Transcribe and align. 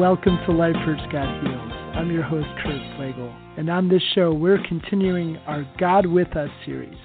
Welcome 0.00 0.38
to 0.44 0.52
Life 0.52 0.74
Hurts 0.74 1.02
God 1.12 1.40
Heals. 1.40 1.72
I'm 1.94 2.10
your 2.10 2.24
host, 2.24 2.48
Kurt 2.64 2.74
Pflegl, 2.74 3.32
and 3.56 3.70
on 3.70 3.88
this 3.88 4.02
show, 4.12 4.34
we're 4.34 4.60
continuing 4.66 5.36
our 5.46 5.64
God 5.78 6.04
with 6.04 6.36
Us 6.36 6.50
series 6.66 6.98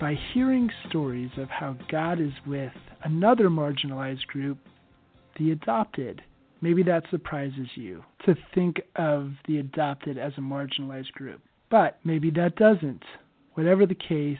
by 0.00 0.18
hearing 0.34 0.68
stories 0.88 1.30
of 1.36 1.48
how 1.48 1.76
God 1.88 2.20
is 2.20 2.32
with 2.44 2.72
another 3.04 3.48
marginalized 3.48 4.26
group, 4.26 4.58
the 5.38 5.52
adopted. 5.52 6.20
Maybe 6.60 6.82
that 6.82 7.04
surprises 7.12 7.68
you 7.76 8.02
to 8.26 8.34
think 8.52 8.82
of 8.96 9.30
the 9.46 9.58
adopted 9.58 10.18
as 10.18 10.32
a 10.36 10.40
marginalized 10.40 11.12
group, 11.12 11.40
but 11.70 12.00
maybe 12.02 12.28
that 12.32 12.56
doesn't. 12.56 13.04
Whatever 13.54 13.86
the 13.86 13.94
case, 13.94 14.36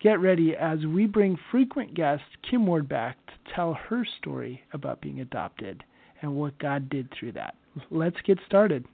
get 0.00 0.18
ready 0.18 0.56
as 0.56 0.84
we 0.86 1.06
bring 1.06 1.38
frequent 1.52 1.94
guest 1.94 2.24
Kim 2.50 2.66
Ward 2.66 2.88
back 2.88 3.16
to 3.26 3.54
tell 3.54 3.74
her 3.74 4.04
story 4.18 4.60
about 4.72 5.00
being 5.00 5.20
adopted 5.20 5.84
and 6.24 6.34
what 6.34 6.58
God 6.58 6.88
did 6.88 7.08
through 7.18 7.32
that. 7.32 7.54
Let's 7.90 8.16
get 8.26 8.38
started. 8.46 8.86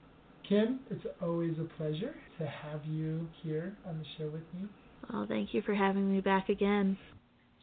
Kim, 0.49 0.81
it's 0.91 1.05
always 1.23 1.55
a 1.61 1.65
pleasure 1.77 2.15
to 2.39 2.47
have 2.47 2.85
you 2.85 3.29
here 3.43 3.77
on 3.87 3.99
the 3.99 4.05
show 4.19 4.25
with 4.25 4.43
me. 4.55 4.69
Well, 5.13 5.27
thank 5.29 5.55
you 5.55 5.63
for 5.63 5.75
having 5.75 6.13
me 6.13 6.21
back 6.21 6.49
again. 6.49 6.99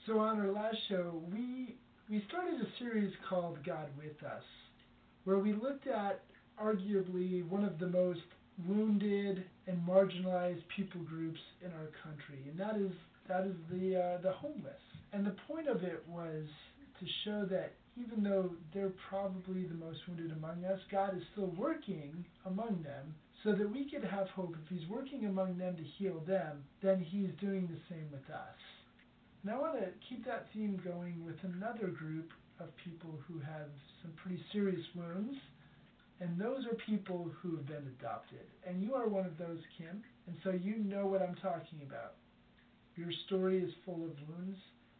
So 0.05 0.19
on 0.19 0.39
our 0.39 0.51
last 0.51 0.77
show, 0.87 1.21
we 1.31 1.75
we 2.09 2.23
started 2.29 2.61
a 2.61 2.79
series 2.79 3.11
called 3.29 3.57
God 3.65 3.87
with 3.97 4.23
Us, 4.23 4.43
where 5.25 5.39
we 5.39 5.51
looked 5.51 5.87
at 5.87 6.23
arguably 6.61 7.45
one 7.49 7.65
of 7.65 7.77
the 7.77 7.87
most 7.87 8.21
wounded 8.65 9.43
and 9.67 9.85
marginalized 9.85 10.63
people 10.73 11.01
groups 11.01 11.39
in 11.61 11.71
our 11.73 11.89
country, 12.01 12.39
and 12.49 12.57
that 12.57 12.77
is 12.77 12.93
that 13.27 13.45
is 13.45 13.55
the 13.69 13.97
uh, 13.97 14.21
the 14.21 14.31
homeless. 14.31 14.79
And 15.11 15.25
the 15.25 15.35
point 15.45 15.67
of 15.67 15.83
it 15.83 16.03
was 16.07 16.45
to 16.99 17.05
show 17.25 17.45
that 17.49 17.73
even 17.99 18.23
though 18.23 18.51
they're 18.73 18.93
probably 19.09 19.63
the 19.63 19.75
most 19.75 19.99
wounded 20.07 20.31
among 20.31 20.65
us, 20.65 20.79
God 20.91 21.17
is 21.17 21.23
still 21.31 21.53
working 21.57 22.25
among 22.45 22.83
them 22.83 23.15
so 23.43 23.53
that 23.53 23.71
we 23.71 23.89
could 23.89 24.03
have 24.03 24.27
hope. 24.29 24.55
If 24.63 24.69
He's 24.69 24.87
working 24.89 25.25
among 25.25 25.57
them 25.57 25.75
to 25.75 25.83
heal 25.83 26.21
them, 26.27 26.63
then 26.81 26.99
He's 27.01 27.29
doing 27.39 27.67
the 27.67 27.79
same 27.89 28.07
with 28.11 28.29
us. 28.29 28.59
And 29.43 29.51
I 29.51 29.57
want 29.57 29.79
to 29.79 29.87
keep 30.09 30.25
that 30.25 30.47
theme 30.53 30.79
going 30.83 31.23
with 31.25 31.37
another 31.43 31.87
group 31.87 32.31
of 32.59 32.67
people 32.83 33.17
who 33.27 33.39
have 33.39 33.69
some 34.01 34.11
pretty 34.15 34.41
serious 34.51 34.85
wounds. 34.95 35.37
And 36.19 36.39
those 36.39 36.65
are 36.65 36.75
people 36.85 37.31
who 37.41 37.55
have 37.55 37.67
been 37.67 37.93
adopted. 37.99 38.45
And 38.67 38.81
you 38.81 38.95
are 38.95 39.07
one 39.07 39.25
of 39.25 39.37
those, 39.37 39.59
Kim. 39.77 40.01
And 40.25 40.35
so 40.43 40.49
you 40.49 40.77
know 40.77 41.05
what 41.05 41.21
I'm 41.21 41.35
talking 41.35 41.79
about. 41.87 42.15
Your 42.95 43.11
story 43.27 43.59
is 43.59 43.71
full 43.85 44.03
of 44.05 44.17
wounds 44.27 44.57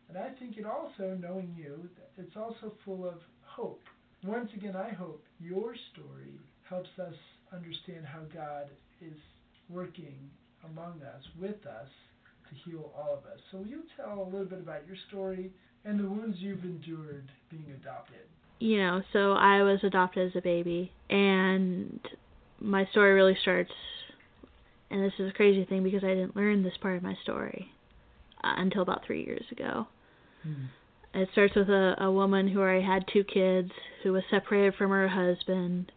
and 0.09 0.17
I 0.17 0.29
think 0.39 0.57
it 0.57 0.65
also, 0.65 1.17
knowing 1.19 1.53
you, 1.57 1.89
it's 2.17 2.35
also 2.35 2.73
full 2.85 3.07
of 3.07 3.15
hope. 3.43 3.83
Once 4.23 4.49
again, 4.55 4.75
I 4.75 4.93
hope 4.93 5.23
your 5.39 5.75
story 5.93 6.39
helps 6.69 6.89
us 6.99 7.13
understand 7.53 8.05
how 8.05 8.21
God 8.33 8.69
is 9.01 9.17
working 9.69 10.15
among 10.63 11.01
us, 11.01 11.23
with 11.39 11.65
us, 11.65 11.89
to 12.49 12.55
heal 12.69 12.91
all 12.95 13.13
of 13.13 13.25
us. 13.31 13.39
So, 13.51 13.59
will 13.59 13.67
you 13.67 13.83
tell 13.95 14.21
a 14.21 14.23
little 14.23 14.45
bit 14.45 14.59
about 14.59 14.87
your 14.87 14.95
story 15.09 15.51
and 15.85 15.99
the 15.99 16.09
wounds 16.09 16.37
you've 16.39 16.63
endured 16.63 17.29
being 17.49 17.65
adopted? 17.81 18.27
You 18.59 18.77
know, 18.77 19.01
so 19.13 19.33
I 19.33 19.61
was 19.63 19.79
adopted 19.83 20.27
as 20.27 20.35
a 20.35 20.41
baby, 20.41 20.91
and 21.09 21.99
my 22.59 22.85
story 22.91 23.13
really 23.13 23.37
starts. 23.41 23.71
And 24.89 25.03
this 25.03 25.13
is 25.19 25.29
a 25.29 25.33
crazy 25.33 25.65
thing 25.65 25.83
because 25.83 26.03
I 26.03 26.07
didn't 26.07 26.35
learn 26.35 26.63
this 26.63 26.77
part 26.81 26.95
of 26.95 27.03
my 27.03 27.15
story 27.21 27.69
uh, 28.41 28.53
until 28.57 28.81
about 28.81 29.05
three 29.05 29.25
years 29.25 29.43
ago. 29.51 29.85
Mm. 30.45 30.67
It 31.13 31.29
starts 31.31 31.55
with 31.55 31.69
a, 31.69 31.95
a 31.99 32.11
woman 32.11 32.47
who 32.47 32.59
already 32.59 32.85
had 32.85 33.05
two 33.11 33.23
kids, 33.23 33.71
who 34.03 34.13
was 34.13 34.23
separated 34.29 34.75
from 34.75 34.91
her 34.91 35.07
husband, 35.07 35.91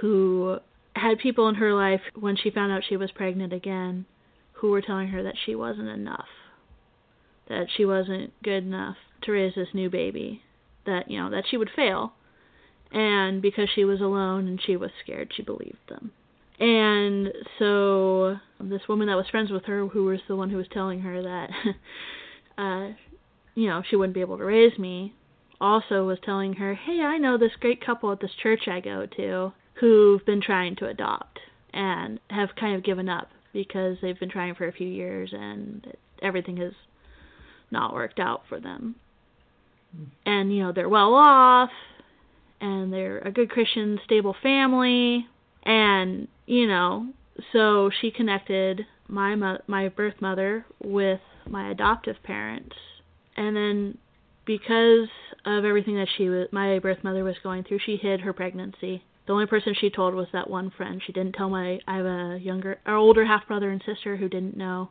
who 0.00 0.58
had 0.96 1.18
people 1.18 1.48
in 1.48 1.54
her 1.54 1.72
life 1.72 2.00
when 2.18 2.36
she 2.36 2.50
found 2.50 2.72
out 2.72 2.82
she 2.88 2.96
was 2.96 3.10
pregnant 3.12 3.52
again 3.52 4.06
who 4.60 4.70
were 4.70 4.82
telling 4.82 5.08
her 5.08 5.22
that 5.22 5.36
she 5.46 5.54
wasn't 5.54 5.88
enough, 5.88 6.28
that 7.48 7.66
she 7.76 7.84
wasn't 7.86 8.30
good 8.42 8.62
enough 8.64 8.96
to 9.22 9.32
raise 9.32 9.54
this 9.54 9.68
new 9.72 9.88
baby, 9.88 10.42
that, 10.84 11.10
you 11.10 11.18
know, 11.18 11.30
that 11.30 11.44
she 11.50 11.56
would 11.56 11.70
fail. 11.74 12.12
And 12.92 13.40
because 13.40 13.68
she 13.74 13.84
was 13.84 14.00
alone 14.00 14.46
and 14.46 14.60
she 14.62 14.76
was 14.76 14.90
scared, 15.02 15.32
she 15.34 15.42
believed 15.42 15.78
them. 15.88 16.12
And 16.58 17.32
so 17.58 18.36
this 18.60 18.82
woman 18.86 19.06
that 19.06 19.16
was 19.16 19.26
friends 19.30 19.50
with 19.50 19.64
her, 19.64 19.86
who 19.86 20.04
was 20.04 20.20
the 20.28 20.36
one 20.36 20.50
who 20.50 20.58
was 20.58 20.66
telling 20.70 21.00
her 21.00 21.22
that 21.22 21.50
uh, 22.58 22.92
you 23.54 23.68
know, 23.68 23.82
she 23.88 23.96
wouldn't 23.96 24.14
be 24.14 24.20
able 24.20 24.38
to 24.38 24.44
raise 24.44 24.78
me, 24.78 25.14
also 25.60 26.06
was 26.06 26.18
telling 26.24 26.54
her, 26.54 26.74
hey, 26.74 27.00
I 27.02 27.18
know 27.18 27.36
this 27.36 27.52
great 27.60 27.84
couple 27.84 28.10
at 28.12 28.20
this 28.20 28.30
church 28.42 28.66
I 28.66 28.80
go 28.80 29.06
to 29.16 29.52
who've 29.74 30.24
been 30.24 30.40
trying 30.40 30.76
to 30.76 30.88
adopt 30.88 31.38
and 31.72 32.18
have 32.28 32.50
kind 32.58 32.76
of 32.76 32.84
given 32.84 33.08
up 33.08 33.28
because 33.52 33.96
they've 34.00 34.18
been 34.18 34.30
trying 34.30 34.54
for 34.54 34.68
a 34.68 34.72
few 34.72 34.88
years 34.88 35.30
and 35.32 35.86
everything 36.22 36.56
has 36.58 36.72
not 37.70 37.92
worked 37.92 38.18
out 38.18 38.42
for 38.48 38.60
them. 38.60 38.96
Mm. 39.96 40.06
And, 40.26 40.54
you 40.54 40.62
know, 40.62 40.72
they're 40.72 40.88
well 40.88 41.14
off 41.14 41.70
and 42.60 42.92
they're 42.92 43.18
a 43.18 43.30
good 43.30 43.50
Christian, 43.50 43.98
stable 44.04 44.36
family. 44.42 45.26
And, 45.64 46.28
you 46.46 46.66
know, 46.66 47.12
so 47.52 47.90
she 48.00 48.10
connected 48.10 48.86
my 49.08 49.34
mo- 49.34 49.60
my 49.66 49.88
birth 49.88 50.14
mother 50.20 50.64
with 50.82 51.20
my 51.48 51.70
adoptive 51.70 52.16
parents 52.22 52.76
and 53.40 53.56
then 53.56 53.98
because 54.44 55.08
of 55.46 55.64
everything 55.64 55.94
that 55.94 56.08
she 56.18 56.28
was 56.28 56.48
my 56.52 56.78
birth 56.78 57.02
mother 57.02 57.24
was 57.24 57.36
going 57.42 57.64
through, 57.64 57.78
she 57.84 57.96
hid 57.96 58.20
her 58.20 58.34
pregnancy. 58.34 59.02
The 59.26 59.32
only 59.32 59.46
person 59.46 59.74
she 59.80 59.88
told 59.88 60.14
was 60.14 60.26
that 60.34 60.50
one 60.50 60.70
friend. 60.76 61.00
She 61.04 61.12
didn't 61.12 61.32
tell 61.32 61.48
my 61.48 61.80
I 61.88 61.96
have 61.96 62.04
a 62.06 62.38
younger 62.38 62.78
or 62.86 62.96
older 62.96 63.24
half 63.24 63.48
brother 63.48 63.70
and 63.70 63.82
sister 63.86 64.18
who 64.18 64.28
didn't 64.28 64.58
know. 64.58 64.90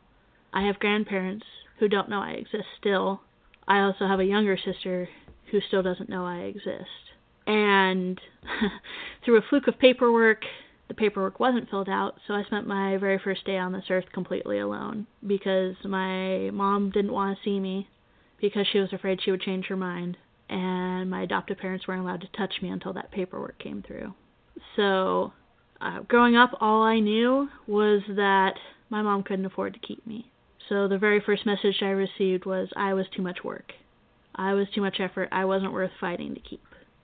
I 0.51 0.65
have 0.65 0.79
grandparents 0.79 1.45
who 1.77 1.87
don't 1.87 2.09
know 2.09 2.21
I 2.21 2.31
exist 2.31 2.65
still. 2.79 3.21
I 3.67 3.81
also 3.81 4.07
have 4.07 4.19
a 4.19 4.25
younger 4.25 4.57
sister 4.57 5.07
who 5.51 5.59
still 5.67 5.83
doesn't 5.83 6.09
know 6.09 6.25
I 6.25 6.37
exist. 6.37 6.89
And 7.45 8.19
through 9.25 9.37
a 9.37 9.43
fluke 9.47 9.67
of 9.67 9.77
paperwork, 9.77 10.41
the 10.87 10.95
paperwork 10.95 11.39
wasn't 11.39 11.69
filled 11.69 11.89
out, 11.89 12.15
so 12.27 12.33
I 12.33 12.43
spent 12.45 12.65
my 12.65 12.97
very 12.97 13.19
first 13.23 13.45
day 13.45 13.59
on 13.59 13.73
this 13.73 13.85
earth 13.91 14.05
completely 14.11 14.57
alone 14.57 15.05
because 15.27 15.75
my 15.83 16.49
mom 16.49 16.89
didn't 16.89 17.13
want 17.13 17.37
to 17.37 17.43
see 17.43 17.59
me 17.59 17.87
because 18.41 18.67
she 18.71 18.79
was 18.79 18.93
afraid 18.93 19.19
she 19.21 19.31
would 19.31 19.41
change 19.41 19.65
her 19.67 19.75
mind, 19.75 20.17
and 20.49 21.09
my 21.09 21.23
adoptive 21.23 21.57
parents 21.57 21.87
weren't 21.87 22.01
allowed 22.01 22.21
to 22.21 22.37
touch 22.37 22.53
me 22.61 22.69
until 22.69 22.93
that 22.93 23.11
paperwork 23.11 23.59
came 23.59 23.83
through. 23.85 24.13
So, 24.75 25.33
uh, 25.81 26.01
growing 26.01 26.35
up, 26.35 26.57
all 26.59 26.83
I 26.83 26.99
knew 26.99 27.49
was 27.67 28.01
that 28.09 28.55
my 28.89 29.01
mom 29.01 29.23
couldn't 29.23 29.45
afford 29.45 29.73
to 29.73 29.79
keep 29.79 30.05
me. 30.05 30.31
So, 30.67 30.87
the 30.87 30.97
very 30.97 31.19
first 31.19 31.45
message 31.45 31.81
I 31.81 31.89
received 31.89 32.45
was 32.45 32.69
I 32.75 32.93
was 32.93 33.05
too 33.15 33.21
much 33.21 33.43
work. 33.43 33.73
I 34.35 34.53
was 34.53 34.67
too 34.73 34.81
much 34.81 34.99
effort. 34.99 35.29
I 35.31 35.45
wasn't 35.45 35.73
worth 35.73 35.91
fighting 35.99 36.33
to 36.33 36.41
keep. 36.41 36.61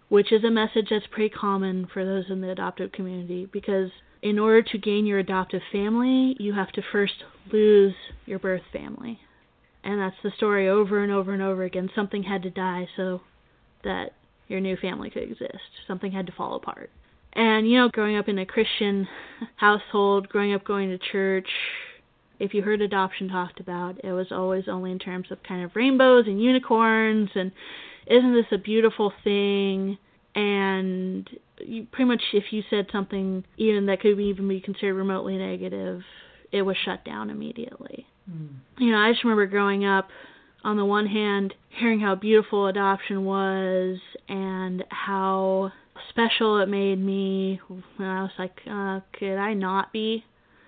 Which 0.10 0.32
is 0.32 0.44
a 0.44 0.52
message 0.52 0.88
that's 0.90 1.08
pretty 1.08 1.34
common 1.34 1.88
for 1.92 2.06
those 2.06 2.26
in 2.30 2.42
the 2.42 2.52
adoptive 2.52 2.92
community 2.92 3.48
because 3.52 3.90
in 4.22 4.40
order 4.40 4.62
to 4.62 4.78
gain 4.78 5.06
your 5.06 5.20
adoptive 5.20 5.62
family, 5.72 6.36
you 6.40 6.54
have 6.54 6.72
to 6.74 6.82
first 6.92 7.24
lose 7.52 7.94
your 8.26 8.40
birth 8.40 8.62
family. 8.72 9.20
And 9.86 10.02
that's 10.02 10.16
the 10.24 10.32
story 10.36 10.68
over 10.68 11.04
and 11.04 11.12
over 11.12 11.32
and 11.32 11.44
over 11.44 11.64
again. 11.64 11.92
Something 11.94 12.24
had 12.24 12.42
to 12.44 12.50
die 12.50 12.88
so 12.98 13.22
that 13.84 14.14
your 14.48 14.60
new 14.60 14.76
family 14.78 15.12
could 15.12 15.24
exist. 15.24 15.62
Something 15.88 16.12
had 16.12 16.26
to 16.26 16.32
fall 16.32 16.56
apart. 16.56 16.90
And, 17.34 17.70
you 17.70 17.78
know, 17.78 17.90
growing 17.90 18.18
up 18.18 18.28
in 18.28 18.40
a 18.40 18.46
Christian 18.46 19.08
household, 19.58 20.28
growing 20.28 20.54
up 20.54 20.66
going 20.66 20.90
to 20.90 20.98
church, 20.98 21.48
if 22.40 22.54
you 22.54 22.64
heard 22.64 22.82
adoption 22.82 23.30
talked 23.30 23.60
about, 23.60 24.04
it 24.04 24.12
was 24.12 24.28
always 24.32 24.64
only 24.68 24.92
in 24.92 24.98
terms 24.98 25.28
of 25.30 25.38
kind 25.44 25.64
of 25.64 25.76
rainbows 25.76 26.26
and 26.28 26.42
unicorns 26.42 27.30
and 27.36 27.52
isn't 28.08 28.34
this 28.34 28.46
a 28.52 28.58
beautiful 28.58 29.14
thing? 29.24 29.98
And 30.36 31.30
you, 31.60 31.88
pretty 31.92 32.06
much, 32.06 32.22
if 32.34 32.46
you 32.52 32.62
said 32.70 32.88
something 32.92 33.44
even 33.58 33.86
that 33.86 34.02
could 34.02 34.20
even 34.20 34.48
be 34.48 34.60
considered 34.60 34.96
remotely 34.96 35.38
negative, 35.38 36.02
it 36.52 36.64
was 36.64 36.76
shut 36.84 37.06
down 37.06 37.30
immediately. 37.30 38.06
Mm. 38.30 38.50
You 38.78 38.92
know, 38.92 38.98
I 38.98 39.12
just 39.12 39.24
remember 39.24 39.46
growing 39.46 39.86
up, 39.86 40.10
on 40.64 40.78
the 40.78 40.86
one 40.86 41.06
hand, 41.06 41.54
hearing 41.70 42.00
how 42.00 42.16
beautiful 42.16 42.66
adoption 42.68 43.24
was 43.24 44.00
and 44.28 44.84
how 44.90 45.72
special 46.10 46.60
it 46.60 46.68
made 46.68 47.00
me 47.00 47.62
when 47.68 48.08
I 48.08 48.24
was 48.24 48.32
like, 48.40 48.60
uh, 48.70 49.02
could 49.18 49.38
I 49.38 49.54
not 49.54 49.94
be? 49.94 50.26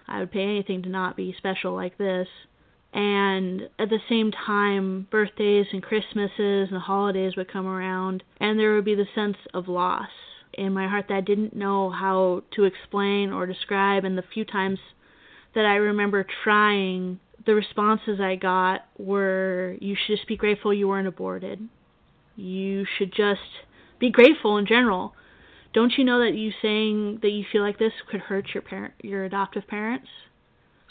I 0.07 0.19
would 0.19 0.31
pay 0.31 0.43
anything 0.43 0.83
to 0.83 0.89
not 0.89 1.17
be 1.17 1.33
special 1.37 1.73
like 1.73 1.97
this. 1.97 2.27
And 2.93 3.63
at 3.79 3.89
the 3.89 3.99
same 4.07 4.31
time, 4.31 5.07
birthdays 5.11 5.65
and 5.73 5.83
Christmases 5.83 6.69
and 6.71 6.79
holidays 6.79 7.35
would 7.35 7.51
come 7.51 7.67
around, 7.67 8.23
and 8.39 8.57
there 8.57 8.75
would 8.75 8.85
be 8.85 8.95
the 8.95 9.07
sense 9.13 9.37
of 9.53 9.67
loss 9.67 10.09
in 10.53 10.73
my 10.73 10.87
heart 10.87 11.05
that 11.09 11.15
I 11.15 11.21
didn't 11.21 11.55
know 11.55 11.89
how 11.89 12.43
to 12.55 12.63
explain 12.63 13.31
or 13.31 13.45
describe. 13.45 14.05
And 14.05 14.17
the 14.17 14.23
few 14.33 14.45
times 14.45 14.79
that 15.53 15.65
I 15.65 15.75
remember 15.75 16.25
trying 16.43 17.19
the 17.47 17.55
responses 17.55 18.19
I 18.19 18.35
got 18.35 18.81
were 18.99 19.75
you 19.79 19.95
should 19.95 20.17
just 20.17 20.27
be 20.27 20.37
grateful 20.37 20.73
you 20.73 20.87
weren't 20.87 21.07
aborted. 21.07 21.67
You 22.35 22.85
should 22.97 23.11
just 23.11 23.41
be 23.99 24.11
grateful 24.11 24.57
in 24.57 24.67
general. 24.67 25.15
don't 25.73 25.93
you 25.97 26.03
know 26.03 26.19
that 26.19 26.35
you 26.35 26.51
saying 26.61 27.19
that 27.23 27.31
you 27.31 27.43
feel 27.51 27.63
like 27.63 27.79
this 27.79 27.93
could 28.11 28.19
hurt 28.19 28.53
your 28.53 28.61
parent, 28.61 28.93
your 29.01 29.23
adoptive 29.25 29.67
parents? 29.67 30.07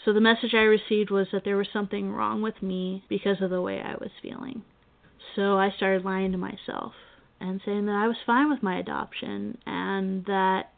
So 0.04 0.12
the 0.12 0.20
message 0.20 0.54
I 0.54 0.62
received 0.62 1.10
was 1.10 1.28
that 1.32 1.44
there 1.44 1.56
was 1.56 1.68
something 1.72 2.10
wrong 2.10 2.42
with 2.42 2.62
me 2.62 3.04
because 3.08 3.42
of 3.42 3.50
the 3.50 3.62
way 3.62 3.80
I 3.80 3.94
was 3.94 4.10
feeling. 4.22 4.62
So 5.34 5.58
I 5.58 5.70
started 5.76 6.04
lying 6.04 6.32
to 6.32 6.38
myself 6.38 6.92
and 7.40 7.60
saying 7.64 7.86
that 7.86 7.96
I 7.96 8.08
was 8.08 8.16
fine 8.24 8.48
with 8.48 8.62
my 8.62 8.78
adoption 8.78 9.58
and 9.66 10.24
that 10.24 10.70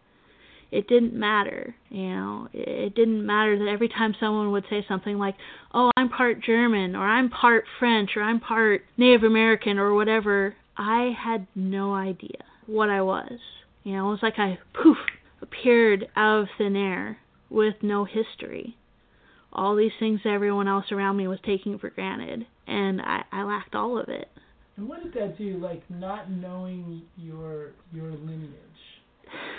it 0.70 0.86
didn't 0.86 1.14
matter, 1.14 1.74
you 1.88 2.08
know, 2.10 2.48
it 2.52 2.94
didn't 2.94 3.24
matter 3.24 3.58
that 3.58 3.68
every 3.68 3.88
time 3.88 4.14
someone 4.20 4.52
would 4.52 4.64
say 4.68 4.84
something 4.86 5.18
like, 5.18 5.34
"Oh, 5.72 5.90
I'm 5.96 6.10
part 6.10 6.40
German 6.40 6.94
or 6.94 7.06
I'm 7.06 7.30
part 7.30 7.64
French 7.78 8.16
or 8.16 8.22
I'm 8.22 8.40
part 8.40 8.84
Native 8.96 9.22
American 9.22 9.78
or 9.78 9.94
whatever," 9.94 10.56
I 10.76 11.16
had 11.18 11.46
no 11.54 11.94
idea 11.94 12.44
what 12.66 12.90
I 12.90 13.00
was. 13.00 13.38
You 13.82 13.94
know, 13.94 14.08
it 14.08 14.10
was 14.10 14.22
like 14.22 14.38
I 14.38 14.58
poof 14.74 14.98
appeared 15.40 16.08
out 16.16 16.42
of 16.42 16.48
thin 16.58 16.76
air 16.76 17.18
with 17.48 17.82
no 17.82 18.04
history. 18.04 18.76
All 19.52 19.74
these 19.74 19.92
things 19.98 20.20
everyone 20.24 20.68
else 20.68 20.92
around 20.92 21.16
me 21.16 21.26
was 21.26 21.40
taking 21.44 21.78
for 21.78 21.88
granted, 21.88 22.46
and 22.66 23.00
I, 23.00 23.24
I 23.32 23.42
lacked 23.44 23.74
all 23.74 23.98
of 23.98 24.08
it. 24.08 24.28
And 24.76 24.86
what 24.88 25.02
did 25.02 25.14
that 25.14 25.38
do, 25.38 25.56
like 25.56 25.82
not 25.88 26.30
knowing 26.30 27.02
your 27.16 27.70
your 27.92 28.10
lineage? 28.10 28.52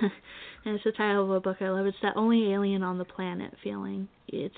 and 0.66 0.76
it's 0.76 0.84
the 0.84 0.92
title 0.92 1.24
of 1.24 1.32
a 1.32 1.40
book 1.40 1.58
I 1.62 1.70
love. 1.70 1.86
It's 1.86 1.98
that 2.02 2.18
only 2.18 2.52
alien 2.52 2.84
on 2.84 2.98
the 2.98 3.06
planet 3.06 3.54
feeling. 3.64 4.08
It's 4.28 4.56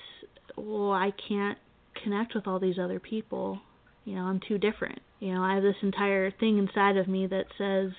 well, 0.56 0.92
I 0.92 1.12
can't 1.28 1.58
connect 2.02 2.34
with 2.34 2.46
all 2.46 2.58
these 2.58 2.78
other 2.78 3.00
people. 3.00 3.60
You 4.04 4.16
know, 4.16 4.22
I'm 4.22 4.40
too 4.46 4.58
different. 4.58 5.00
You 5.20 5.34
know, 5.34 5.42
I 5.42 5.54
have 5.54 5.62
this 5.62 5.76
entire 5.82 6.30
thing 6.30 6.58
inside 6.58 6.96
of 6.96 7.08
me 7.08 7.26
that 7.28 7.46
says 7.56 7.92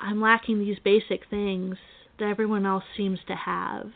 I'm 0.00 0.20
lacking 0.20 0.58
these 0.58 0.78
basic 0.82 1.28
things 1.28 1.76
that 2.18 2.28
everyone 2.28 2.66
else 2.66 2.84
seems 2.96 3.18
to 3.28 3.34
have. 3.34 3.90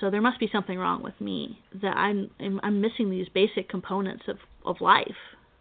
So 0.00 0.10
there 0.10 0.20
must 0.20 0.40
be 0.40 0.48
something 0.50 0.78
wrong 0.78 1.02
with 1.02 1.20
me 1.20 1.58
that 1.82 1.96
I'm 1.96 2.30
I'm 2.40 2.80
missing 2.80 3.10
these 3.10 3.28
basic 3.28 3.68
components 3.68 4.24
of 4.28 4.38
of 4.64 4.80
life. 4.80 5.06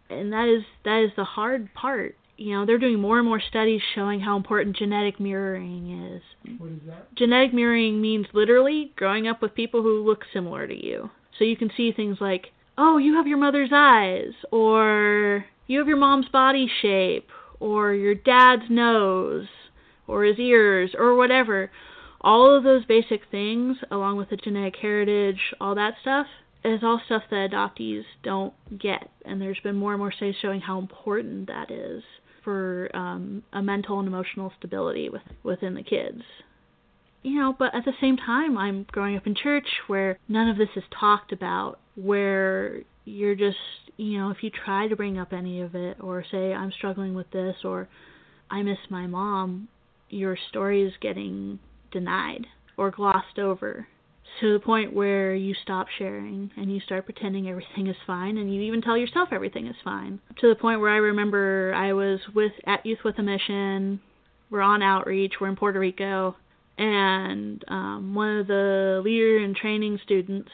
And 0.10 0.34
that 0.34 0.48
is 0.48 0.64
that 0.86 1.04
is 1.04 1.12
the 1.16 1.24
hard 1.24 1.74
part 1.74 2.16
you 2.40 2.56
know, 2.56 2.66
they're 2.66 2.78
doing 2.78 3.00
more 3.00 3.18
and 3.20 3.28
more 3.28 3.42
studies 3.42 3.82
showing 3.94 4.22
how 4.22 4.38
important 4.38 4.78
genetic 4.78 5.20
mirroring 5.20 6.14
is. 6.14 6.22
What 6.58 6.72
is 6.72 6.80
that? 6.88 7.14
Genetic 7.16 7.54
mirroring 7.54 8.00
means 8.00 8.28
literally 8.34 8.94
growing 8.96 9.28
up 9.28 9.42
with 9.42 9.54
people 9.54 9.82
who 9.82 10.06
look 10.06 10.24
similar 10.32 10.66
to 10.66 10.86
you. 10.86 11.10
So 11.38 11.44
you 11.44 11.58
can 11.58 11.70
see 11.76 11.92
things 11.92 12.18
like, 12.22 12.48
oh, 12.78 12.98
you 12.98 13.16
have 13.16 13.28
your 13.28 13.38
mother's 13.38 13.72
eyes, 13.74 14.34
or 14.52 15.46
you 15.68 15.80
have 15.80 15.88
your 15.88 15.98
mom's 15.98 16.30
body 16.30 16.70
shape, 16.82 17.30
or 17.60 17.94
your 17.94 18.16
dad's 18.16 18.70
nose, 18.70 19.48
or 20.08 20.24
his 20.24 20.40
ears, 20.40 20.92
or 20.98 21.16
whatever. 21.16 21.70
All 22.22 22.56
of 22.56 22.64
those 22.64 22.86
basic 22.86 23.22
things, 23.30 23.78
along 23.92 24.18
with 24.18 24.30
the 24.30 24.38
genetic 24.38 24.78
heritage, 24.82 25.40
all 25.60 25.76
that 25.76 25.96
stuff, 26.02 26.28
is 26.64 26.82
all 26.84 27.02
stuff 27.06 27.24
that 27.32 27.52
adoptees 27.52 28.04
don't 28.24 28.54
get. 28.78 29.10
And 29.26 29.42
there's 29.42 29.60
been 29.62 29.76
more 29.76 29.92
and 29.92 30.00
more 30.00 30.12
studies 30.12 30.36
showing 30.42 30.62
how 30.62 30.80
important 30.80 31.48
that 31.48 31.70
is 31.72 32.04
for 32.44 32.90
um, 32.96 33.44
a 33.54 33.62
mental 33.62 34.00
and 34.00 34.08
emotional 34.08 34.52
stability 34.58 35.10
with, 35.10 35.22
within 35.44 35.74
the 35.74 35.84
kids. 35.84 36.22
You 37.22 37.40
know, 37.40 37.56
but 37.58 37.76
at 37.76 37.84
the 37.86 37.94
same 38.00 38.16
time, 38.16 38.58
I'm 38.58 38.86
growing 38.92 39.18
up 39.18 39.28
in 39.28 39.36
church 39.36 39.68
where 39.88 40.18
none 40.30 40.48
of 40.48 40.58
this 40.58 40.70
is 40.76 40.84
talked 40.98 41.34
about, 41.34 41.80
where 41.96 42.82
you're 43.04 43.36
just, 43.36 43.58
you 43.98 44.18
know, 44.18 44.30
if 44.30 44.38
you 44.42 44.50
try 44.50 44.88
to 44.88 44.96
bring 44.96 45.18
up 45.18 45.34
any 45.34 45.62
of 45.62 45.76
it 45.76 45.98
or 46.00 46.24
say, 46.32 46.54
I'm 46.54 46.72
struggling 46.72 47.14
with 47.14 47.30
this 47.32 47.58
or 47.66 47.90
I 48.50 48.62
miss 48.62 48.78
my 48.90 49.06
mom, 49.06 49.68
your 50.10 50.38
story 50.50 50.84
is 50.84 50.94
getting 51.02 51.60
denied 51.92 52.48
or 52.78 52.92
glossed 52.92 53.38
over 53.38 53.88
to 54.40 54.54
the 54.54 54.60
point 54.60 54.94
where 54.94 55.34
you 55.36 55.54
stop 55.62 55.88
sharing 55.98 56.52
and 56.58 56.72
you 56.72 56.80
start 56.82 57.06
pretending 57.06 57.50
everything 57.50 57.88
is 57.88 57.96
fine 58.08 58.38
and 58.38 58.54
you 58.54 58.62
even 58.62 58.82
tell 58.82 58.98
yourself 58.98 59.30
everything 59.32 59.68
is 59.68 59.76
fine. 59.84 60.20
To 60.40 60.50
the 60.50 60.56
point 60.56 60.80
where 60.80 60.92
i 60.92 60.98
remember 60.98 61.74
i 61.76 61.94
was 61.94 62.20
with 62.34 62.54
at 62.66 62.86
youth 62.86 63.00
with 63.04 63.20
a 63.20 63.24
mission. 63.24 64.00
We're 64.50 64.62
on 64.62 64.82
outreach. 64.82 65.34
We're 65.40 65.50
in 65.50 65.56
puerto 65.56 65.80
rico. 65.80 66.36
And 66.78 67.64
um 67.68 68.16
one 68.16 68.38
of 68.40 68.48
the 68.48 69.02
leader 69.04 69.38
and 69.40 69.56
training 69.56 70.00
students 70.04 70.50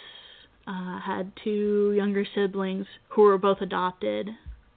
uh 0.67 0.99
had 0.99 1.31
two 1.43 1.93
younger 1.95 2.25
siblings 2.35 2.87
who 3.09 3.23
were 3.23 3.37
both 3.37 3.61
adopted 3.61 4.29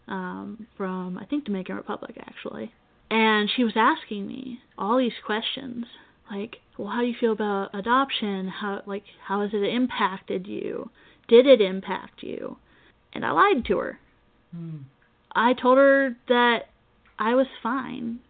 um 0.07 0.67
from 0.77 1.19
i 1.19 1.25
think 1.25 1.45
dominican 1.45 1.77
republic 1.77 2.17
actually. 2.21 2.73
And 3.11 3.49
she 3.57 3.65
was 3.65 3.73
asking 3.75 4.27
me 4.27 4.61
all 4.77 4.99
these 4.99 5.13
questions 5.25 5.87
like 6.31 6.57
well 6.77 6.89
how 6.89 7.01
do 7.01 7.07
you 7.07 7.15
feel 7.19 7.33
about 7.33 7.75
adoption? 7.75 8.49
How 8.49 8.83
like 8.87 9.05
how 9.27 9.43
has 9.43 9.51
it 9.53 9.63
impacted 9.63 10.47
you? 10.47 10.91
Did 11.29 11.47
it 11.47 11.61
impact 11.61 12.23
you? 12.23 12.57
And 13.13 13.25
i 13.25 13.31
lied 13.31 13.65
to 13.67 13.79
her. 13.79 13.99
Hmm. 14.55 14.79
i 15.33 15.53
told 15.53 15.79
her 15.79 16.17
that 16.29 16.69
i 17.19 17.35
was 17.35 17.47
fine. 17.63 18.21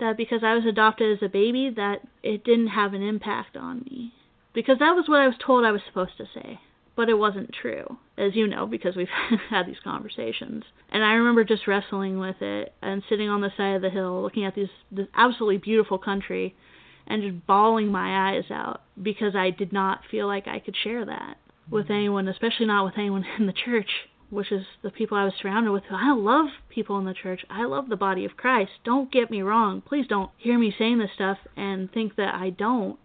That 0.00 0.16
because 0.16 0.40
i 0.44 0.54
was 0.54 0.64
adopted 0.66 1.16
as 1.16 1.22
a 1.22 1.28
baby 1.28 1.72
that 1.74 2.00
it 2.22 2.44
didn't 2.44 2.68
have 2.68 2.94
an 2.94 3.02
impact 3.02 3.56
on 3.56 3.84
me. 3.90 4.12
Because 4.54 4.78
that 4.78 4.94
was 4.94 5.08
what 5.08 5.20
i 5.20 5.26
was 5.26 5.36
told 5.44 5.64
i 5.64 5.72
was 5.72 5.82
supposed 5.86 6.16
to 6.18 6.26
say. 6.34 6.60
But 6.96 7.08
it 7.08 7.14
wasn't 7.14 7.52
true 7.52 7.98
as 8.16 8.34
you 8.34 8.48
know 8.48 8.66
because 8.66 8.96
we've 8.96 9.06
had 9.50 9.66
these 9.66 9.80
conversations. 9.82 10.64
And 10.90 11.04
i 11.04 11.12
remember 11.12 11.44
just 11.44 11.66
wrestling 11.66 12.18
with 12.18 12.42
it 12.42 12.74
and 12.82 13.02
sitting 13.08 13.28
on 13.28 13.40
the 13.40 13.52
side 13.56 13.76
of 13.76 13.82
the 13.82 13.90
hill 13.90 14.22
looking 14.22 14.44
at 14.44 14.54
this 14.54 14.70
this 14.90 15.06
absolutely 15.14 15.58
beautiful 15.58 15.98
country 15.98 16.54
and 17.08 17.22
just 17.22 17.46
bawling 17.46 17.88
my 17.88 18.30
eyes 18.30 18.44
out 18.50 18.82
because 19.02 19.34
I 19.34 19.50
did 19.50 19.72
not 19.72 20.00
feel 20.10 20.26
like 20.26 20.46
I 20.46 20.60
could 20.60 20.76
share 20.76 21.04
that 21.06 21.36
with 21.70 21.86
Mm-hmm. 21.86 21.92
anyone, 21.94 22.28
especially 22.28 22.66
not 22.66 22.84
with 22.84 22.94
anyone 22.96 23.24
in 23.38 23.46
the 23.46 23.52
church, 23.52 23.90
which 24.30 24.52
is 24.52 24.64
the 24.82 24.90
people 24.90 25.16
I 25.18 25.24
was 25.24 25.34
surrounded 25.40 25.72
with. 25.72 25.82
I 25.90 26.12
love 26.14 26.46
people 26.68 26.98
in 26.98 27.04
the 27.04 27.14
church. 27.14 27.44
I 27.50 27.64
love 27.64 27.88
the 27.88 27.96
body 27.96 28.24
of 28.24 28.36
Christ. 28.36 28.70
Don't 28.84 29.10
get 29.10 29.30
me 29.30 29.42
wrong. 29.42 29.80
Please 29.80 30.06
don't 30.06 30.30
hear 30.38 30.58
me 30.58 30.72
saying 30.78 30.98
this 30.98 31.10
stuff 31.14 31.38
and 31.56 31.90
think 31.92 32.16
that 32.16 32.34
I 32.34 32.50
don't. 32.50 32.98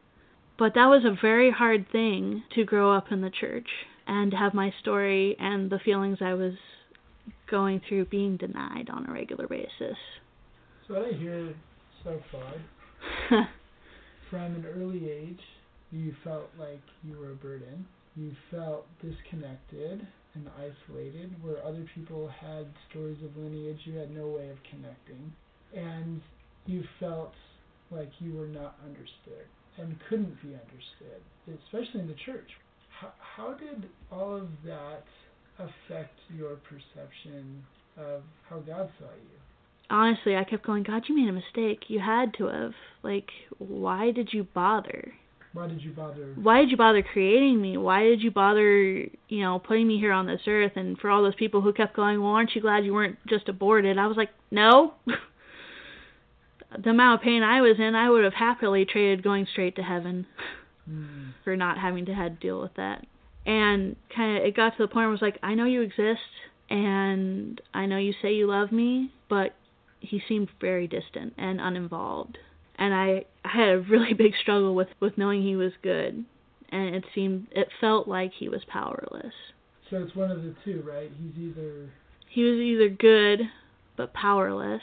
But 0.58 0.76
that 0.76 0.86
was 0.86 1.04
a 1.04 1.18
very 1.20 1.50
hard 1.52 1.90
thing 1.92 2.44
to 2.56 2.64
grow 2.64 2.94
up 2.94 3.12
in 3.12 3.22
the 3.22 3.30
church 3.32 3.68
and 4.06 4.34
have 4.34 4.54
my 4.54 4.74
story 4.82 5.36
and 5.40 5.70
the 5.70 5.80
feelings 5.80 6.20
I 6.22 6.34
was 6.34 6.54
going 7.50 7.82
through 7.88 8.06
being 8.06 8.38
denied 8.38 8.90
on 8.92 9.10
a 9.10 9.14
regular 9.14 9.48
basis. 9.48 9.98
So 10.88 10.96
what 10.96 11.14
I 11.14 11.18
hear 11.18 11.54
so 12.04 12.20
far, 12.32 13.48
from 14.34 14.56
an 14.56 14.66
early 14.66 15.12
age, 15.12 15.40
you 15.92 16.12
felt 16.24 16.50
like 16.58 16.82
you 17.04 17.16
were 17.20 17.34
a 17.34 17.36
burden. 17.36 17.86
You 18.16 18.32
felt 18.50 18.88
disconnected 19.00 20.08
and 20.34 20.50
isolated, 20.58 21.36
where 21.44 21.64
other 21.64 21.86
people 21.94 22.28
had 22.42 22.66
stories 22.90 23.20
of 23.24 23.38
lineage 23.38 23.78
you 23.86 23.94
had 23.94 24.10
no 24.10 24.26
way 24.26 24.50
of 24.50 24.58
connecting. 24.72 25.32
And 25.76 26.20
you 26.66 26.84
felt 27.00 27.34
like 27.92 28.10
you 28.20 28.34
were 28.34 28.48
not 28.48 28.76
understood 28.84 29.46
and 29.78 29.96
couldn't 30.10 30.42
be 30.42 30.58
understood, 30.58 31.22
especially 31.48 32.02
in 32.02 32.08
the 32.08 32.18
church. 32.26 32.50
How, 32.90 33.14
how 33.20 33.54
did 33.54 33.88
all 34.12 34.38
of 34.38 34.50
that 34.66 35.06
affect 35.60 36.18
your 36.36 36.56
perception 36.56 37.64
of 37.98 38.24
how 38.50 38.60
God 38.62 38.90
saw 38.98 39.06
you? 39.14 39.43
Honestly, 39.94 40.36
I 40.36 40.44
kept 40.44 40.66
going, 40.66 40.84
God, 40.84 41.04
you 41.08 41.16
made 41.16 41.30
a 41.30 41.32
mistake. 41.32 41.86
You 41.88 42.00
had 42.00 42.34
to 42.36 42.48
have. 42.48 42.74
Like, 43.04 43.30
why 43.58 44.12
did 44.12 44.30
you 44.34 44.44
bother? 44.44 45.14
Why 45.54 45.68
did 45.68 45.82
you 45.82 45.92
bother? 45.92 46.34
Why 46.36 46.62
did 46.62 46.72
you 46.72 46.78
bother 46.78 47.04
creating 47.04 47.62
me? 47.62 47.78
Why 47.78 48.04
did 48.04 48.22
you 48.22 48.32
bother, 48.32 48.98
you 49.30 49.42
know, 49.42 49.60
putting 49.60 49.88
me 49.88 50.00
here 50.00 50.12
on 50.12 50.26
this 50.26 50.42
earth? 50.48 50.74
And 50.76 50.98
for 50.98 51.10
all 51.10 51.22
those 51.22 51.36
people 51.36 51.62
who 51.62 51.72
kept 51.74 51.96
going, 51.96 52.22
well, 52.22 52.32
aren't 52.32 52.56
you 52.56 52.62
glad 52.62 52.86
you 52.86 52.94
weren't 52.94 53.18
just 53.28 53.48
aborted? 53.50 53.98
I 53.98 54.08
was 54.08 54.18
like, 54.18 54.30
no. 54.52 54.96
the 56.84 56.90
amount 56.90 57.22
of 57.22 57.24
pain 57.24 57.44
I 57.44 57.62
was 57.62 57.76
in, 57.78 57.94
I 57.94 58.10
would 58.10 58.24
have 58.24 58.34
happily 58.34 58.86
traded 58.86 59.24
going 59.24 59.48
straight 59.52 59.76
to 59.76 59.84
heaven 59.84 60.26
Mm. 60.90 61.34
for 61.44 61.56
not 61.56 61.78
having 61.78 62.06
to 62.06 62.14
have 62.14 62.34
to 62.34 62.40
deal 62.40 62.62
with 62.62 62.74
that. 62.76 63.06
And 63.46 63.96
kind 64.16 64.38
of, 64.38 64.44
it 64.44 64.56
got 64.56 64.72
to 64.72 64.84
the 64.84 64.88
point 64.88 64.96
where 64.96 65.08
I 65.08 65.12
was 65.12 65.22
like, 65.22 65.38
I 65.44 65.54
know 65.54 65.66
you 65.66 65.82
exist, 65.82 66.20
and 66.70 67.60
I 67.74 67.86
know 67.86 67.98
you 67.98 68.14
say 68.22 68.34
you 68.34 68.48
love 68.48 68.72
me, 68.72 69.12
but 69.30 69.54
he 70.04 70.22
seemed 70.28 70.50
very 70.60 70.88
distant 70.88 71.34
and 71.38 71.60
uninvolved. 71.60 72.38
And 72.78 72.94
I, 72.94 73.26
I 73.44 73.50
had 73.58 73.70
a 73.70 73.80
really 73.80 74.14
big 74.18 74.34
struggle 74.42 74.76
with 74.76 74.90
with 75.00 75.18
knowing 75.18 75.42
he 75.42 75.56
was 75.56 75.72
good, 75.82 76.26
and 76.70 76.96
it 76.96 77.06
seemed 77.16 77.48
it 77.52 77.70
felt 77.80 78.08
like 78.08 78.32
he 78.38 78.50
was 78.50 78.62
powerless. 78.68 79.34
So 79.90 79.98
it's 79.98 80.16
one 80.16 80.32
of 80.32 80.44
the 80.44 80.56
two, 80.66 80.84
right? 80.88 81.12
He's 81.18 81.44
either 81.50 81.90
He 82.30 82.44
was 82.44 82.56
either 82.60 82.90
good 82.90 83.42
but 83.96 84.14
powerless, 84.14 84.82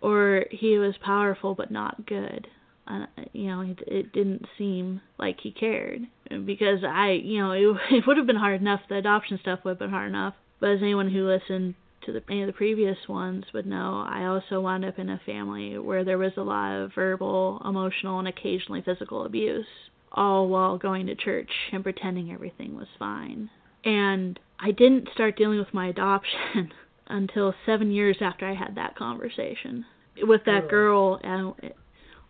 or 0.00 0.46
he 0.50 0.78
was 0.78 0.94
powerful 1.04 1.54
but 1.54 1.70
not 1.70 2.06
good. 2.06 2.48
Uh, 2.86 3.06
you 3.32 3.46
know, 3.46 3.60
it, 3.60 3.78
it 3.86 4.12
didn't 4.12 4.44
seem 4.58 5.00
like 5.16 5.38
he 5.40 5.52
cared 5.52 6.02
because 6.44 6.82
I, 6.84 7.12
you 7.12 7.38
know, 7.40 7.52
it, 7.52 7.76
it 7.94 8.06
would 8.06 8.16
have 8.16 8.26
been 8.26 8.36
hard 8.36 8.60
enough. 8.60 8.80
The 8.88 8.96
adoption 8.96 9.38
stuff 9.40 9.60
would 9.64 9.72
have 9.72 9.78
been 9.78 9.90
hard 9.90 10.08
enough. 10.08 10.34
But 10.60 10.70
as 10.70 10.78
anyone 10.82 11.10
who 11.10 11.28
listened 11.28 11.74
to 12.06 12.12
the, 12.12 12.22
any 12.28 12.42
of 12.42 12.46
the 12.46 12.52
previous 12.52 12.96
ones 13.08 13.44
would 13.52 13.66
know, 13.66 14.04
I 14.06 14.24
also 14.26 14.60
wound 14.60 14.84
up 14.84 14.98
in 14.98 15.10
a 15.10 15.20
family 15.24 15.78
where 15.78 16.04
there 16.04 16.18
was 16.18 16.32
a 16.36 16.42
lot 16.42 16.72
of 16.72 16.94
verbal, 16.94 17.60
emotional, 17.64 18.18
and 18.18 18.28
occasionally 18.28 18.82
physical 18.82 19.24
abuse, 19.24 19.66
all 20.12 20.48
while 20.48 20.78
going 20.78 21.06
to 21.06 21.14
church 21.14 21.50
and 21.72 21.82
pretending 21.82 22.32
everything 22.32 22.76
was 22.76 22.88
fine. 22.98 23.50
And 23.84 24.38
I 24.60 24.70
didn't 24.70 25.08
start 25.14 25.36
dealing 25.36 25.58
with 25.58 25.72
my 25.74 25.88
adoption 25.88 26.72
until 27.08 27.54
seven 27.66 27.90
years 27.90 28.16
after 28.20 28.46
I 28.46 28.54
had 28.54 28.74
that 28.76 28.96
conversation 28.96 29.84
with 30.22 30.42
that 30.46 30.64
oh. 30.64 30.68
girl 30.68 31.54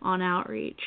on 0.01 0.21
outreach. 0.21 0.81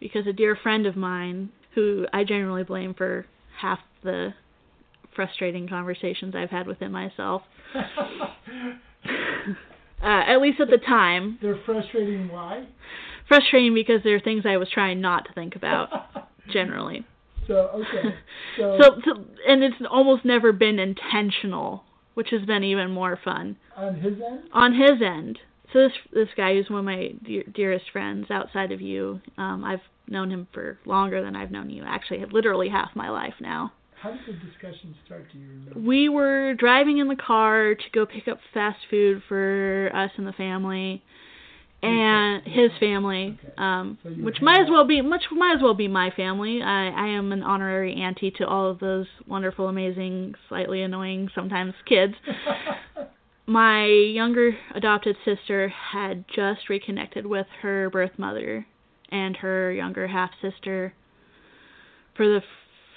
Because 0.00 0.26
a 0.26 0.32
dear 0.32 0.56
friend 0.56 0.86
of 0.86 0.96
mine, 0.96 1.50
who 1.74 2.06
I 2.12 2.24
generally 2.24 2.62
blame 2.62 2.94
for 2.94 3.26
half 3.60 3.78
the 4.02 4.34
frustrating 5.14 5.68
conversations 5.68 6.34
I've 6.34 6.50
had 6.50 6.66
within 6.66 6.92
myself. 6.92 7.42
uh, 10.02 10.22
at 10.26 10.40
least 10.40 10.60
at 10.60 10.68
the 10.68 10.78
time. 10.78 11.38
They're 11.42 11.60
frustrating. 11.64 12.28
Why? 12.28 12.66
Frustrating 13.28 13.74
because 13.74 14.02
they're 14.04 14.20
things 14.20 14.44
I 14.46 14.56
was 14.58 14.68
trying 14.70 15.00
not 15.00 15.26
to 15.26 15.32
think 15.32 15.56
about. 15.56 15.88
generally. 16.52 17.04
So 17.46 17.54
okay. 17.54 18.14
So, 18.56 18.78
so, 18.80 19.00
so 19.04 19.24
and 19.48 19.64
it's 19.64 19.74
almost 19.90 20.24
never 20.24 20.52
been 20.52 20.78
intentional, 20.78 21.82
which 22.14 22.28
has 22.30 22.42
been 22.42 22.62
even 22.62 22.92
more 22.92 23.18
fun. 23.24 23.56
On 23.76 23.96
his 23.96 24.12
end. 24.12 24.42
On 24.52 24.72
his 24.72 25.02
end. 25.04 25.40
So 25.72 25.80
this 25.80 25.92
this 26.12 26.28
guy 26.36 26.54
who's 26.54 26.70
one 26.70 26.78
of 26.80 26.84
my 26.84 27.14
dear, 27.26 27.42
dearest 27.52 27.86
friends 27.90 28.30
outside 28.30 28.70
of 28.70 28.80
you, 28.80 29.20
um, 29.36 29.64
I've 29.64 29.80
known 30.06 30.30
him 30.30 30.46
for 30.52 30.78
longer 30.86 31.20
than 31.20 31.34
I've 31.34 31.50
known 31.50 31.68
you. 31.68 31.82
Actually, 31.84 32.24
literally 32.30 32.68
half 32.68 32.94
my 32.94 33.10
life 33.10 33.34
now. 33.40 33.72
How 34.04 34.10
did 34.10 34.20
the 34.26 34.46
discussion 34.46 34.94
start? 35.06 35.24
Do 35.32 35.38
you 35.38 35.48
remember? 35.48 35.80
We 35.80 36.10
were 36.10 36.52
driving 36.52 36.98
in 36.98 37.08
the 37.08 37.16
car 37.16 37.74
to 37.74 37.84
go 37.94 38.04
pick 38.04 38.28
up 38.28 38.38
fast 38.52 38.76
food 38.90 39.22
for 39.26 39.90
us 39.94 40.10
and 40.18 40.26
the 40.26 40.34
family, 40.34 41.02
and 41.82 42.42
his 42.44 42.70
family, 42.78 43.38
okay. 43.42 43.54
um, 43.56 43.96
so 44.02 44.10
which 44.10 44.42
might 44.42 44.60
as 44.60 44.66
well 44.70 44.86
be 44.86 45.00
much 45.00 45.22
might 45.32 45.56
as 45.56 45.62
well 45.62 45.72
be 45.72 45.88
my 45.88 46.10
family. 46.10 46.60
I, 46.62 46.88
I 46.88 47.06
am 47.16 47.32
an 47.32 47.42
honorary 47.42 47.94
auntie 47.94 48.30
to 48.32 48.46
all 48.46 48.70
of 48.70 48.78
those 48.78 49.06
wonderful, 49.26 49.68
amazing, 49.68 50.34
slightly 50.50 50.82
annoying 50.82 51.30
sometimes 51.34 51.72
kids. 51.88 52.12
my 53.46 53.86
younger 53.86 54.50
adopted 54.74 55.16
sister 55.24 55.72
had 55.92 56.26
just 56.28 56.68
reconnected 56.68 57.24
with 57.24 57.46
her 57.62 57.88
birth 57.88 58.18
mother 58.18 58.66
and 59.10 59.34
her 59.38 59.72
younger 59.72 60.06
half 60.06 60.32
sister 60.42 60.92
for 62.14 62.26
the 62.26 62.42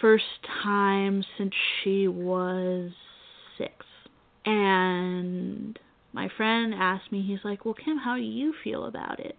first 0.01 0.23
time 0.63 1.23
since 1.37 1.53
she 1.83 2.07
was 2.07 2.91
six. 3.57 3.73
And 4.45 5.77
my 6.13 6.29
friend 6.37 6.73
asked 6.73 7.11
me, 7.11 7.21
he's 7.21 7.43
like, 7.43 7.65
"Well, 7.65 7.73
Kim, 7.73 7.97
how 7.97 8.15
do 8.15 8.21
you 8.21 8.53
feel 8.63 8.85
about 8.85 9.19
it? 9.19 9.37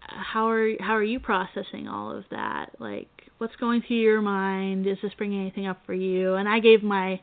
How 0.00 0.48
are 0.48 0.70
how 0.80 0.94
are 0.94 1.02
you 1.02 1.20
processing 1.20 1.88
all 1.88 2.10
of 2.10 2.24
that? 2.30 2.70
Like, 2.78 3.08
what's 3.38 3.56
going 3.56 3.82
through 3.82 3.98
your 3.98 4.22
mind? 4.22 4.86
Is 4.86 4.98
this 5.02 5.12
bringing 5.14 5.40
anything 5.40 5.66
up 5.66 5.84
for 5.86 5.94
you?" 5.94 6.34
And 6.34 6.48
I 6.48 6.60
gave 6.60 6.82
my 6.82 7.20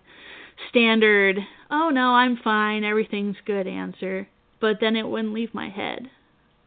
standard, 0.70 1.38
"Oh 1.72 1.90
no, 1.90 2.12
I'm 2.12 2.38
fine. 2.38 2.84
Everything's 2.84 3.38
good" 3.46 3.68
answer. 3.68 4.28
But 4.60 4.80
then 4.80 4.96
it 4.96 5.08
wouldn't 5.08 5.34
leave 5.34 5.54
my 5.54 5.70
head. 5.70 6.10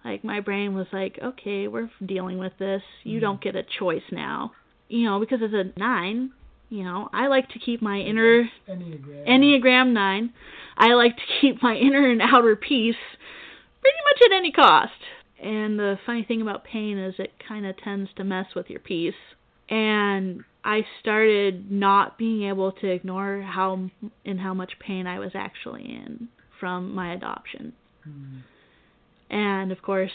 Like 0.04 0.24
my 0.24 0.40
brain 0.40 0.74
was 0.74 0.86
like, 0.92 1.18
"Okay, 1.22 1.68
we're 1.68 1.90
dealing 2.04 2.38
with 2.38 2.56
this. 2.58 2.82
You 3.02 3.14
mm-hmm. 3.16 3.20
don't 3.20 3.40
get 3.40 3.56
a 3.56 3.62
choice 3.62 4.10
now." 4.10 4.52
You 4.90 5.04
know, 5.04 5.20
because 5.20 5.40
as 5.42 5.52
a 5.52 5.78
nine, 5.78 6.32
you 6.68 6.84
know, 6.84 7.08
I 7.12 7.28
like 7.28 7.48
to 7.50 7.58
keep 7.58 7.80
my 7.80 7.98
inner 7.98 8.48
Enneagram. 8.68 9.28
Enneagram 9.28 9.92
nine. 9.92 10.32
I 10.76 10.94
like 10.94 11.16
to 11.16 11.22
keep 11.40 11.62
my 11.62 11.74
inner 11.80 12.10
and 12.10 12.20
outer 12.20 12.56
peace 12.56 12.96
pretty 13.80 13.98
much 14.04 14.30
at 14.30 14.36
any 14.36 14.52
cost. 14.52 14.92
And 15.42 15.78
the 15.78 15.98
funny 16.04 16.24
thing 16.24 16.42
about 16.42 16.64
pain 16.64 16.98
is 16.98 17.14
it 17.18 17.32
kind 17.46 17.64
of 17.64 17.76
tends 17.78 18.10
to 18.16 18.24
mess 18.24 18.46
with 18.54 18.68
your 18.68 18.80
peace. 18.80 19.14
And 19.70 20.44
I 20.64 20.84
started 21.00 21.70
not 21.70 22.18
being 22.18 22.48
able 22.48 22.72
to 22.72 22.86
ignore 22.90 23.40
how 23.40 23.88
in 24.24 24.38
how 24.38 24.52
much 24.52 24.72
pain 24.80 25.06
I 25.06 25.18
was 25.18 25.30
actually 25.34 25.84
in 25.84 26.28
from 26.58 26.94
my 26.94 27.14
adoption. 27.14 27.72
Mm. 28.06 28.42
And 29.30 29.72
of 29.72 29.80
course, 29.80 30.10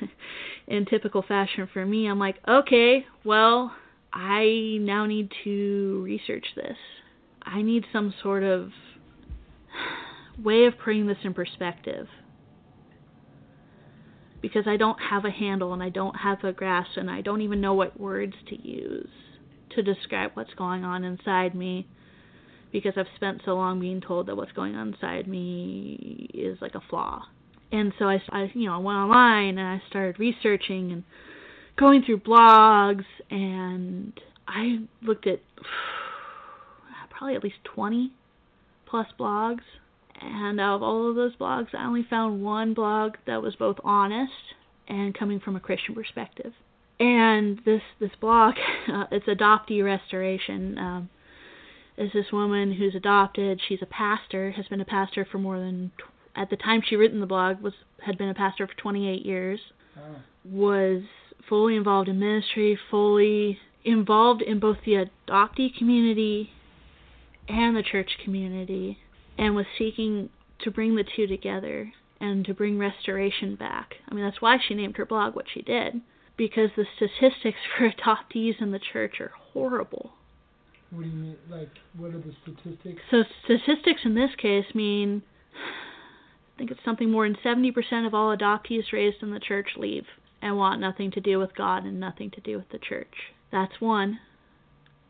in 0.66 0.86
typical 0.86 1.22
fashion 1.22 1.68
for 1.72 1.84
me, 1.84 2.06
I'm 2.06 2.18
like, 2.18 2.36
okay, 2.48 3.04
well, 3.24 3.74
I 4.12 4.78
now 4.80 5.06
need 5.06 5.30
to 5.44 6.02
research 6.04 6.46
this. 6.56 6.76
I 7.42 7.62
need 7.62 7.84
some 7.92 8.12
sort 8.22 8.42
of 8.42 8.70
way 10.42 10.64
of 10.66 10.74
putting 10.82 11.06
this 11.06 11.18
in 11.24 11.34
perspective. 11.34 12.06
Because 14.42 14.64
I 14.66 14.76
don't 14.76 14.98
have 14.98 15.24
a 15.24 15.30
handle 15.30 15.74
and 15.74 15.82
I 15.82 15.90
don't 15.90 16.16
have 16.16 16.42
a 16.44 16.52
grasp 16.52 16.96
and 16.96 17.10
I 17.10 17.20
don't 17.20 17.42
even 17.42 17.60
know 17.60 17.74
what 17.74 18.00
words 18.00 18.34
to 18.48 18.68
use 18.68 19.10
to 19.76 19.82
describe 19.82 20.32
what's 20.34 20.54
going 20.54 20.82
on 20.82 21.04
inside 21.04 21.54
me 21.54 21.86
because 22.72 22.94
I've 22.96 23.06
spent 23.16 23.42
so 23.44 23.54
long 23.54 23.80
being 23.80 24.00
told 24.00 24.26
that 24.26 24.36
what's 24.36 24.52
going 24.52 24.74
on 24.76 24.94
inside 24.94 25.26
me 25.26 26.30
is 26.32 26.58
like 26.60 26.74
a 26.74 26.82
flaw. 26.88 27.22
And 27.72 27.92
so 27.98 28.06
I, 28.06 28.20
I 28.30 28.50
you 28.54 28.66
know, 28.66 28.74
I 28.74 28.78
went 28.78 28.96
online 28.96 29.58
and 29.58 29.66
I 29.66 29.82
started 29.88 30.18
researching 30.18 30.92
and 30.92 31.04
going 31.76 32.02
through 32.02 32.20
blogs 32.20 33.04
and 33.30 34.18
I 34.46 34.80
looked 35.02 35.26
at 35.26 35.40
probably 37.10 37.36
at 37.36 37.44
least 37.44 37.56
20 37.64 38.12
plus 38.86 39.06
blogs 39.18 39.62
and 40.20 40.60
out 40.60 40.76
of 40.76 40.82
all 40.82 41.08
of 41.08 41.16
those 41.16 41.36
blogs 41.36 41.74
I 41.74 41.86
only 41.86 42.06
found 42.08 42.42
one 42.42 42.74
blog 42.74 43.14
that 43.26 43.42
was 43.42 43.56
both 43.56 43.76
honest 43.84 44.32
and 44.90 45.16
coming 45.16 45.40
from 45.40 45.56
a 45.56 45.60
Christian 45.60 45.94
perspective. 45.94 46.52
And 46.98 47.60
this 47.64 47.80
this 47.98 48.10
blog, 48.20 48.54
uh, 48.92 49.04
it's 49.10 49.26
adoptee 49.26 49.82
restoration. 49.82 50.76
Um, 50.76 51.08
is 51.96 52.10
this 52.12 52.26
woman 52.32 52.72
who's 52.72 52.94
adopted? 52.94 53.60
She's 53.66 53.80
a 53.80 53.86
pastor, 53.86 54.50
has 54.50 54.66
been 54.66 54.80
a 54.80 54.86
pastor 54.86 55.26
for 55.30 55.38
more 55.38 55.58
than 55.58 55.92
at 56.36 56.50
the 56.50 56.56
time 56.56 56.82
she 56.86 56.96
written 56.96 57.20
the 57.20 57.26
blog 57.26 57.60
was 57.60 57.72
had 58.04 58.18
been 58.18 58.28
a 58.28 58.34
pastor 58.34 58.66
for 58.66 58.74
28 58.74 59.24
years. 59.24 59.60
Oh. 59.96 60.16
Was 60.44 61.02
fully 61.48 61.76
involved 61.76 62.08
in 62.08 62.18
ministry, 62.18 62.78
fully 62.90 63.58
involved 63.84 64.42
in 64.42 64.60
both 64.60 64.78
the 64.84 65.06
adoptee 65.28 65.76
community 65.76 66.50
and 67.48 67.76
the 67.76 67.82
church 67.82 68.10
community, 68.24 68.98
and 69.38 69.54
was 69.54 69.66
seeking 69.78 70.28
to 70.60 70.70
bring 70.70 70.94
the 70.94 71.04
two 71.16 71.26
together 71.26 71.92
and 72.20 72.44
to 72.44 72.54
bring 72.54 72.78
restoration 72.78 73.54
back. 73.54 73.94
I 74.08 74.14
mean, 74.14 74.24
that's 74.24 74.42
why 74.42 74.58
she 74.66 74.74
named 74.74 74.96
her 74.98 75.06
blog 75.06 75.34
what 75.34 75.46
she 75.52 75.62
did, 75.62 76.00
because 76.36 76.70
the 76.76 76.84
statistics 76.96 77.58
for 77.78 77.90
adoptees 77.90 78.60
in 78.60 78.70
the 78.70 78.80
church 78.92 79.20
are 79.20 79.32
horrible. 79.52 80.12
What 80.90 81.04
do 81.04 81.08
you 81.08 81.16
mean? 81.16 81.36
Like, 81.48 81.70
what 81.96 82.14
are 82.14 82.18
the 82.18 82.34
statistics? 82.42 83.00
So, 83.10 83.22
statistics 83.44 84.00
in 84.04 84.14
this 84.14 84.30
case 84.40 84.66
mean 84.74 85.22
I 86.54 86.58
think 86.58 86.72
it's 86.72 86.84
something 86.84 87.10
more 87.10 87.26
than 87.26 87.38
70% 87.42 88.06
of 88.06 88.12
all 88.12 88.36
adoptees 88.36 88.92
raised 88.92 89.22
in 89.22 89.30
the 89.30 89.40
church 89.40 89.68
leave 89.78 90.04
and 90.42 90.56
want 90.56 90.80
nothing 90.80 91.10
to 91.12 91.20
do 91.20 91.38
with 91.38 91.54
God 91.54 91.84
and 91.84 92.00
nothing 92.00 92.30
to 92.32 92.40
do 92.40 92.56
with 92.56 92.68
the 92.70 92.78
church. 92.78 93.14
That's 93.52 93.80
one. 93.80 94.20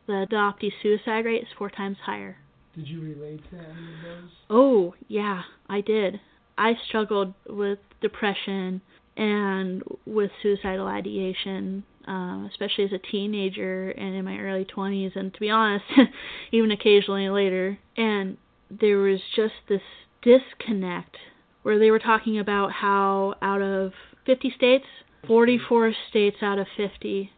The 0.07 0.27
adoptee 0.31 0.73
suicide 0.83 1.25
rate 1.25 1.43
is 1.43 1.49
four 1.57 1.71
times 1.71 1.99
higher. 2.05 2.37
Did 2.75 2.89
you 2.89 3.01
relate 3.01 3.43
to 3.51 3.57
any 3.57 3.65
of 3.65 4.23
those? 4.23 4.31
Oh, 4.49 4.95
yeah, 5.09 5.43
I 5.69 5.81
did. 5.81 6.21
I 6.57 6.75
struggled 6.89 7.35
with 7.49 7.79
depression 8.01 8.81
and 9.17 9.83
with 10.07 10.31
suicidal 10.43 10.87
ideation, 10.87 11.85
uh, 12.09 12.47
especially 12.51 12.85
as 12.85 12.93
a 12.93 12.99
teenager 12.99 13.91
and 13.91 14.15
in 14.15 14.25
my 14.25 14.39
early 14.39 14.65
20s, 14.65 15.17
and 15.17 15.33
to 15.35 15.41
be 15.41 15.51
honest, 15.51 15.85
even 16.53 16.71
occasionally 16.71 17.29
later. 17.29 17.79
And 17.97 18.37
there 18.71 18.99
was 18.99 19.21
just 19.35 19.55
this 19.69 19.83
disconnect 20.23 21.17
where 21.63 21.79
they 21.79 21.91
were 21.91 21.99
talking 21.99 22.39
about 22.39 22.73
how 22.73 23.35
out 23.43 23.63
of 23.63 23.93
50 24.27 24.53
states, 24.57 24.87
44 25.27 25.93
states 26.09 26.37
out 26.43 26.59
of 26.59 26.67
50, 26.77 27.31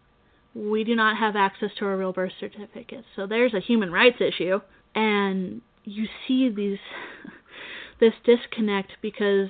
we 0.55 0.85
do 0.85 0.95
not 0.95 1.17
have 1.17 1.37
access 1.37 1.71
to 1.79 1.85
our 1.85 1.97
real 1.97 2.13
birth 2.13 2.33
certificates. 2.39 3.07
So 3.17 3.27
there's 3.27 3.55
a 3.55 3.61
human 3.61 3.91
rights 3.91 4.19
issue, 4.21 4.61
and 4.95 5.63
you 5.85 6.07
see 6.27 6.49
these 6.51 6.79
this 8.01 8.13
disconnect 8.25 8.93
because 9.01 9.49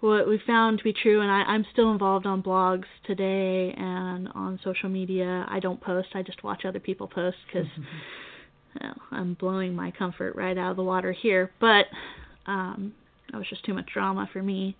what 0.00 0.28
we 0.28 0.38
found 0.46 0.78
to 0.78 0.84
be 0.84 0.92
true, 0.92 1.20
and 1.20 1.30
I, 1.30 1.42
I'm 1.42 1.64
still 1.72 1.90
involved 1.90 2.26
on 2.26 2.42
blogs 2.42 2.84
today 3.06 3.74
and 3.76 4.28
on 4.34 4.60
social 4.62 4.88
media. 4.88 5.46
I 5.48 5.60
don't 5.60 5.80
post; 5.80 6.08
I 6.14 6.22
just 6.22 6.42
watch 6.42 6.64
other 6.64 6.80
people 6.80 7.06
post 7.06 7.36
because 7.46 7.68
well, 8.80 8.94
I'm 9.10 9.34
blowing 9.34 9.74
my 9.74 9.90
comfort 9.90 10.36
right 10.36 10.56
out 10.56 10.72
of 10.72 10.76
the 10.76 10.82
water 10.82 11.12
here. 11.12 11.50
But 11.60 11.86
um, 12.46 12.94
that 13.30 13.38
was 13.38 13.48
just 13.48 13.64
too 13.64 13.74
much 13.74 13.88
drama 13.92 14.28
for 14.32 14.42
me. 14.42 14.76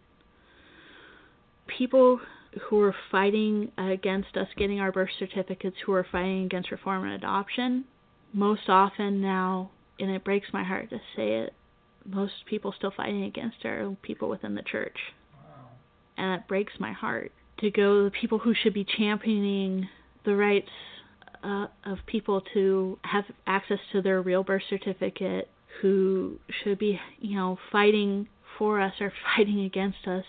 People 1.67 2.21
who 2.63 2.81
are 2.81 2.95
fighting 3.11 3.71
against 3.79 4.37
us 4.37 4.49
getting 4.57 4.81
our 4.81 4.93
birth 4.93 5.11
certificates, 5.19 5.77
who 5.85 5.93
are 5.93 6.07
fighting 6.11 6.45
against 6.45 6.71
reform 6.71 7.05
and 7.05 7.15
adoption, 7.15 7.85
most 8.33 8.69
often 8.69 9.21
now, 9.21 9.71
and 9.99 10.11
it 10.11 10.25
breaks 10.25 10.49
my 10.53 10.65
heart 10.65 10.91
to 10.91 10.99
say 11.17 11.39
it, 11.39 11.55
most 12.05 12.33
people 12.47 12.75
still 12.77 12.93
fighting 12.97 13.25
against 13.25 13.65
are 13.65 13.97
people 14.03 14.29
within 14.29 14.55
the 14.55 14.63
church. 14.63 14.97
Wow. 15.35 15.71
And 16.17 16.41
it 16.41 16.49
breaks 16.49 16.73
my 16.79 16.93
heart 16.93 17.33
to 17.61 17.71
go 17.71 18.05
the 18.05 18.11
people 18.11 18.39
who 18.39 18.55
should 18.55 18.75
be 18.75 18.85
championing 18.99 19.89
the 20.25 20.35
rights 20.35 20.69
uh, 21.43 21.67
of 21.85 21.99
people 22.07 22.43
to 22.55 22.99
have 23.03 23.25
access 23.47 23.79
to 23.93 24.03
their 24.03 24.21
real 24.23 24.43
birth 24.43 24.63
certificate, 24.69 25.49
who 25.81 26.39
should 26.63 26.79
be, 26.79 26.99
you 27.21 27.37
know, 27.37 27.59
fighting 27.71 28.29
for 28.59 28.81
us 28.81 28.93
or 29.01 29.13
fighting 29.37 29.61
against 29.61 30.07
us. 30.07 30.25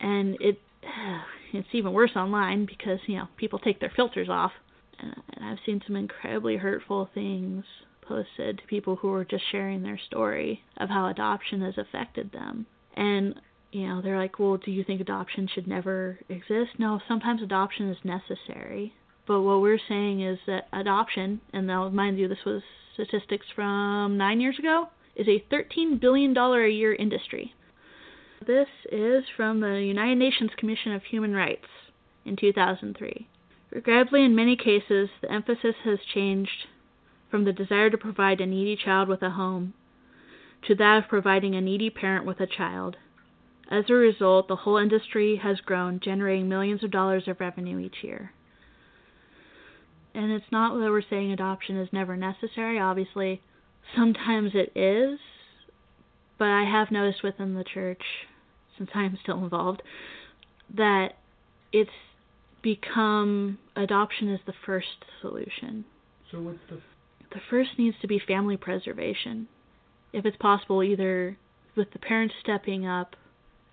And 0.00 0.36
it 0.40 0.58
it's 1.52 1.68
even 1.72 1.92
worse 1.92 2.12
online 2.16 2.66
because, 2.66 2.98
you 3.06 3.16
know, 3.16 3.28
people 3.36 3.58
take 3.58 3.80
their 3.80 3.92
filters 3.94 4.28
off. 4.28 4.52
And 4.98 5.14
I've 5.44 5.58
seen 5.64 5.80
some 5.86 5.96
incredibly 5.96 6.56
hurtful 6.56 7.08
things 7.14 7.64
posted 8.02 8.58
to 8.58 8.66
people 8.66 8.96
who 8.96 9.12
are 9.12 9.24
just 9.24 9.44
sharing 9.52 9.82
their 9.82 9.98
story 9.98 10.64
of 10.78 10.88
how 10.88 11.08
adoption 11.08 11.60
has 11.60 11.78
affected 11.78 12.32
them. 12.32 12.66
And 12.96 13.34
you 13.70 13.86
know, 13.86 14.00
they're 14.00 14.18
like, 14.18 14.38
"Well, 14.38 14.56
do 14.56 14.70
you 14.70 14.82
think 14.82 15.00
adoption 15.00 15.46
should 15.46 15.66
never 15.66 16.18
exist?" 16.28 16.78
No, 16.78 17.00
sometimes 17.06 17.42
adoption 17.42 17.90
is 17.90 18.02
necessary. 18.02 18.94
But 19.26 19.42
what 19.42 19.60
we're 19.60 19.78
saying 19.78 20.22
is 20.22 20.38
that 20.46 20.68
adoption, 20.72 21.42
and 21.52 21.66
now 21.66 21.88
mind 21.90 22.18
you, 22.18 22.28
this 22.28 22.44
was 22.46 22.62
statistics 22.94 23.46
from 23.54 24.16
nine 24.16 24.40
years 24.40 24.58
ago, 24.58 24.88
is 25.14 25.28
a 25.28 25.44
$13 25.50 26.00
billion 26.00 26.34
a 26.36 26.68
year 26.68 26.94
industry. 26.94 27.52
This 28.46 28.68
is 28.90 29.24
from 29.36 29.60
the 29.60 29.82
United 29.82 30.16
Nations 30.16 30.50
Commission 30.56 30.92
of 30.92 31.02
Human 31.04 31.34
Rights 31.34 31.66
in 32.24 32.36
2003. 32.36 33.26
Regrettably, 33.70 34.24
in 34.24 34.34
many 34.34 34.56
cases, 34.56 35.10
the 35.20 35.30
emphasis 35.30 35.74
has 35.84 35.98
changed 36.14 36.66
from 37.30 37.44
the 37.44 37.52
desire 37.52 37.90
to 37.90 37.98
provide 37.98 38.40
a 38.40 38.46
needy 38.46 38.76
child 38.76 39.08
with 39.08 39.22
a 39.22 39.30
home 39.30 39.74
to 40.66 40.74
that 40.74 41.04
of 41.04 41.08
providing 41.08 41.54
a 41.54 41.60
needy 41.60 41.90
parent 41.90 42.24
with 42.24 42.40
a 42.40 42.46
child. 42.46 42.96
As 43.70 43.84
a 43.90 43.94
result, 43.94 44.48
the 44.48 44.56
whole 44.56 44.78
industry 44.78 45.36
has 45.36 45.60
grown, 45.60 46.00
generating 46.00 46.48
millions 46.48 46.82
of 46.82 46.90
dollars 46.90 47.28
of 47.28 47.40
revenue 47.40 47.78
each 47.78 48.02
year. 48.02 48.32
And 50.14 50.32
it's 50.32 50.50
not 50.50 50.74
that 50.78 50.90
we're 50.90 51.02
saying 51.02 51.32
adoption 51.32 51.76
is 51.76 51.92
never 51.92 52.16
necessary. 52.16 52.78
Obviously, 52.80 53.42
sometimes 53.94 54.52
it 54.54 54.72
is. 54.74 55.18
But 56.38 56.48
I 56.48 56.64
have 56.64 56.90
noticed 56.90 57.22
within 57.22 57.54
the 57.54 57.64
church, 57.64 58.02
since 58.76 58.90
I 58.94 59.04
am 59.04 59.18
still 59.22 59.42
involved, 59.42 59.82
that 60.76 61.14
it's 61.72 61.90
become 62.62 63.58
adoption 63.76 64.32
is 64.32 64.40
the 64.46 64.54
first 64.64 65.04
solution. 65.20 65.84
So 66.30 66.40
what's 66.40 66.58
the 66.68 66.80
the 67.32 67.40
first 67.50 67.70
needs 67.78 67.96
to 68.00 68.08
be 68.08 68.20
family 68.26 68.56
preservation. 68.56 69.48
If 70.12 70.24
it's 70.24 70.36
possible, 70.38 70.82
either 70.82 71.36
with 71.76 71.90
the 71.92 71.98
parents 71.98 72.34
stepping 72.40 72.86
up 72.86 73.14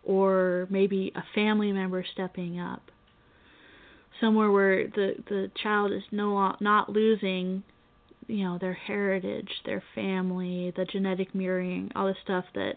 or 0.03 0.67
maybe 0.69 1.11
a 1.15 1.23
family 1.33 1.71
member 1.71 2.05
stepping 2.13 2.59
up. 2.59 2.91
Somewhere 4.19 4.51
where 4.51 4.87
the 4.87 5.15
the 5.27 5.51
child 5.61 5.91
is 5.91 6.03
no 6.11 6.55
not 6.59 6.89
losing, 6.89 7.63
you 8.27 8.43
know, 8.43 8.57
their 8.59 8.73
heritage, 8.73 9.49
their 9.65 9.83
family, 9.93 10.73
the 10.75 10.85
genetic 10.85 11.33
mirroring, 11.35 11.91
all 11.95 12.07
the 12.07 12.15
stuff 12.23 12.45
that 12.55 12.75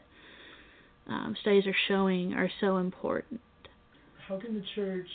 um, 1.08 1.34
studies 1.40 1.66
are 1.66 1.76
showing 1.88 2.34
are 2.34 2.50
so 2.60 2.76
important. 2.76 3.40
How 4.26 4.38
can 4.38 4.54
the 4.54 4.64
church 4.74 5.08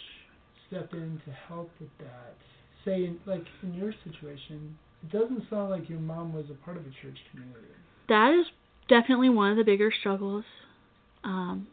step 0.67 0.93
in 0.93 1.21
to 1.25 1.31
help 1.47 1.69
with 1.79 1.89
that? 1.99 2.35
Say, 2.83 3.05
in, 3.05 3.19
like 3.25 3.45
in 3.61 3.73
your 3.75 3.93
situation, 4.03 4.77
it 5.03 5.11
doesn't 5.11 5.49
sound 5.49 5.69
like 5.69 5.89
your 5.89 5.99
mom 5.99 6.33
was 6.33 6.45
a 6.49 6.65
part 6.65 6.77
of 6.77 6.83
a 6.83 6.89
church 7.01 7.17
community. 7.31 7.67
That 8.09 8.33
is 8.39 8.47
definitely 8.89 9.29
one 9.29 9.51
of 9.51 9.57
the 9.57 9.63
bigger 9.63 9.91
struggles. 9.97 10.43
Um, 11.23 11.67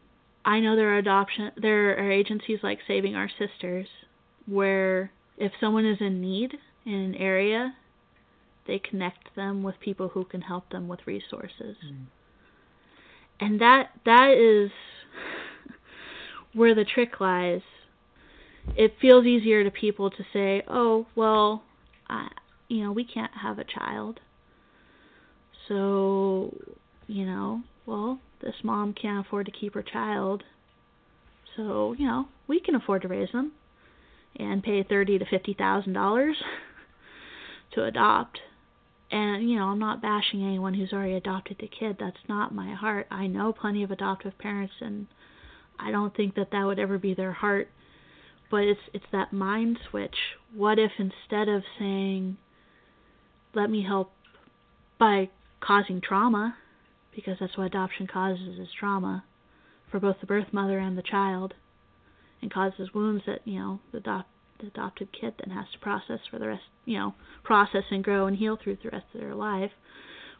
I 0.45 0.59
know 0.59 0.75
there 0.75 0.93
are 0.93 0.97
adoption 0.97 1.51
there 1.57 1.97
are 1.97 2.11
agencies 2.11 2.59
like 2.63 2.79
Saving 2.87 3.15
Our 3.15 3.29
Sisters 3.29 3.87
where 4.47 5.11
if 5.37 5.51
someone 5.59 5.85
is 5.85 5.97
in 5.99 6.21
need 6.21 6.53
in 6.85 6.93
an 6.93 7.15
area, 7.15 7.73
they 8.67 8.79
connect 8.79 9.35
them 9.35 9.63
with 9.63 9.79
people 9.79 10.09
who 10.09 10.25
can 10.25 10.41
help 10.41 10.69
them 10.69 10.87
with 10.87 10.99
resources. 11.05 11.77
Mm. 11.85 12.05
And 13.39 13.61
that 13.61 13.89
that 14.05 14.31
is 14.31 14.71
where 16.53 16.75
the 16.75 16.85
trick 16.85 17.19
lies. 17.19 17.61
It 18.77 18.93
feels 19.01 19.25
easier 19.25 19.63
to 19.63 19.71
people 19.71 20.11
to 20.11 20.23
say, 20.31 20.61
"Oh, 20.67 21.07
well, 21.15 21.63
I 22.07 22.27
you 22.71 22.85
know, 22.85 22.93
we 22.93 23.03
can't 23.03 23.33
have 23.33 23.59
a 23.59 23.65
child. 23.65 24.21
So, 25.67 26.55
you 27.05 27.25
know, 27.25 27.63
well, 27.85 28.17
this 28.41 28.55
mom 28.63 28.93
can't 28.93 29.25
afford 29.25 29.47
to 29.47 29.51
keep 29.51 29.73
her 29.73 29.83
child. 29.83 30.43
So, 31.57 31.93
you 31.99 32.07
know, 32.07 32.29
we 32.47 32.61
can 32.61 32.75
afford 32.75 33.01
to 33.01 33.09
raise 33.09 33.29
them 33.33 33.51
and 34.37 34.63
pay 34.63 34.83
thirty 34.83 35.19
to 35.19 35.25
fifty 35.25 35.53
thousand 35.53 35.91
dollars 35.91 36.37
to 37.73 37.83
adopt. 37.83 38.39
And, 39.11 39.49
you 39.49 39.59
know, 39.59 39.65
I'm 39.65 39.79
not 39.79 40.01
bashing 40.01 40.41
anyone 40.41 40.73
who's 40.73 40.93
already 40.93 41.15
adopted 41.15 41.61
a 41.61 41.67
kid. 41.67 41.97
That's 41.99 42.15
not 42.29 42.55
my 42.55 42.73
heart. 42.73 43.07
I 43.11 43.27
know 43.27 43.51
plenty 43.51 43.83
of 43.83 43.91
adoptive 43.91 44.37
parents 44.37 44.73
and 44.79 45.07
I 45.77 45.91
don't 45.91 46.15
think 46.15 46.35
that 46.35 46.51
that 46.51 46.63
would 46.63 46.79
ever 46.79 46.97
be 46.97 47.13
their 47.13 47.33
heart. 47.33 47.69
But 48.49 48.63
it's 48.63 48.81
it's 48.93 49.05
that 49.11 49.31
mind 49.31 49.79
switch. 49.89 50.15
What 50.53 50.77
if 50.77 50.91
instead 50.97 51.47
of 51.47 51.63
saying 51.79 52.37
let 53.53 53.69
me 53.69 53.83
help 53.83 54.11
by 54.97 55.29
causing 55.59 56.01
trauma, 56.01 56.55
because 57.15 57.37
that's 57.39 57.57
what 57.57 57.67
adoption 57.67 58.07
causes 58.07 58.59
is 58.59 58.67
trauma 58.79 59.23
for 59.89 59.99
both 59.99 60.17
the 60.21 60.27
birth 60.27 60.53
mother 60.53 60.79
and 60.79 60.97
the 60.97 61.01
child, 61.01 61.53
and 62.41 62.53
causes 62.53 62.93
wounds 62.93 63.23
that 63.25 63.41
you 63.45 63.59
know 63.59 63.79
the, 63.91 63.97
adopt, 63.97 64.29
the 64.61 64.67
adopted 64.67 65.09
kid 65.11 65.33
then 65.39 65.55
has 65.55 65.65
to 65.73 65.79
process 65.79 66.19
for 66.29 66.39
the 66.39 66.47
rest, 66.47 66.63
you 66.85 66.97
know, 66.97 67.13
process 67.43 67.83
and 67.91 68.03
grow 68.03 68.27
and 68.27 68.37
heal 68.37 68.57
through 68.61 68.77
the 68.81 68.89
rest 68.89 69.05
of 69.13 69.19
their 69.19 69.35
life. 69.35 69.71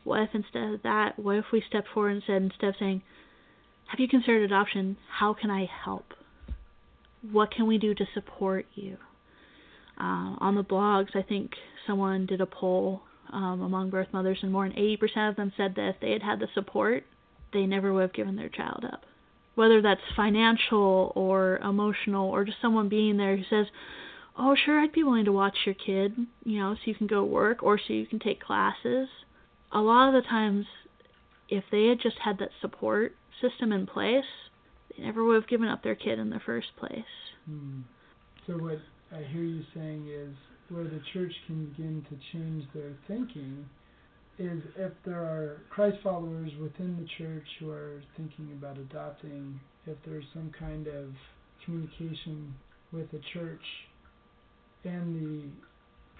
What 0.03 0.21
if 0.21 0.29
instead 0.33 0.73
of 0.73 0.83
that, 0.83 1.19
what 1.19 1.37
if 1.37 1.45
we 1.51 1.61
step 1.67 1.85
forward 1.93 2.11
and 2.11 2.23
said 2.25 2.41
instead 2.41 2.69
of 2.69 2.75
saying, 2.79 3.01
"Have 3.87 3.99
you 3.99 4.07
considered 4.07 4.43
adoption? 4.43 4.97
How 5.09 5.33
can 5.33 5.51
I 5.51 5.65
help? 5.65 6.13
What 7.31 7.51
can 7.51 7.67
we 7.67 7.77
do 7.77 7.93
to 7.93 8.05
support 8.13 8.65
you?" 8.73 8.97
Uh, 9.99 10.35
on 10.39 10.55
the 10.55 10.63
blogs, 10.63 11.15
I 11.15 11.21
think 11.21 11.51
someone 11.85 12.25
did 12.25 12.41
a 12.41 12.45
poll 12.47 13.03
um, 13.31 13.61
among 13.61 13.89
birth 13.89 14.07
mothers, 14.11 14.39
and 14.41 14.51
more 14.51 14.67
than 14.67 14.77
80% 14.77 15.29
of 15.29 15.35
them 15.35 15.53
said 15.55 15.75
that 15.75 15.89
if 15.89 15.95
they 15.99 16.11
had 16.11 16.23
had 16.23 16.39
the 16.39 16.47
support, 16.53 17.03
they 17.53 17.65
never 17.65 17.93
would 17.93 18.01
have 18.01 18.13
given 18.13 18.35
their 18.35 18.49
child 18.49 18.85
up. 18.91 19.03
Whether 19.55 19.81
that's 19.81 20.01
financial 20.15 21.11
or 21.15 21.57
emotional, 21.57 22.29
or 22.29 22.45
just 22.45 22.61
someone 22.61 22.89
being 22.89 23.17
there 23.17 23.37
who 23.37 23.43
says, 23.49 23.67
"Oh, 24.37 24.55
sure, 24.55 24.79
I'd 24.79 24.91
be 24.91 25.03
willing 25.03 25.25
to 25.25 25.31
watch 25.31 25.65
your 25.65 25.75
kid, 25.75 26.15
you 26.43 26.59
know, 26.59 26.75
so 26.75 26.81
you 26.85 26.95
can 26.95 27.07
go 27.07 27.23
work 27.23 27.63
or 27.63 27.77
so 27.77 27.93
you 27.93 28.05
can 28.05 28.19
take 28.19 28.39
classes." 28.39 29.09
A 29.71 29.81
lot 29.81 30.07
of 30.07 30.13
the 30.13 30.27
times, 30.27 30.65
if 31.49 31.63
they 31.69 31.87
had 31.87 31.99
just 31.99 32.19
had 32.19 32.37
that 32.39 32.51
support 32.59 33.15
system 33.39 33.71
in 33.71 33.85
place, 33.85 34.49
they 34.89 35.03
never 35.03 35.23
would 35.23 35.35
have 35.35 35.47
given 35.47 35.67
up 35.67 35.83
their 35.83 35.95
kid 35.95 36.19
in 36.19 36.29
the 36.29 36.39
first 36.39 36.75
place. 36.77 37.33
Hmm. 37.45 37.81
So 38.45 38.57
what 38.57 38.79
I 39.11 39.23
hear 39.23 39.43
you 39.43 39.63
saying 39.73 40.07
is 40.07 40.35
where 40.69 40.85
the 40.85 41.01
church 41.13 41.33
can 41.47 41.65
begin 41.65 42.05
to 42.09 42.17
change 42.31 42.65
their 42.73 42.93
thinking 43.07 43.69
is 44.39 44.61
if 44.77 44.91
there 45.05 45.21
are 45.21 45.61
Christ 45.69 45.97
followers 46.01 46.51
within 46.59 46.97
the 46.97 47.07
church 47.17 47.47
who 47.59 47.69
are 47.69 48.01
thinking 48.17 48.51
about 48.53 48.77
adopting, 48.77 49.59
if 49.85 49.97
there's 50.05 50.25
some 50.33 50.51
kind 50.57 50.87
of 50.87 51.13
communication 51.63 52.53
with 52.91 53.11
the 53.11 53.21
church 53.33 53.61
and 54.83 55.15
the 55.15 55.49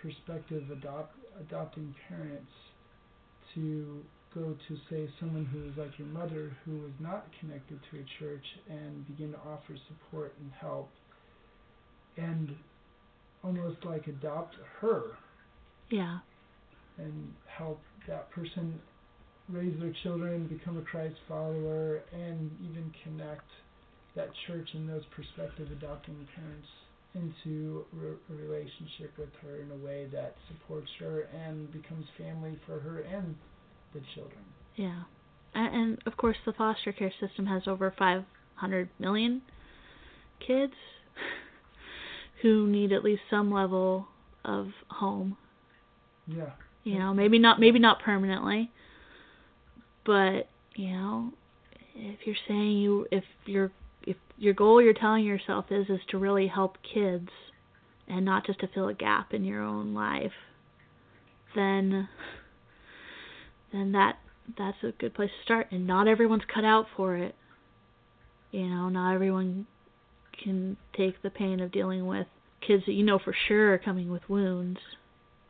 prospective 0.02 0.70
adopt 0.72 1.16
adopting 1.40 1.94
parents 2.08 2.52
to 3.56 4.04
go 4.34 4.56
to 4.68 4.78
say 4.90 5.10
someone 5.20 5.46
who 5.46 5.64
is 5.70 5.78
like 5.78 5.98
your 6.00 6.08
mother 6.08 6.56
who 6.66 6.86
is 6.86 6.94
not 7.00 7.28
connected 7.40 7.80
to 7.92 7.98
a 8.00 8.06
church 8.20 8.46
and 8.70 9.06
begin 9.08 9.32
to 9.32 9.38
offer 9.40 9.76
support 9.88 10.34
and 10.42 10.52
help 10.60 10.90
and 12.18 12.56
almost 13.44 13.78
like 13.86 14.08
adopt 14.08 14.56
her 14.80 15.04
Yeah. 15.90 16.20
and 16.98 17.34
help 17.46 17.80
that 18.08 18.32
person 18.32 18.80
raise 19.50 19.78
their 19.80 19.94
children, 20.04 20.48
become 20.48 20.78
a 20.78 20.82
Christ 20.82 21.16
follower, 21.28 22.02
and 22.14 22.52
even 22.62 22.94
connect 23.04 23.50
that 24.16 24.30
church 24.48 24.70
and 24.74 24.88
those 24.88 25.04
prospective 25.16 25.72
adopting 25.72 26.28
parents 26.36 26.68
into 27.14 27.86
a 28.30 28.34
relationship 28.34 29.12
with 29.18 29.30
her 29.42 29.58
in 29.58 29.72
a 29.72 29.86
way 29.86 30.08
that 30.12 30.36
supports 30.48 30.90
her 31.00 31.28
and 31.46 31.72
becomes 31.72 32.06
family 32.18 32.58
for 32.66 32.80
her 32.80 33.02
and 33.02 33.36
the 33.94 34.02
children. 34.16 34.40
Yeah. 34.76 35.04
And, 35.54 35.76
and 35.76 35.98
of 36.06 36.16
course, 36.18 36.38
the 36.46 36.54
foster 36.54 36.94
care 36.94 37.12
system 37.20 37.46
has 37.48 37.64
over 37.68 37.94
500 37.98 38.90
million 39.00 39.42
kids 40.46 40.74
who 42.42 42.68
need 42.68 42.92
at 42.92 43.04
least 43.04 43.22
some 43.30 43.52
level 43.52 44.08
of 44.46 44.68
home. 44.90 45.38
Yeah. 46.28 46.52
You 46.84 46.98
know, 46.98 47.14
maybe 47.14 47.38
not 47.38 47.60
maybe 47.60 47.78
not 47.78 48.02
permanently, 48.02 48.72
but 50.06 50.50
you 50.76 50.92
know, 50.92 51.32
if 51.94 52.20
you're 52.26 52.36
saying 52.48 52.78
you 52.78 53.06
if 53.12 53.24
your 53.46 53.72
if 54.04 54.18
your 54.38 54.54
goal 54.54 54.82
you're 54.82 54.94
telling 54.94 55.26
yourself 55.26 55.66
is 55.70 55.90
is 55.90 56.00
to 56.10 56.18
really 56.18 56.48
help 56.48 56.78
kids 56.82 57.30
and 58.08 58.26
not 58.26 58.46
just 58.46 58.60
to 58.60 58.68
fill 58.68 58.90
a 58.90 58.94
gap 58.94 59.34
in 59.34 59.44
your 59.44 59.62
own 59.62 59.94
life, 59.94 60.34
then 61.56 62.08
then 63.72 63.92
that 63.94 64.18
that's 64.58 64.78
a 64.84 64.92
good 64.92 65.14
place 65.14 65.30
to 65.30 65.44
start. 65.44 65.68
And 65.72 65.88
not 65.88 66.08
everyone's 66.08 66.44
cut 66.54 66.66
out 66.66 66.88
for 66.96 67.16
it. 67.16 67.36
You 68.52 68.68
know, 68.68 68.90
not 68.90 69.14
everyone 69.14 69.68
can 70.44 70.78
take 70.96 71.22
the 71.22 71.30
pain 71.30 71.60
of 71.60 71.72
dealing 71.72 72.06
with 72.06 72.28
kids 72.66 72.84
that 72.86 72.94
you 72.94 73.04
know 73.04 73.20
for 73.20 73.36
sure 73.48 73.74
are 73.74 73.78
coming 73.78 74.12
with 74.12 74.28
wounds 74.30 74.80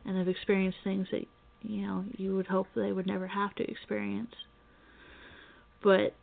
and 0.04 0.16
have 0.16 0.28
experienced 0.28 0.78
things 0.84 1.06
that 1.12 1.26
you 1.62 1.86
know 1.86 2.04
you 2.16 2.34
would 2.36 2.46
hope 2.46 2.66
they 2.74 2.92
would 2.92 3.06
never 3.06 3.26
have 3.26 3.54
to 3.56 3.68
experience. 3.68 4.34
But 5.82 6.14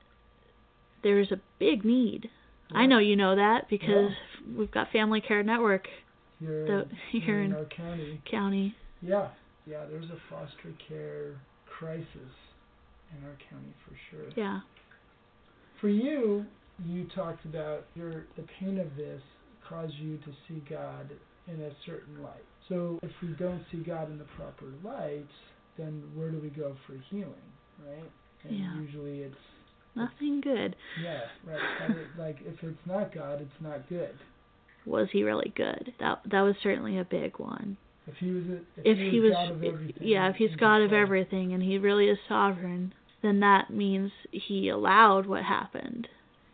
there's 1.03 1.31
a 1.31 1.39
big 1.59 1.85
need. 1.85 2.29
Yeah. 2.71 2.79
I 2.79 2.85
know 2.85 2.99
you 2.99 3.15
know 3.15 3.35
that 3.35 3.69
because 3.69 4.12
yeah. 4.12 4.57
we've 4.57 4.71
got 4.71 4.91
Family 4.91 5.21
Care 5.21 5.43
Network 5.43 5.88
here, 6.39 6.65
the, 6.65 6.85
here 7.19 7.41
in, 7.41 7.51
in 7.51 7.57
our 7.57 7.65
county. 7.65 8.21
County. 8.29 8.75
Yeah, 9.01 9.29
yeah. 9.65 9.85
There's 9.89 10.09
a 10.09 10.17
foster 10.29 10.73
care 10.88 11.39
crisis 11.65 12.05
in 12.15 13.25
our 13.25 13.38
county 13.49 13.73
for 13.85 13.95
sure. 14.09 14.29
Yeah. 14.35 14.59
For 15.81 15.89
you, 15.89 16.45
you 16.85 17.07
talked 17.15 17.45
about 17.45 17.85
your 17.95 18.25
the 18.35 18.45
pain 18.59 18.79
of 18.79 18.95
this 18.95 19.21
caused 19.67 19.93
you 19.95 20.17
to 20.17 20.31
see 20.47 20.63
God 20.69 21.09
in 21.47 21.62
a 21.62 21.71
certain 21.85 22.21
light. 22.21 22.43
So 22.67 22.99
if 23.01 23.12
we 23.21 23.29
don't 23.29 23.63
see 23.71 23.79
God 23.79 24.12
in 24.12 24.17
the 24.17 24.25
proper 24.38 24.65
light, 24.83 25.27
then 25.77 26.03
where 26.13 26.29
do 26.29 26.39
we 26.39 26.49
go 26.49 26.75
for 26.85 26.93
healing, 27.09 27.33
right? 27.88 28.12
And 28.43 28.59
yeah. 28.59 28.75
usually 28.75 29.19
it's 29.19 29.35
nothing 29.95 30.41
good. 30.41 30.75
Yeah, 31.04 31.21
right. 31.45 32.08
like 32.17 32.38
if 32.45 32.63
it's 32.63 32.78
not 32.86 33.13
God, 33.13 33.41
it's 33.41 33.62
not 33.62 33.88
good. 33.89 34.15
Was 34.86 35.10
he 35.12 35.23
really 35.23 35.54
good? 35.56 35.93
That 35.99 36.21
that 36.32 36.41
was 36.41 36.56
certainly 36.62 36.97
a 36.97 37.04
big 37.04 37.38
one. 37.38 37.78
If 38.08 38.15
he 38.17 38.32
was, 38.32 38.43
a, 38.45 38.56
if, 38.56 38.62
if 38.86 38.97
he, 38.97 39.10
he 39.12 39.19
was, 39.19 39.34
was 39.62 39.91
yeah, 40.02 40.30
if 40.30 40.36
he's 40.38 40.56
God 40.56 40.82
of 40.82 40.93
everything 40.93 41.54
and 41.54 41.62
he 41.62 41.78
really 41.78 42.06
is 42.06 42.17
sovereign, 42.28 42.93
then 43.21 43.39
that 43.41 43.69
means 43.69 44.12
he 44.32 44.69
allowed 44.69 45.28
what 45.28 45.43
happened, 45.43 46.08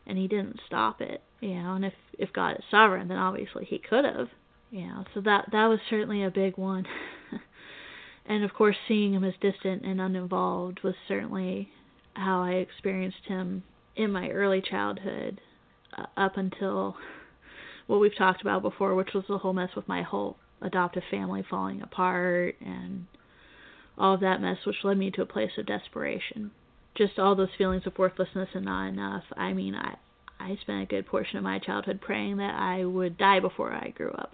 and 0.05 0.17
he 0.17 0.27
didn't 0.27 0.59
stop 0.67 0.99
it. 0.99 1.21
You 1.39 1.55
know, 1.55 1.73
and 1.75 1.85
if 1.85 1.93
if 2.17 2.33
God 2.33 2.57
is 2.57 2.63
sovereign, 2.69 3.07
then 3.07 3.17
obviously 3.17 3.65
he 3.65 3.77
could 3.77 4.05
have. 4.05 4.29
You 4.71 4.87
know, 4.87 5.05
so 5.13 5.21
that 5.21 5.49
that 5.51 5.67
was 5.67 5.79
certainly 5.89 6.23
a 6.23 6.31
big 6.31 6.57
one. 6.57 6.85
and 8.25 8.43
of 8.43 8.53
course, 8.53 8.75
seeing 8.87 9.13
him 9.13 9.23
as 9.23 9.33
distant 9.39 9.85
and 9.85 10.01
uninvolved 10.01 10.81
was 10.83 10.95
certainly 11.07 11.69
how 12.15 12.41
I 12.41 12.53
experienced 12.53 13.25
him 13.27 13.63
in 13.95 14.11
my 14.11 14.29
early 14.29 14.61
childhood, 14.61 15.39
uh, 15.97 16.05
up 16.17 16.37
until 16.37 16.95
what 17.87 17.99
we've 17.99 18.17
talked 18.17 18.41
about 18.41 18.61
before, 18.61 18.95
which 18.95 19.13
was 19.13 19.25
the 19.27 19.37
whole 19.37 19.53
mess 19.53 19.69
with 19.75 19.87
my 19.87 20.01
whole 20.01 20.37
adoptive 20.61 21.03
family 21.11 21.43
falling 21.47 21.81
apart 21.81 22.55
and 22.59 23.05
all 23.97 24.15
of 24.15 24.21
that 24.21 24.41
mess, 24.41 24.57
which 24.65 24.83
led 24.83 24.97
me 24.97 25.11
to 25.11 25.21
a 25.21 25.25
place 25.25 25.51
of 25.57 25.65
desperation. 25.65 26.51
Just 26.97 27.19
all 27.19 27.35
those 27.35 27.49
feelings 27.57 27.83
of 27.85 27.97
worthlessness 27.97 28.49
and 28.53 28.65
not 28.65 28.87
enough. 28.87 29.23
I 29.37 29.53
mean, 29.53 29.75
I 29.75 29.95
I 30.37 30.57
spent 30.61 30.83
a 30.83 30.85
good 30.85 31.05
portion 31.05 31.37
of 31.37 31.43
my 31.43 31.59
childhood 31.59 32.01
praying 32.01 32.37
that 32.37 32.55
I 32.55 32.83
would 32.83 33.17
die 33.17 33.39
before 33.39 33.71
I 33.71 33.93
grew 33.95 34.11
up. 34.11 34.33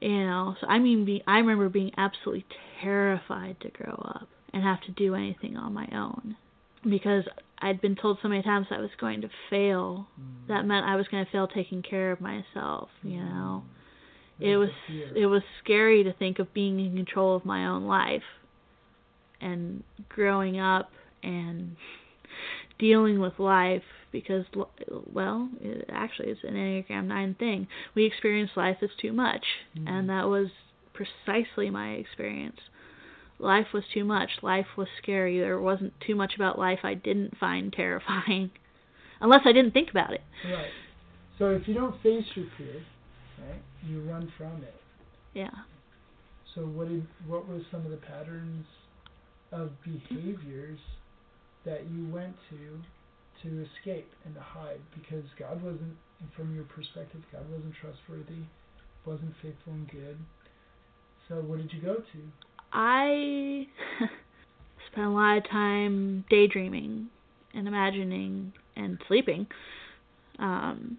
You 0.00 0.24
know, 0.24 0.56
so 0.60 0.66
I 0.66 0.78
mean, 0.78 1.04
be, 1.04 1.22
I 1.26 1.38
remember 1.38 1.68
being 1.68 1.92
absolutely 1.96 2.44
terrified 2.80 3.60
to 3.60 3.70
grow 3.70 3.94
up 4.04 4.28
and 4.52 4.62
have 4.62 4.80
to 4.82 4.92
do 4.92 5.14
anything 5.14 5.56
on 5.56 5.72
my 5.72 5.88
own 5.92 6.36
because 6.88 7.24
I'd 7.58 7.80
been 7.80 7.96
told 7.96 8.18
so 8.22 8.28
many 8.28 8.42
times 8.42 8.66
I 8.70 8.80
was 8.80 8.90
going 9.00 9.20
to 9.22 9.30
fail. 9.48 10.06
Mm. 10.20 10.48
That 10.48 10.66
meant 10.66 10.86
I 10.86 10.96
was 10.96 11.06
going 11.08 11.24
to 11.24 11.30
fail 11.30 11.46
taking 11.46 11.82
care 11.82 12.12
of 12.12 12.20
myself. 12.20 12.88
You 13.02 13.20
mm. 13.20 13.32
know, 13.32 13.62
it 14.40 14.56
was 14.56 14.70
it 15.14 15.26
was 15.26 15.42
scary 15.62 16.02
to 16.04 16.12
think 16.12 16.38
of 16.38 16.52
being 16.52 16.80
in 16.80 16.96
control 16.96 17.36
of 17.36 17.44
my 17.44 17.66
own 17.66 17.84
life 17.84 18.22
and 19.40 19.82
growing 20.08 20.58
up 20.58 20.90
and 21.22 21.76
dealing 22.78 23.20
with 23.20 23.38
life 23.38 23.82
because 24.10 24.44
well 25.12 25.48
it 25.60 25.88
actually 25.90 26.28
it's 26.28 26.40
an 26.42 26.54
enneagram 26.54 27.06
9 27.06 27.36
thing 27.38 27.66
we 27.94 28.04
experience 28.04 28.50
life 28.56 28.76
as 28.82 28.90
too 29.00 29.12
much 29.12 29.44
mm-hmm. 29.76 29.86
and 29.88 30.08
that 30.10 30.28
was 30.28 30.48
precisely 30.92 31.70
my 31.70 31.92
experience 31.92 32.58
life 33.42 33.66
was 33.74 33.84
too 33.92 34.04
much. 34.04 34.30
Life 34.42 34.66
was 34.76 34.88
scary. 35.02 35.38
There 35.38 35.60
wasn't 35.60 35.92
too 36.06 36.14
much 36.14 36.34
about 36.34 36.58
life 36.58 36.80
i 36.82 36.94
didn't 36.94 37.36
find 37.38 37.72
terrifying. 37.72 38.50
Unless 39.20 39.42
i 39.44 39.52
didn't 39.52 39.72
think 39.72 39.90
about 39.90 40.12
it. 40.12 40.22
Right. 40.44 40.70
So 41.38 41.50
if 41.50 41.66
you 41.68 41.74
don't 41.74 42.00
face 42.02 42.24
your 42.34 42.46
fear 42.56 42.82
right 43.48 43.62
you 43.86 44.00
run 44.02 44.32
from 44.36 44.62
it. 44.62 44.74
Yeah. 45.34 45.50
So 46.54 46.62
what 46.62 46.88
did 46.88 47.06
what 47.26 47.48
were 47.48 47.60
some 47.70 47.84
of 47.84 47.90
the 47.90 47.96
patterns 47.98 48.66
of 49.50 49.70
behaviors 49.82 50.78
that 51.64 51.88
you 51.90 52.08
went 52.08 52.34
to 52.50 53.48
to 53.48 53.64
escape 53.64 54.08
and 54.24 54.34
to 54.34 54.40
hide? 54.40 54.80
Because 54.94 55.24
God 55.38 55.62
wasn't, 55.62 55.96
from 56.36 56.54
your 56.54 56.64
perspective, 56.64 57.22
God 57.32 57.44
wasn't 57.50 57.74
trustworthy, 57.80 58.44
wasn't 59.04 59.34
faithful 59.42 59.72
and 59.72 59.90
good. 59.90 60.18
So 61.28 61.36
what 61.36 61.58
did 61.58 61.72
you 61.72 61.80
go 61.80 61.96
to? 61.96 62.20
I 62.72 63.66
spent 64.92 65.06
a 65.06 65.10
lot 65.10 65.38
of 65.38 65.48
time 65.50 66.24
daydreaming 66.30 67.08
and 67.54 67.68
imagining 67.68 68.52
and 68.76 68.98
sleeping, 69.08 69.46
um, 70.38 70.96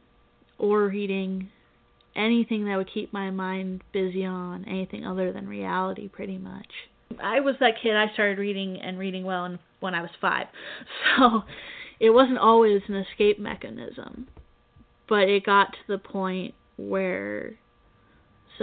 or 0.59 0.87
reading 0.87 1.49
anything 2.15 2.65
that 2.65 2.77
would 2.77 2.91
keep 2.93 3.11
my 3.11 3.31
mind 3.31 3.83
busy 3.91 4.25
on 4.25 4.65
anything 4.65 5.05
other 5.05 5.33
than 5.33 5.47
reality, 5.47 6.07
pretty 6.07 6.37
much. 6.37 6.67
I 7.21 7.39
was 7.39 7.55
that 7.59 7.73
kid. 7.81 7.95
I 7.95 8.11
started 8.13 8.37
reading 8.37 8.79
and 8.81 8.97
reading 8.97 9.23
well 9.23 9.57
when 9.79 9.95
I 9.95 10.01
was 10.01 10.11
five, 10.21 10.47
so 11.17 11.43
it 11.99 12.11
wasn't 12.11 12.37
always 12.37 12.81
an 12.87 12.95
escape 12.95 13.39
mechanism, 13.39 14.27
but 15.09 15.29
it 15.29 15.45
got 15.45 15.71
to 15.71 15.79
the 15.87 15.97
point 15.97 16.53
where 16.77 17.53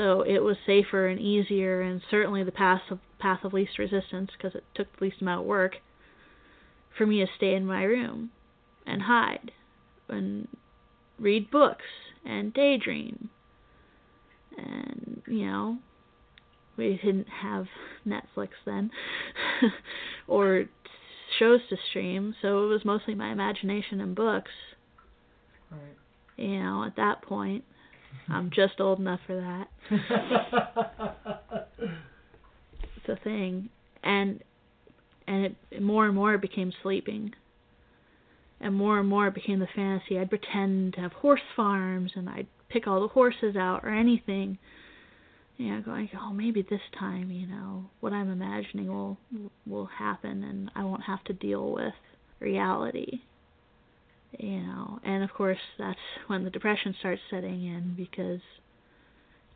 so 0.01 0.23
it 0.23 0.39
was 0.39 0.57
safer 0.65 1.09
and 1.09 1.21
easier 1.21 1.83
and 1.83 2.01
certainly 2.11 2.43
the 2.43 2.51
path 2.51 2.81
of 2.91 2.99
path 3.19 3.41
of 3.45 3.53
least 3.53 3.79
resistance 3.79 4.31
because 4.35 4.55
it 4.55 4.65
took 4.75 4.87
the 4.99 5.05
least 5.05 5.21
amount 5.21 5.43
of 5.43 5.47
work 5.47 5.77
for 6.97 7.07
me 7.07 7.19
to 7.19 7.27
stay 7.37 7.55
in 7.55 7.67
my 7.67 7.83
room 7.83 8.31
and 8.87 9.03
hide 9.03 9.53
and 10.09 10.49
read 11.19 11.51
books 11.51 11.85
and 12.25 12.55
daydream 12.55 13.29
and 14.57 15.21
you 15.27 15.45
know 15.45 15.77
we 16.79 16.99
didn't 17.05 17.29
have 17.43 17.67
Netflix 18.07 18.49
then 18.65 18.91
or 20.27 20.65
shows 21.39 21.61
to 21.69 21.77
stream, 21.91 22.35
so 22.41 22.65
it 22.65 22.69
was 22.69 22.85
mostly 22.85 23.15
my 23.15 23.31
imagination 23.33 24.01
and 24.01 24.15
books. 24.15 24.51
Right. 25.71 25.81
You 26.37 26.61
know, 26.61 26.85
at 26.85 26.97
that 26.97 27.23
point, 27.23 27.65
I'm 28.29 28.51
just 28.51 28.81
old 28.81 28.99
enough 28.99 29.21
for 29.27 29.37
that. 29.37 29.69
it's 32.97 33.09
a 33.09 33.17
thing, 33.23 33.69
and 34.03 34.43
and 35.27 35.57
it 35.71 35.83
more 35.83 36.07
and 36.07 36.15
more 36.15 36.35
it 36.35 36.41
became 36.41 36.73
sleeping, 36.83 37.33
and 38.61 38.75
more 38.75 38.99
and 38.99 39.09
more 39.09 39.27
it 39.27 39.35
became 39.35 39.59
the 39.59 39.69
fantasy. 39.75 40.19
I'd 40.19 40.31
pretend 40.31 40.95
to 40.95 41.01
have 41.01 41.13
horse 41.13 41.41
farms, 41.57 42.13
and 42.15 42.29
I'd 42.29 42.47
pick 42.69 42.87
all 42.87 43.01
the 43.01 43.09
horses 43.09 43.57
out 43.57 43.81
or 43.85 43.91
anything 43.91 44.59
you 45.61 45.75
know, 45.75 45.83
going, 45.83 46.09
oh, 46.19 46.33
maybe 46.33 46.63
this 46.63 46.81
time, 46.99 47.31
you 47.31 47.47
know, 47.47 47.85
what 48.01 48.15
I'm 48.15 48.33
imagining 48.33 48.89
will 48.89 49.19
will 49.67 49.85
happen, 49.85 50.43
and 50.43 50.71
I 50.75 50.85
won't 50.85 51.03
have 51.03 51.23
to 51.25 51.35
deal 51.35 51.73
with 51.73 51.93
reality. 52.41 53.21
You 54.39 54.61
know, 54.61 55.01
and 55.05 55.25
of 55.25 55.33
course 55.33 55.59
that's 55.79 55.99
when 56.29 56.45
the 56.45 56.51
depression 56.51 56.95
starts 57.01 57.21
setting 57.31 57.65
in 57.65 57.95
because 57.97 58.41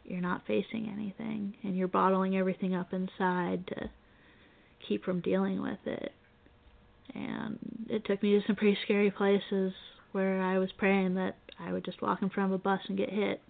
you're 0.05 0.21
not 0.21 0.43
facing 0.47 0.91
anything, 0.93 1.55
and 1.63 1.77
you're 1.77 1.89
bottling 1.89 2.37
everything 2.37 2.75
up 2.75 2.93
inside 2.93 3.67
to 3.69 3.91
keep 4.87 5.05
from 5.05 5.21
dealing 5.21 5.63
with 5.63 5.79
it. 5.87 6.13
And 7.15 7.59
it 7.89 8.05
took 8.05 8.23
me 8.23 8.39
to 8.39 8.47
some 8.47 8.57
pretty 8.57 8.77
scary 8.85 9.11
places 9.11 9.73
where 10.13 10.43
I 10.43 10.59
was 10.59 10.71
praying 10.73 11.15
that 11.15 11.37
I 11.59 11.73
would 11.73 11.85
just 11.85 12.03
walk 12.03 12.23
in 12.23 12.31
front 12.31 12.53
of 12.53 12.61
a 12.61 12.63
bus 12.63 12.81
and 12.89 12.99
get 12.99 13.11
hit 13.11 13.41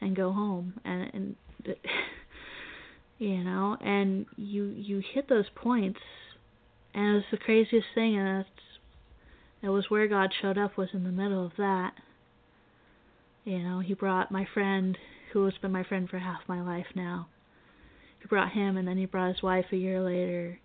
and 0.00 0.16
go 0.16 0.32
home 0.32 0.74
and 0.84 1.10
and 1.14 1.36
you 3.18 3.44
know 3.44 3.76
and 3.80 4.26
you 4.36 4.64
you 4.64 5.02
hit 5.14 5.28
those 5.28 5.46
points 5.54 6.00
and 6.94 7.06
it 7.06 7.14
was 7.14 7.24
the 7.30 7.36
craziest 7.38 7.86
thing 7.94 8.18
and 8.18 8.40
that's 8.40 8.48
it 9.62 9.68
was 9.68 9.84
where 9.88 10.08
God 10.08 10.32
showed 10.40 10.58
up 10.58 10.76
was 10.76 10.88
in 10.92 11.04
the 11.04 11.10
middle 11.10 11.44
of 11.46 11.52
that 11.58 11.92
you 13.44 13.58
know 13.58 13.80
he 13.80 13.94
brought 13.94 14.30
my 14.30 14.46
friend 14.54 14.96
who 15.32 15.44
has 15.44 15.54
been 15.62 15.72
my 15.72 15.84
friend 15.84 16.08
for 16.08 16.18
half 16.18 16.40
my 16.46 16.60
life 16.62 16.86
now 16.94 17.26
he 18.20 18.26
brought 18.28 18.52
him 18.52 18.76
and 18.76 18.86
then 18.86 18.96
he 18.96 19.06
brought 19.06 19.32
his 19.34 19.42
wife 19.42 19.66
a 19.72 19.76
year 19.76 20.00
later 20.02 20.58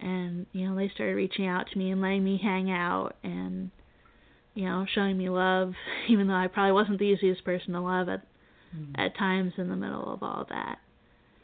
and 0.00 0.46
you 0.52 0.66
know 0.68 0.74
they 0.76 0.88
started 0.94 1.14
reaching 1.14 1.46
out 1.46 1.66
to 1.70 1.78
me 1.78 1.90
and 1.90 2.00
letting 2.00 2.24
me 2.24 2.38
hang 2.42 2.70
out 2.70 3.14
and 3.22 3.70
you 4.54 4.64
know 4.64 4.86
showing 4.94 5.16
me 5.18 5.28
love 5.28 5.72
even 6.08 6.26
though 6.28 6.34
I 6.34 6.46
probably 6.48 6.72
wasn't 6.72 6.98
the 6.98 7.04
easiest 7.06 7.44
person 7.44 7.72
to 7.72 7.80
love 7.80 8.08
at 8.08 8.22
Mm. 8.76 8.98
at 8.98 9.16
times 9.16 9.52
in 9.58 9.68
the 9.68 9.76
middle 9.76 10.12
of 10.12 10.24
all 10.24 10.44
that. 10.50 10.80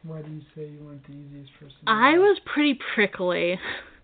Why 0.03 0.21
do 0.23 0.31
you 0.33 0.41
say 0.57 0.69
you 0.69 0.85
weren't 0.85 1.07
the 1.07 1.13
easiest 1.13 1.53
person? 1.55 1.77
to 1.87 1.91
I 1.91 2.11
love? 2.11 2.19
was 2.21 2.39
pretty 2.45 2.77
prickly. 2.95 3.59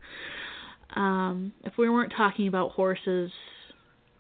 um, 0.96 1.52
if 1.64 1.74
we 1.78 1.88
weren't 1.88 2.12
talking 2.16 2.48
about 2.48 2.72
horses 2.72 3.30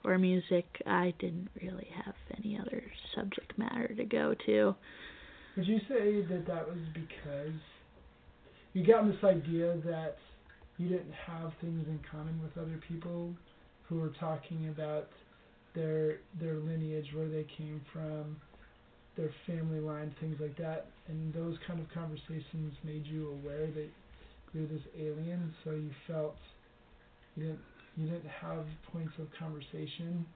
or 0.04 0.18
music, 0.18 0.66
I 0.86 1.14
didn't 1.18 1.48
really 1.60 1.88
have 2.04 2.14
any 2.36 2.58
other 2.58 2.82
subject 3.14 3.58
matter 3.58 3.88
to 3.94 4.04
go 4.04 4.34
to. 4.46 4.74
Would 5.56 5.66
you 5.66 5.78
say 5.88 6.22
that 6.22 6.46
that 6.46 6.68
was 6.68 6.78
because 6.94 7.60
you 8.74 8.86
got 8.86 9.06
this 9.06 9.22
idea 9.24 9.76
that 9.84 10.16
you 10.76 10.88
didn't 10.88 11.14
have 11.26 11.52
things 11.60 11.84
in 11.88 11.98
common 12.10 12.40
with 12.40 12.56
other 12.56 12.80
people 12.88 13.34
who 13.88 13.98
were 13.98 14.12
talking 14.20 14.68
about 14.68 15.08
their 15.74 16.18
their 16.40 16.54
lineage, 16.56 17.06
where 17.14 17.28
they 17.28 17.46
came 17.56 17.80
from, 17.92 18.36
their 19.16 19.30
family 19.46 19.80
line, 19.80 20.14
things 20.20 20.36
like 20.40 20.56
that, 20.58 20.86
and 21.08 21.34
those 21.34 21.56
kind 21.66 21.80
of 21.80 21.86
conversations 21.92 22.74
made 22.84 23.04
you 23.06 23.30
aware 23.30 23.66
that 23.66 23.88
you're 24.52 24.66
this 24.66 24.82
alien, 24.96 25.52
so 25.64 25.72
you 25.72 25.90
felt 26.06 26.36
you 27.38 27.44
didn't 27.44 27.60
you 27.96 28.06
didn't 28.06 28.26
have 28.42 28.64
points 28.92 29.12
of 29.18 29.26
conversation. 29.38 30.26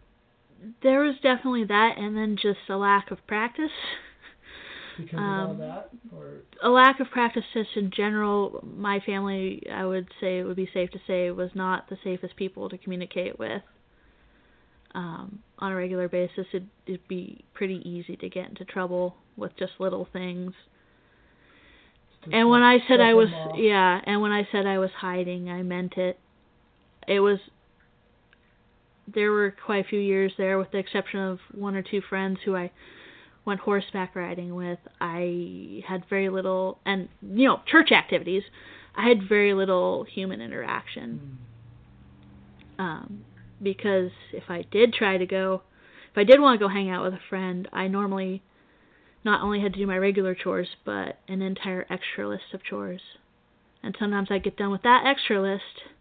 There 0.83 1.01
was 1.01 1.15
definitely 1.23 1.65
that, 1.65 1.95
and 1.99 2.17
then 2.17 2.37
just 2.41 2.59
a 2.69 2.77
lack 2.77 3.11
of 3.11 3.19
practice. 3.27 3.71
Because 4.99 5.15
of 5.15 5.21
all 5.21 5.51
Um, 5.53 5.59
that, 5.59 5.91
or 6.15 6.43
a 6.63 6.69
lack 6.69 7.01
of 7.01 7.11
practice 7.11 7.45
just 7.55 7.71
in 7.77 7.91
general 7.91 8.63
my 8.77 9.01
family 9.01 9.63
i 9.73 9.87
would 9.87 10.07
say 10.21 10.39
it 10.39 10.45
would 10.45 10.55
be 10.57 10.69
safe 10.75 10.91
to 10.91 10.99
say 11.07 11.31
was 11.31 11.51
not 11.55 11.89
the 11.89 11.97
safest 12.05 12.37
people 12.37 12.69
to 12.69 12.77
communicate 12.77 13.39
with 13.39 13.63
um 14.95 15.39
on 15.59 15.73
a 15.73 15.77
regular 15.77 16.09
basis 16.09 16.47
it, 16.53 16.63
it'd 16.87 17.09
be 17.09 17.43
pretty 17.55 17.81
easy 17.89 18.17
to 18.17 18.29
get 18.29 18.51
into 18.51 18.67
trouble 18.67 19.17
with 19.37 19.57
just 19.57 19.73
little 19.79 20.07
things 20.13 20.53
just 22.23 22.35
and 22.35 22.51
when 22.51 22.63
i 22.63 22.79
said 22.87 23.01
i 23.01 23.15
was 23.15 23.29
off. 23.33 23.57
yeah 23.59 23.99
and 24.05 24.21
when 24.21 24.31
i 24.33 24.47
said 24.53 24.67
i 24.67 24.79
was 24.79 24.91
hiding 24.99 25.49
i 25.49 25.63
meant 25.63 25.95
it 25.97 26.19
it 27.09 27.21
was 27.21 27.39
there 29.13 29.33
were 29.33 29.55
quite 29.65 29.85
a 29.85 29.89
few 29.89 29.99
years 30.01 30.33
there 30.39 30.59
with 30.59 30.71
the 30.71 30.79
exception 30.79 31.21
of 31.21 31.39
one 31.53 31.75
or 31.75 31.83
two 31.83 32.01
friends 32.01 32.39
who 32.45 32.57
i 32.57 32.71
went 33.45 33.61
horseback 33.61 34.15
riding 34.15 34.55
with. 34.55 34.79
I 35.01 35.83
had 35.87 36.05
very 36.09 36.29
little 36.29 36.79
and 36.87 37.09
you 37.23 37.49
know 37.49 37.61
church 37.67 37.91
activities. 37.93 38.43
I 38.95 39.09
had 39.09 39.29
very 39.29 39.55
little 39.55 40.05
human 40.05 40.41
interaction. 40.41 41.39
Um 42.79 43.25
because 43.63 44.11
if 44.33 44.45
i 44.49 44.63
did 44.73 44.93
try 44.93 45.17
to 45.17 45.27
go 45.27 45.63
if 46.11 46.19
i 46.19 46.25
did 46.25 46.41
want 46.41 46.59
to 46.59 46.65
go 46.65 46.69
hang 46.69 46.91
out 46.91 47.05
with 47.05 47.15
a 47.15 47.21
friend 47.29 47.69
i 47.73 47.87
normally 47.87 48.43
not 49.25 49.41
only 49.41 49.61
had 49.61 49.73
to 49.73 49.79
do 49.79 49.87
my 49.87 49.97
regular 49.97 50.35
chores 50.35 50.67
but 50.85 51.19
an 51.29 51.41
entire 51.43 51.87
extra 51.89 52.29
list 52.29 52.53
of 52.53 52.65
chores. 52.65 53.01
And 53.85 53.97
sometimes 53.99 54.29
i'd 54.31 54.43
get 54.43 54.57
done 54.57 54.73
with 54.73 54.83
that 54.83 55.05
extra 55.07 55.41
list 55.41 55.92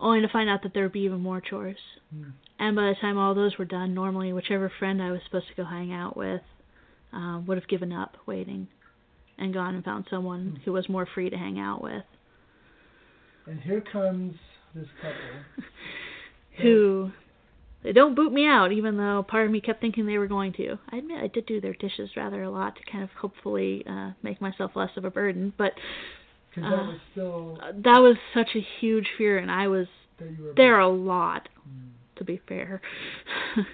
only 0.00 0.20
to 0.20 0.28
find 0.28 0.48
out 0.48 0.62
that 0.62 0.72
there 0.74 0.84
would 0.84 0.92
be 0.92 1.00
even 1.00 1.20
more 1.20 1.40
chores 1.40 1.78
Mm. 2.14 2.32
and 2.58 2.74
by 2.76 2.86
the 2.88 2.94
time 3.00 3.18
all 3.18 3.34
those 3.34 3.58
were 3.58 3.64
done, 3.66 3.92
normally 3.94 4.32
whichever 4.32 4.68
friend 4.78 5.02
I 5.02 5.10
was 5.10 5.20
supposed 5.24 5.48
to 5.48 5.54
go 5.54 5.64
hang 5.64 5.92
out 5.92 6.16
with 6.16 6.42
um, 7.12 7.44
would 7.46 7.58
have 7.58 7.68
given 7.68 7.92
up 7.92 8.16
waiting 8.26 8.68
and 9.38 9.52
gone 9.54 9.74
and 9.74 9.84
found 9.84 10.06
someone 10.10 10.56
Hmm. 10.56 10.62
who 10.64 10.72
was 10.72 10.88
more 10.88 11.06
free 11.06 11.30
to 11.30 11.36
hang 11.36 11.58
out 11.58 11.82
with. 11.82 12.04
And 13.46 13.60
here 13.60 13.80
comes 13.80 14.34
this 14.74 14.88
couple. 15.00 15.64
Who 16.62 17.12
they 17.82 17.92
don't 17.92 18.14
boot 18.16 18.32
me 18.32 18.46
out, 18.46 18.72
even 18.72 18.96
though 18.96 19.22
part 19.26 19.46
of 19.46 19.52
me 19.52 19.60
kept 19.60 19.80
thinking 19.80 20.04
they 20.06 20.18
were 20.18 20.26
going 20.26 20.52
to. 20.54 20.78
I 20.90 20.96
admit 20.96 21.22
I 21.22 21.28
did 21.28 21.46
do 21.46 21.60
their 21.60 21.74
dishes 21.74 22.10
rather 22.16 22.42
a 22.42 22.50
lot 22.50 22.74
to 22.76 22.82
kind 22.90 23.04
of 23.04 23.10
hopefully 23.10 23.84
uh, 23.88 24.10
make 24.22 24.40
myself 24.40 24.72
less 24.74 24.90
of 24.96 25.04
a 25.04 25.10
burden, 25.10 25.52
but 25.56 25.72
That 26.62 26.72
Uh, 26.72 26.86
was 26.86 26.98
still 27.12 27.58
that 27.60 27.98
was 28.00 28.16
such 28.34 28.54
a 28.54 28.60
huge 28.80 29.06
fear, 29.16 29.38
and 29.38 29.50
I 29.50 29.68
was 29.68 29.86
that 30.18 30.54
there 30.56 30.78
a 30.78 30.88
lot. 30.88 31.48
Mm. 31.68 31.90
to 32.16 32.24
be 32.24 32.40
fair. 32.48 32.80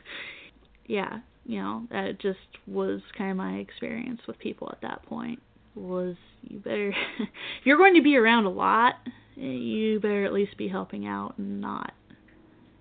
yeah, 0.87 1.21
you 1.47 1.61
know, 1.63 1.87
that 1.91 2.19
just 2.21 2.39
was 2.67 3.01
kind 3.17 3.31
of 3.31 3.37
my 3.37 3.55
experience 3.55 4.21
with 4.27 4.39
people 4.39 4.69
at 4.71 4.81
that 4.83 5.03
point. 5.05 5.41
Was 5.75 6.17
you 6.43 6.59
better 6.59 6.89
if 7.19 7.29
you're 7.65 7.79
going 7.79 7.95
to 7.95 8.03
be 8.03 8.17
around 8.17 8.45
a 8.45 8.51
lot, 8.51 8.95
you 9.37 9.99
better 10.01 10.25
at 10.25 10.33
least 10.33 10.57
be 10.57 10.69
helping 10.69 11.07
out 11.07 11.35
and 11.39 11.61
not 11.61 11.93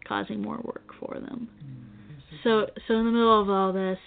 causing 0.07 0.41
more 0.41 0.57
work 0.63 0.91
for 0.99 1.15
them. 1.19 1.47
Mm. 1.63 2.43
So 2.43 2.67
so 2.87 2.95
in 2.95 3.05
the 3.05 3.11
middle 3.11 3.41
of 3.41 3.49
all 3.49 3.71
this, 3.73 3.99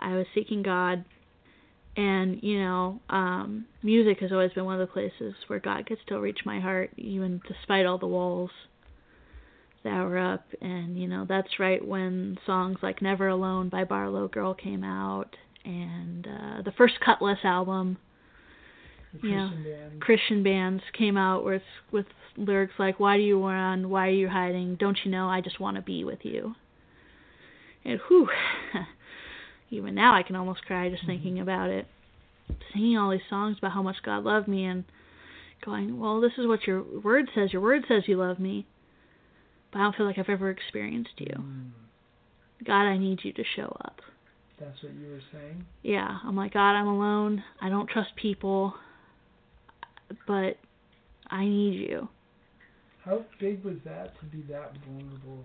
I 0.00 0.14
was 0.16 0.26
seeking 0.34 0.62
God 0.62 1.04
and 1.98 2.40
you 2.42 2.60
know, 2.60 3.00
um 3.10 3.66
music 3.82 4.20
has 4.20 4.32
always 4.32 4.52
been 4.52 4.64
one 4.64 4.80
of 4.80 4.86
the 4.86 4.92
places 4.92 5.34
where 5.48 5.58
God 5.58 5.84
could 5.86 5.98
still 6.04 6.20
reach 6.20 6.38
my 6.46 6.60
heart 6.60 6.90
even 6.96 7.42
despite 7.46 7.84
all 7.84 7.98
the 7.98 8.06
walls 8.06 8.50
that 9.84 10.02
were 10.04 10.18
up 10.18 10.44
and 10.62 10.96
you 10.96 11.08
know, 11.08 11.26
that's 11.28 11.58
right 11.58 11.86
when 11.86 12.38
songs 12.46 12.78
like 12.82 13.02
Never 13.02 13.28
Alone 13.28 13.68
by 13.68 13.84
Barlow 13.84 14.28
Girl 14.28 14.54
came 14.54 14.84
out 14.84 15.34
and 15.64 16.26
uh 16.26 16.62
the 16.62 16.72
first 16.78 16.94
Kutless 17.04 17.44
album 17.44 17.98
yeah. 19.22 19.48
Christian 19.48 19.64
band. 19.64 20.00
Christian 20.00 20.42
bands 20.42 20.82
came 20.96 21.16
out 21.16 21.44
with 21.44 21.62
with 21.90 22.06
lyrics 22.36 22.74
like 22.78 23.00
"Why 23.00 23.16
do 23.16 23.22
you 23.22 23.44
run? 23.44 23.90
Why 23.90 24.06
are 24.06 24.12
you 24.12 24.28
hiding? 24.28 24.76
Don't 24.76 24.98
you 25.04 25.10
know 25.10 25.28
I 25.28 25.40
just 25.40 25.58
want 25.58 25.76
to 25.76 25.82
be 25.82 26.04
with 26.04 26.20
you?" 26.22 26.54
And 27.84 27.98
whew, 28.08 28.28
even 29.70 29.94
now 29.94 30.14
I 30.14 30.22
can 30.22 30.36
almost 30.36 30.64
cry 30.64 30.88
just 30.88 31.02
Mhm. 31.02 31.06
thinking 31.06 31.40
about 31.40 31.70
it. 31.70 31.86
Singing 32.72 32.96
all 32.96 33.10
these 33.10 33.26
songs 33.28 33.58
about 33.58 33.72
how 33.72 33.82
much 33.82 34.02
God 34.02 34.24
loved 34.24 34.48
me 34.48 34.64
and 34.64 34.84
going, 35.60 35.98
"Well, 35.98 36.20
this 36.20 36.38
is 36.38 36.46
what 36.46 36.66
your 36.66 36.82
word 36.82 37.28
says. 37.34 37.52
Your 37.52 37.62
word 37.62 37.84
says 37.86 38.08
you 38.08 38.16
love 38.16 38.38
me, 38.38 38.64
but 39.70 39.80
I 39.80 39.82
don't 39.82 39.94
feel 39.96 40.06
like 40.06 40.18
I've 40.18 40.28
ever 40.30 40.50
experienced 40.50 41.20
you. 41.20 41.34
Mm. 41.36 41.70
God, 42.64 42.86
I 42.86 42.96
need 42.96 43.24
you 43.24 43.32
to 43.32 43.44
show 43.44 43.76
up." 43.84 44.00
That's 44.58 44.82
what 44.82 44.92
you 44.94 45.08
were 45.08 45.20
saying. 45.32 45.64
yeah, 45.82 46.18
I'm 46.24 46.34
like, 46.34 46.52
God, 46.52 46.72
I'm 46.72 46.88
alone. 46.88 47.44
I 47.60 47.68
don't 47.68 47.88
trust 47.88 48.16
people, 48.16 48.74
but 50.26 50.58
I 51.30 51.44
need 51.44 51.74
you. 51.74 52.08
How 53.04 53.24
big 53.38 53.62
was 53.64 53.76
that 53.84 54.18
to 54.18 54.24
be 54.26 54.42
that 54.42 54.76
vulnerable 54.78 55.44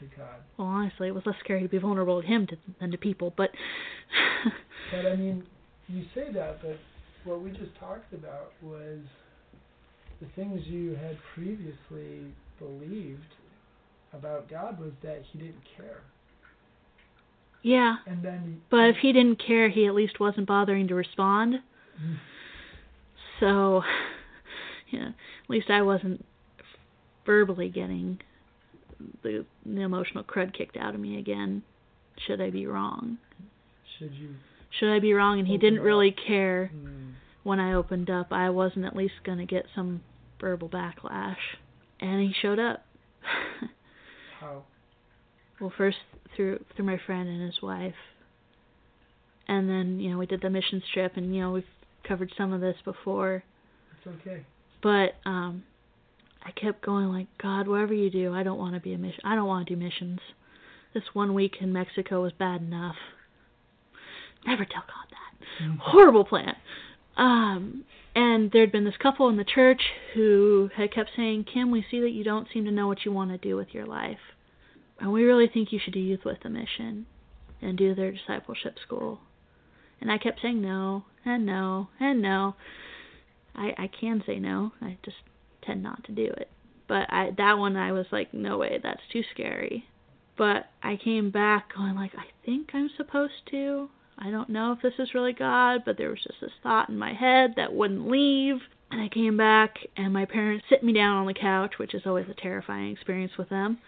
to 0.00 0.16
God? 0.16 0.36
Well, 0.56 0.68
honestly, 0.68 1.08
it 1.08 1.14
was 1.14 1.24
less 1.26 1.36
scary 1.40 1.62
to 1.62 1.68
be 1.68 1.78
vulnerable 1.78 2.20
to 2.20 2.26
him 2.26 2.46
to, 2.48 2.56
than 2.80 2.90
to 2.90 2.98
people, 2.98 3.32
but 3.36 3.50
But 4.92 5.06
I 5.06 5.16
mean, 5.16 5.44
you 5.88 6.04
say 6.14 6.30
that, 6.32 6.60
but 6.62 6.78
what 7.24 7.42
we 7.42 7.50
just 7.50 7.74
talked 7.80 8.12
about 8.12 8.52
was 8.62 8.98
the 10.20 10.26
things 10.36 10.60
you 10.66 10.94
had 10.94 11.16
previously 11.34 12.32
believed 12.58 13.20
about 14.12 14.48
God 14.48 14.78
was 14.78 14.92
that 15.02 15.22
He 15.32 15.38
didn't 15.38 15.62
care, 15.76 16.02
yeah. 17.62 17.96
and 18.06 18.22
then. 18.22 18.60
But 18.70 18.90
if 18.90 18.96
he 19.02 19.12
didn't 19.12 19.42
care, 19.44 19.68
he 19.68 19.86
at 19.86 19.94
least 19.94 20.20
wasn't 20.20 20.46
bothering 20.46 20.88
to 20.88 20.94
respond. 20.94 21.56
So, 23.40 23.82
yeah, 24.92 25.08
at 25.08 25.50
least 25.50 25.68
I 25.68 25.82
wasn't 25.82 26.24
verbally 27.26 27.68
getting 27.68 28.20
the, 29.22 29.44
the 29.66 29.80
emotional 29.82 30.24
crud 30.24 30.56
kicked 30.56 30.76
out 30.76 30.94
of 30.94 31.00
me 31.00 31.18
again. 31.18 31.62
Should 32.26 32.40
I 32.40 32.50
be 32.50 32.66
wrong? 32.66 33.18
Should 33.98 34.12
you? 34.14 34.30
Should 34.78 34.92
I 34.94 34.98
be 35.00 35.12
wrong? 35.12 35.38
And 35.38 35.46
he 35.48 35.58
didn't 35.58 35.80
up. 35.80 35.84
really 35.84 36.10
care. 36.26 36.70
Mm. 36.74 37.12
when 37.44 37.60
I 37.60 37.74
opened 37.74 38.10
up, 38.10 38.28
I 38.32 38.50
wasn't 38.50 38.84
at 38.86 38.96
least 38.96 39.14
going 39.24 39.38
to 39.38 39.46
get 39.46 39.66
some 39.74 40.02
verbal 40.40 40.68
backlash. 40.68 41.36
And 42.00 42.20
he 42.20 42.32
showed 42.40 42.58
up. 42.58 42.84
How? 44.40 44.64
well, 45.60 45.72
first 45.76 45.96
through 46.36 46.64
through 46.74 46.84
my 46.84 46.98
friend 47.06 47.28
and 47.28 47.40
his 47.42 47.62
wife. 47.62 47.94
And 49.46 49.68
then, 49.68 50.00
you 50.00 50.10
know, 50.10 50.18
we 50.18 50.26
did 50.26 50.40
the 50.40 50.50
mission 50.50 50.82
trip 50.92 51.12
and 51.16 51.34
you 51.34 51.40
know, 51.42 51.52
we've 51.52 51.64
covered 52.06 52.32
some 52.36 52.52
of 52.52 52.60
this 52.60 52.76
before, 52.84 53.44
It's 53.98 54.16
okay. 54.20 54.44
but 54.82 55.14
um 55.28 55.62
I 56.44 56.50
kept 56.50 56.84
going 56.84 57.06
like, 57.08 57.26
God, 57.42 57.66
whatever 57.66 57.94
you 57.94 58.10
do, 58.10 58.34
I 58.34 58.42
don't 58.42 58.58
want 58.58 58.74
to 58.74 58.80
be 58.80 58.92
a 58.92 58.98
mission. 58.98 59.20
I 59.24 59.34
don't 59.34 59.46
want 59.46 59.66
to 59.66 59.74
do 59.74 59.80
missions. 59.80 60.20
This 60.92 61.04
one 61.12 61.34
week 61.34 61.56
in 61.60 61.72
Mexico 61.72 62.22
was 62.22 62.32
bad 62.32 62.60
enough. 62.60 62.96
Never 64.46 64.64
tell 64.64 64.82
God 64.86 65.08
that. 65.10 65.64
Mm. 65.64 65.78
horrible 65.78 66.24
plan. 66.24 66.54
Um, 67.16 67.84
and 68.14 68.50
there'd 68.52 68.72
been 68.72 68.84
this 68.84 68.96
couple 69.00 69.28
in 69.28 69.36
the 69.36 69.44
church 69.44 69.82
who 70.14 70.70
had 70.76 70.92
kept 70.92 71.10
saying, 71.16 71.46
Kim, 71.52 71.70
we 71.70 71.84
see 71.90 72.00
that 72.00 72.10
you 72.10 72.24
don't 72.24 72.48
seem 72.52 72.64
to 72.64 72.70
know 72.70 72.86
what 72.86 73.04
you 73.04 73.12
want 73.12 73.30
to 73.30 73.38
do 73.38 73.56
with 73.56 73.68
your 73.72 73.86
life. 73.86 74.18
And 75.00 75.12
we 75.12 75.24
really 75.24 75.48
think 75.48 75.72
you 75.72 75.80
should 75.82 75.94
do 75.94 76.00
Youth 76.00 76.24
with 76.24 76.44
a 76.44 76.48
Mission 76.48 77.06
and 77.60 77.76
do 77.76 77.94
their 77.94 78.12
discipleship 78.12 78.76
school. 78.84 79.20
And 80.00 80.10
I 80.10 80.18
kept 80.18 80.40
saying 80.42 80.60
no, 80.60 81.04
and 81.24 81.46
no, 81.46 81.88
and 81.98 82.20
no. 82.20 82.54
I 83.54 83.72
I 83.78 83.88
can 83.88 84.22
say 84.26 84.38
no. 84.38 84.72
I 84.80 84.98
just 85.04 85.16
tend 85.64 85.82
not 85.82 86.04
to 86.04 86.12
do 86.12 86.24
it. 86.24 86.48
But 86.86 87.12
I 87.12 87.30
that 87.36 87.58
one 87.58 87.76
I 87.76 87.92
was 87.92 88.06
like, 88.12 88.34
no 88.34 88.58
way, 88.58 88.78
that's 88.82 89.00
too 89.12 89.22
scary. 89.32 89.84
But 90.36 90.66
I 90.82 90.96
came 90.96 91.30
back 91.30 91.74
going 91.74 91.94
like, 91.94 92.12
I 92.16 92.26
think 92.44 92.70
I'm 92.74 92.90
supposed 92.96 93.48
to. 93.50 93.88
I 94.18 94.30
don't 94.30 94.50
know 94.50 94.72
if 94.72 94.82
this 94.82 94.94
is 94.98 95.14
really 95.14 95.32
God, 95.32 95.82
but 95.84 95.96
there 95.96 96.10
was 96.10 96.22
just 96.22 96.40
this 96.40 96.50
thought 96.62 96.88
in 96.88 96.98
my 96.98 97.12
head 97.14 97.54
that 97.56 97.72
wouldn't 97.72 98.08
leave. 98.08 98.56
And 98.90 99.00
I 99.00 99.08
came 99.08 99.36
back, 99.36 99.76
and 99.96 100.12
my 100.12 100.24
parents 100.24 100.66
sit 100.68 100.84
me 100.84 100.92
down 100.92 101.16
on 101.16 101.26
the 101.26 101.34
couch, 101.34 101.74
which 101.78 101.94
is 101.94 102.02
always 102.06 102.26
a 102.30 102.40
terrifying 102.40 102.92
experience 102.92 103.32
with 103.36 103.48
them. 103.48 103.78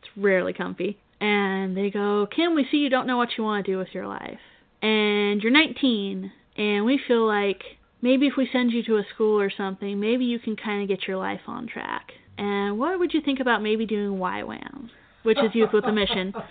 It's 0.00 0.10
rarely 0.16 0.52
comfy. 0.52 0.98
And 1.20 1.76
they 1.76 1.90
go, 1.90 2.26
Kim, 2.34 2.54
we 2.54 2.66
see 2.70 2.78
you 2.78 2.90
don't 2.90 3.06
know 3.06 3.16
what 3.16 3.30
you 3.36 3.44
want 3.44 3.64
to 3.64 3.72
do 3.72 3.78
with 3.78 3.88
your 3.92 4.06
life. 4.06 4.38
And 4.82 5.42
you're 5.42 5.52
19, 5.52 6.32
and 6.56 6.84
we 6.84 7.00
feel 7.06 7.26
like 7.26 7.62
maybe 8.02 8.26
if 8.26 8.34
we 8.36 8.48
send 8.52 8.72
you 8.72 8.82
to 8.84 8.96
a 8.96 9.02
school 9.14 9.40
or 9.40 9.50
something, 9.50 9.98
maybe 9.98 10.24
you 10.24 10.38
can 10.38 10.56
kind 10.56 10.82
of 10.82 10.88
get 10.88 11.06
your 11.06 11.16
life 11.16 11.40
on 11.46 11.66
track. 11.66 12.12
And 12.36 12.78
what 12.78 12.98
would 12.98 13.12
you 13.12 13.20
think 13.20 13.40
about 13.40 13.62
maybe 13.62 13.86
doing 13.86 14.18
YWAM, 14.18 14.90
which 15.24 15.38
is 15.38 15.54
Youth 15.54 15.70
with 15.72 15.84
a 15.84 15.92
Mission? 15.92 16.32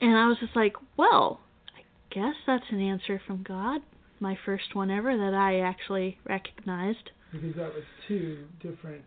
And 0.00 0.16
I 0.16 0.28
was 0.28 0.38
just 0.40 0.56
like, 0.56 0.72
well, 0.96 1.40
I 1.76 1.82
guess 2.14 2.34
that's 2.46 2.64
an 2.70 2.80
answer 2.80 3.20
from 3.26 3.44
God. 3.46 3.82
My 4.18 4.36
first 4.46 4.74
one 4.74 4.90
ever 4.90 5.16
that 5.16 5.34
I 5.34 5.60
actually 5.60 6.18
recognized. 6.26 7.10
Because 7.32 7.54
that 7.56 7.74
was 7.74 7.84
two 8.08 8.46
different. 8.62 9.02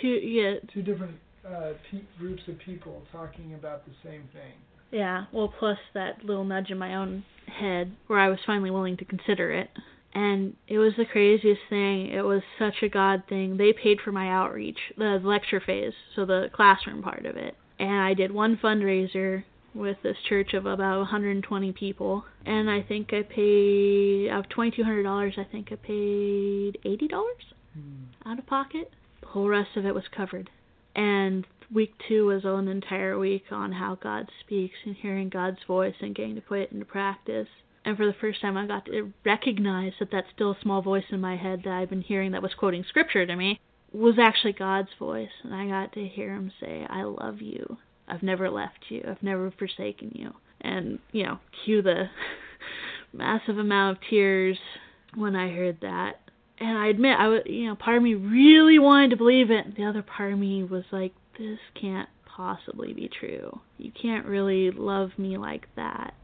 Two 0.00 0.08
yeah. 0.08 0.56
Two 0.72 0.82
different 0.82 1.16
uh, 1.46 1.72
pe- 1.90 2.02
groups 2.18 2.42
of 2.48 2.58
people 2.58 3.02
talking 3.10 3.54
about 3.54 3.86
the 3.86 3.92
same 4.02 4.22
thing. 4.32 4.52
Yeah. 4.90 5.24
Well, 5.32 5.52
plus 5.58 5.78
that 5.94 6.24
little 6.24 6.44
nudge 6.44 6.70
in 6.70 6.78
my 6.78 6.94
own 6.94 7.24
head 7.46 7.96
where 8.06 8.18
I 8.18 8.28
was 8.28 8.38
finally 8.46 8.70
willing 8.70 8.96
to 8.98 9.04
consider 9.04 9.50
it 9.50 9.70
and 10.14 10.54
it 10.68 10.78
was 10.78 10.92
the 10.96 11.04
craziest 11.04 11.62
thing. 11.68 12.08
It 12.08 12.24
was 12.24 12.42
such 12.58 12.82
a 12.82 12.88
God 12.88 13.24
thing. 13.28 13.56
They 13.56 13.72
paid 13.72 14.00
for 14.00 14.12
my 14.12 14.30
outreach, 14.30 14.78
the 14.96 15.20
lecture 15.22 15.60
phase, 15.60 15.92
so 16.14 16.24
the 16.24 16.50
classroom 16.52 17.02
part 17.02 17.26
of 17.26 17.36
it. 17.36 17.56
And 17.78 17.90
I 17.90 18.14
did 18.14 18.32
one 18.32 18.56
fundraiser 18.56 19.44
with 19.74 19.96
this 20.02 20.16
church 20.28 20.54
of 20.54 20.66
about 20.66 20.98
120 20.98 21.72
people, 21.72 22.24
and 22.46 22.70
I 22.70 22.82
think 22.82 23.12
I 23.12 23.22
paid 23.22 24.28
out 24.30 24.44
of 24.44 24.50
$2,200. 24.50 25.36
I 25.36 25.44
think 25.44 25.72
I 25.72 25.76
paid 25.76 26.78
$80 26.84 27.08
Hmm. 27.74 28.04
out 28.24 28.38
of 28.38 28.46
pocket. 28.46 28.92
The 29.20 29.26
whole 29.26 29.48
rest 29.48 29.76
of 29.76 29.84
it 29.84 29.94
was 29.94 30.06
covered. 30.08 30.48
And 30.94 31.44
week 31.72 31.92
two 32.06 32.26
was 32.26 32.44
an 32.44 32.68
entire 32.68 33.18
week 33.18 33.46
on 33.50 33.72
how 33.72 33.96
God 33.96 34.28
speaks 34.40 34.76
and 34.84 34.94
hearing 34.94 35.28
God's 35.28 35.58
voice 35.64 35.96
and 36.00 36.14
getting 36.14 36.36
to 36.36 36.40
put 36.40 36.60
it 36.60 36.72
into 36.72 36.84
practice 36.84 37.48
and 37.84 37.96
for 37.96 38.06
the 38.06 38.14
first 38.20 38.40
time 38.40 38.56
I 38.56 38.66
got 38.66 38.86
to 38.86 39.12
recognize 39.24 39.92
that 40.00 40.10
that 40.12 40.24
still 40.34 40.56
small 40.62 40.82
voice 40.82 41.04
in 41.10 41.20
my 41.20 41.36
head 41.36 41.62
that 41.64 41.72
I've 41.72 41.90
been 41.90 42.00
hearing 42.00 42.32
that 42.32 42.42
was 42.42 42.54
quoting 42.54 42.84
scripture 42.88 43.26
to 43.26 43.36
me 43.36 43.60
was 43.92 44.14
actually 44.18 44.54
God's 44.54 44.88
voice. 44.98 45.30
And 45.42 45.54
I 45.54 45.68
got 45.68 45.92
to 45.92 46.06
hear 46.06 46.34
him 46.34 46.50
say 46.60 46.86
I 46.88 47.02
love 47.02 47.40
you. 47.40 47.76
I've 48.08 48.22
never 48.22 48.50
left 48.50 48.86
you. 48.88 49.02
I've 49.08 49.22
never 49.22 49.50
forsaken 49.58 50.12
you. 50.14 50.32
And 50.60 50.98
you 51.12 51.24
know 51.24 51.38
cue 51.64 51.82
the 51.82 52.04
massive 53.12 53.58
amount 53.58 53.98
of 53.98 54.04
tears 54.08 54.58
when 55.14 55.36
I 55.36 55.50
heard 55.50 55.78
that. 55.82 56.20
And 56.58 56.78
I 56.78 56.86
admit 56.88 57.18
I 57.18 57.28
was 57.28 57.42
you 57.44 57.68
know 57.68 57.74
part 57.74 57.98
of 57.98 58.02
me 58.02 58.14
really 58.14 58.78
wanted 58.78 59.10
to 59.10 59.16
believe 59.16 59.50
it. 59.50 59.76
The 59.76 59.84
other 59.84 60.02
part 60.02 60.32
of 60.32 60.38
me 60.38 60.64
was 60.64 60.84
like 60.90 61.12
this 61.38 61.58
can't 61.78 62.08
possibly 62.24 62.94
be 62.94 63.10
true. 63.20 63.60
You 63.76 63.92
can't 64.00 64.26
really 64.26 64.70
love 64.70 65.10
me 65.18 65.36
like 65.36 65.66
that 65.76 66.14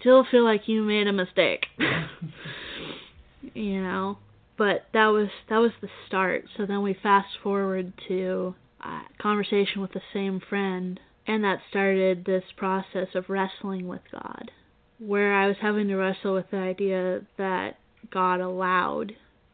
still 0.00 0.24
feel 0.30 0.44
like 0.44 0.68
you 0.68 0.82
made 0.82 1.06
a 1.06 1.12
mistake. 1.12 1.66
you 3.54 3.82
know, 3.82 4.18
but 4.58 4.86
that 4.92 5.06
was 5.06 5.28
that 5.48 5.58
was 5.58 5.72
the 5.80 5.88
start. 6.06 6.44
So 6.56 6.66
then 6.66 6.82
we 6.82 6.96
fast 7.02 7.28
forward 7.42 7.92
to 8.08 8.54
a 8.80 9.00
conversation 9.20 9.82
with 9.82 9.92
the 9.92 10.02
same 10.12 10.40
friend, 10.48 11.00
and 11.26 11.44
that 11.44 11.60
started 11.70 12.24
this 12.24 12.44
process 12.56 13.08
of 13.14 13.28
wrestling 13.28 13.88
with 13.88 14.02
God, 14.12 14.50
where 14.98 15.34
I 15.34 15.46
was 15.46 15.56
having 15.60 15.88
to 15.88 15.96
wrestle 15.96 16.34
with 16.34 16.50
the 16.50 16.58
idea 16.58 17.22
that 17.38 17.76
God 18.10 18.40
allowed, 18.40 19.12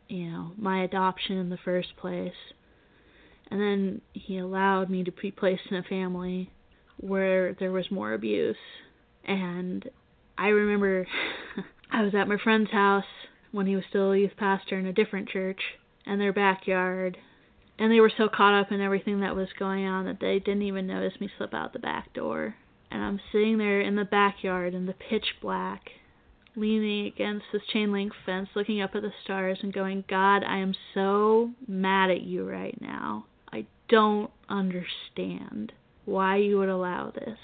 you 0.08 0.30
know, 0.30 0.52
my 0.56 0.82
adoption 0.82 1.38
in 1.38 1.50
the 1.50 1.58
first 1.64 1.96
place. 1.96 2.32
And 3.50 3.60
then 3.60 4.00
he 4.14 4.38
allowed 4.38 4.88
me 4.88 5.04
to 5.04 5.12
be 5.12 5.30
placed 5.30 5.64
in 5.70 5.76
a 5.76 5.82
family 5.82 6.50
where 6.98 7.52
there 7.54 7.72
was 7.72 7.90
more 7.90 8.14
abuse 8.14 8.56
and 9.24 9.88
I 10.42 10.48
remember 10.48 11.06
I 11.92 12.02
was 12.02 12.16
at 12.16 12.26
my 12.26 12.36
friend's 12.36 12.72
house 12.72 13.04
when 13.52 13.68
he 13.68 13.76
was 13.76 13.84
still 13.88 14.10
a 14.10 14.18
youth 14.18 14.32
pastor 14.36 14.76
in 14.76 14.86
a 14.86 14.92
different 14.92 15.28
church, 15.28 15.60
in 16.04 16.18
their 16.18 16.32
backyard, 16.32 17.16
and 17.78 17.92
they 17.92 18.00
were 18.00 18.10
so 18.18 18.28
caught 18.28 18.60
up 18.60 18.72
in 18.72 18.80
everything 18.80 19.20
that 19.20 19.36
was 19.36 19.46
going 19.56 19.86
on 19.86 20.04
that 20.06 20.18
they 20.20 20.40
didn't 20.40 20.62
even 20.62 20.88
notice 20.88 21.20
me 21.20 21.30
slip 21.38 21.54
out 21.54 21.72
the 21.72 21.78
back 21.78 22.12
door. 22.12 22.56
And 22.90 23.04
I'm 23.04 23.20
sitting 23.30 23.56
there 23.56 23.82
in 23.82 23.94
the 23.94 24.04
backyard 24.04 24.74
in 24.74 24.86
the 24.86 24.94
pitch 24.94 25.26
black, 25.40 25.82
leaning 26.56 27.06
against 27.06 27.44
this 27.52 27.62
chain 27.72 27.92
link 27.92 28.12
fence, 28.26 28.48
looking 28.56 28.82
up 28.82 28.96
at 28.96 29.02
the 29.02 29.12
stars 29.22 29.58
and 29.62 29.72
going, 29.72 30.02
God, 30.08 30.42
I 30.42 30.58
am 30.58 30.74
so 30.92 31.52
mad 31.68 32.10
at 32.10 32.22
you 32.22 32.50
right 32.50 32.76
now. 32.80 33.26
I 33.52 33.66
don't 33.88 34.32
understand 34.48 35.70
why 36.04 36.38
you 36.38 36.58
would 36.58 36.68
allow 36.68 37.12
this. 37.12 37.38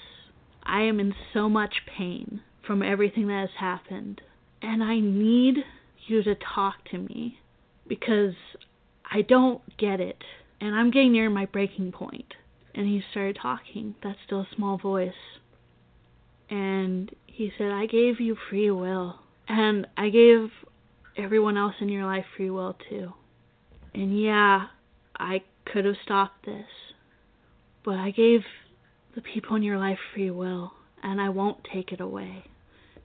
I 0.64 0.80
am 0.82 0.98
in 0.98 1.14
so 1.32 1.48
much 1.48 1.74
pain 1.96 2.40
from 2.68 2.82
everything 2.82 3.26
that 3.28 3.40
has 3.40 3.58
happened. 3.58 4.20
And 4.60 4.84
I 4.84 5.00
need 5.00 5.56
you 6.06 6.22
to 6.22 6.34
talk 6.36 6.74
to 6.90 6.98
me 6.98 7.38
because 7.88 8.34
I 9.10 9.22
don't 9.22 9.62
get 9.78 10.00
it. 10.00 10.22
And 10.60 10.74
I'm 10.74 10.90
getting 10.90 11.12
near 11.12 11.30
my 11.30 11.46
breaking 11.46 11.92
point. 11.92 12.34
And 12.74 12.86
he 12.86 13.02
started 13.10 13.38
talking, 13.40 13.94
that 14.02 14.16
still 14.26 14.40
a 14.40 14.48
small 14.54 14.76
voice. 14.76 15.12
And 16.50 17.10
he 17.26 17.50
said, 17.56 17.72
I 17.72 17.86
gave 17.86 18.20
you 18.20 18.36
free 18.50 18.70
will. 18.70 19.18
And 19.48 19.86
I 19.96 20.10
gave 20.10 20.50
everyone 21.16 21.56
else 21.56 21.74
in 21.80 21.88
your 21.88 22.04
life 22.04 22.26
free 22.36 22.50
will 22.50 22.76
too. 22.90 23.14
And 23.94 24.20
yeah, 24.20 24.66
I 25.18 25.42
could 25.64 25.86
have 25.86 25.96
stopped 26.04 26.44
this. 26.44 26.66
But 27.82 27.94
I 27.94 28.10
gave 28.10 28.42
the 29.14 29.22
people 29.22 29.56
in 29.56 29.62
your 29.62 29.78
life 29.78 29.98
free 30.12 30.30
will. 30.30 30.72
And 31.02 31.18
I 31.18 31.30
won't 31.30 31.66
take 31.72 31.92
it 31.92 32.00
away. 32.00 32.44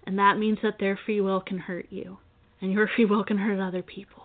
And 0.06 0.20
that 0.20 0.38
means 0.38 0.60
that 0.64 0.80
their 0.80 1.00
free 1.06 1.22
will 1.22 1.42
can 1.42 1.58
hurt 1.58 1.88
you, 1.90 2.18
and 2.62 2.72
your 2.72 2.88
free 2.96 3.06
will 3.06 3.24
can 3.24 3.38
hurt 3.38 3.60
other 3.60 3.82
people. 3.82 4.24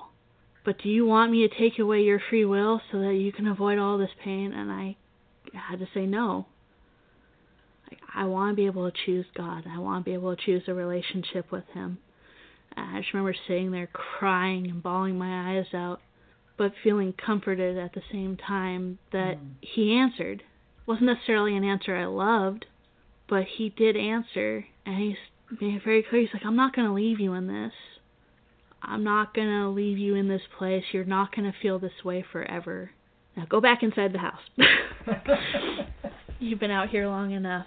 But 0.65 0.79
do 0.83 0.89
you 0.89 1.07
want 1.07 1.33
me 1.33 1.49
to 1.49 1.55
take 1.55 1.79
away 1.79 2.03
your 2.03 2.21
free 2.29 2.45
will 2.45 2.81
so 2.93 2.99
that 2.99 3.15
you 3.15 3.33
can 3.33 3.47
avoid 3.47 3.79
all 3.79 3.97
this 3.97 4.11
pain? 4.23 4.53
And 4.53 4.71
I 4.71 4.97
had 5.55 5.79
to 5.79 5.89
say 5.95 6.05
no. 6.05 6.47
Like, 7.91 8.01
I 8.15 8.25
want 8.27 8.53
to 8.53 8.57
be 8.57 8.67
able 8.67 8.91
to 8.91 8.97
choose 9.07 9.25
God. 9.35 9.65
I 9.67 9.79
want 9.79 10.05
to 10.05 10.11
be 10.11 10.15
able 10.15 10.37
to 10.37 10.43
choose 10.43 10.65
a 10.69 10.75
relationship 10.75 11.51
with 11.51 11.65
Him. 11.73 11.99
I 12.77 13.01
just 13.01 13.15
remember 13.15 13.35
sitting 13.47 13.71
there 13.71 13.89
crying 13.89 14.69
and 14.71 14.83
bawling 14.83 15.17
my 15.17 15.57
eyes 15.57 15.67
out, 15.73 16.01
but 16.57 16.73
feeling 16.85 17.13
comforted 17.15 17.79
at 17.79 17.95
the 17.95 18.03
same 18.13 18.37
time 18.37 18.99
that 19.13 19.39
Mm. 19.39 19.55
He 19.61 19.95
answered. 19.95 20.41
It 20.41 20.87
wasn't 20.87 21.07
necessarily 21.07 21.57
an 21.57 21.65
answer 21.65 21.97
I 21.97 22.07
loved, 22.07 22.67
but 23.27 23.45
He 23.45 23.71
did 23.71 23.97
answer, 23.97 24.67
and 24.85 24.97
He's 24.97 25.17
made 25.61 25.75
it 25.75 25.83
very 25.85 26.03
clear. 26.03 26.23
He's 26.23 26.31
like, 26.33 26.45
I'm 26.45 26.57
not 26.57 26.75
going 26.75 26.87
to 26.87 26.95
leave 26.95 27.21
you 27.21 27.35
in 27.35 27.47
this. 27.47 27.73
I'm 28.83 29.05
not 29.05 29.35
going 29.35 29.49
to 29.49 29.69
leave 29.69 29.99
you 29.99 30.15
in 30.15 30.29
this 30.29 30.43
place. 30.57 30.85
You're 30.93 31.05
not 31.05 31.35
going 31.35 31.51
to 31.51 31.59
feel 31.61 31.79
this 31.79 32.05
way 32.05 32.25
forever. 32.33 32.91
Now 33.37 33.47
go 33.49 33.61
back 33.61 33.83
inside 33.83 34.13
the 34.13 34.19
house. 34.19 34.41
You've 36.39 36.61
been 36.61 36.71
out 36.71 36.89
here 36.89 37.07
long 37.07 37.33
enough. 37.33 37.67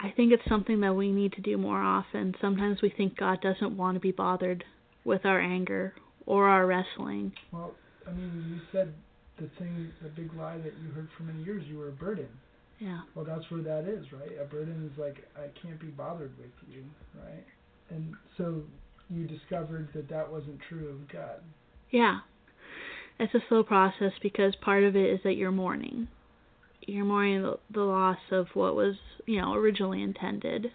I 0.00 0.10
think 0.10 0.32
it's 0.32 0.42
something 0.48 0.80
that 0.80 0.94
we 0.94 1.12
need 1.12 1.32
to 1.34 1.42
do 1.42 1.58
more 1.58 1.80
often. 1.80 2.34
Sometimes 2.40 2.80
we 2.82 2.90
think 2.90 3.16
God 3.16 3.40
doesn't 3.40 3.76
want 3.76 3.96
to 3.96 4.00
be 4.00 4.12
bothered 4.12 4.64
with 5.04 5.24
our 5.26 5.40
anger 5.40 5.94
or 6.26 6.48
our 6.48 6.66
wrestling. 6.66 7.32
Well, 7.52 7.74
I 8.06 8.12
mean, 8.12 8.44
you 8.48 8.60
said 8.72 8.94
the 9.38 9.48
thing, 9.58 9.92
the 10.02 10.08
big 10.08 10.32
lie 10.34 10.58
that 10.58 10.72
you 10.82 10.90
heard 10.94 11.08
for 11.16 11.24
many 11.24 11.42
years, 11.42 11.64
you 11.68 11.78
were 11.78 11.88
a 11.88 11.92
burden. 11.92 12.28
Yeah. 12.80 13.00
Well, 13.14 13.26
that's 13.26 13.48
where 13.50 13.62
that 13.62 13.86
is, 13.86 14.06
right? 14.10 14.32
A 14.40 14.44
burden 14.44 14.90
is 14.90 14.98
like, 14.98 15.18
I 15.36 15.48
can't 15.60 15.78
be 15.78 15.88
bothered 15.88 16.36
with 16.38 16.50
you, 16.68 16.82
right? 17.14 17.44
And 17.90 18.14
so 18.38 18.62
you 19.10 19.26
discovered 19.26 19.88
that 19.94 20.08
that 20.08 20.30
wasn't 20.30 20.58
true 20.68 20.88
of 20.88 21.12
God. 21.12 21.40
Yeah. 21.90 22.20
It's 23.18 23.34
a 23.34 23.40
slow 23.48 23.62
process 23.62 24.12
because 24.22 24.54
part 24.62 24.82
of 24.82 24.96
it 24.96 25.10
is 25.10 25.20
that 25.24 25.34
you're 25.34 25.52
mourning. 25.52 26.08
You're 26.80 27.04
mourning 27.04 27.42
the, 27.42 27.58
the 27.70 27.82
loss 27.82 28.18
of 28.30 28.46
what 28.54 28.74
was, 28.74 28.96
you 29.26 29.40
know, 29.40 29.52
originally 29.52 30.02
intended 30.02 30.72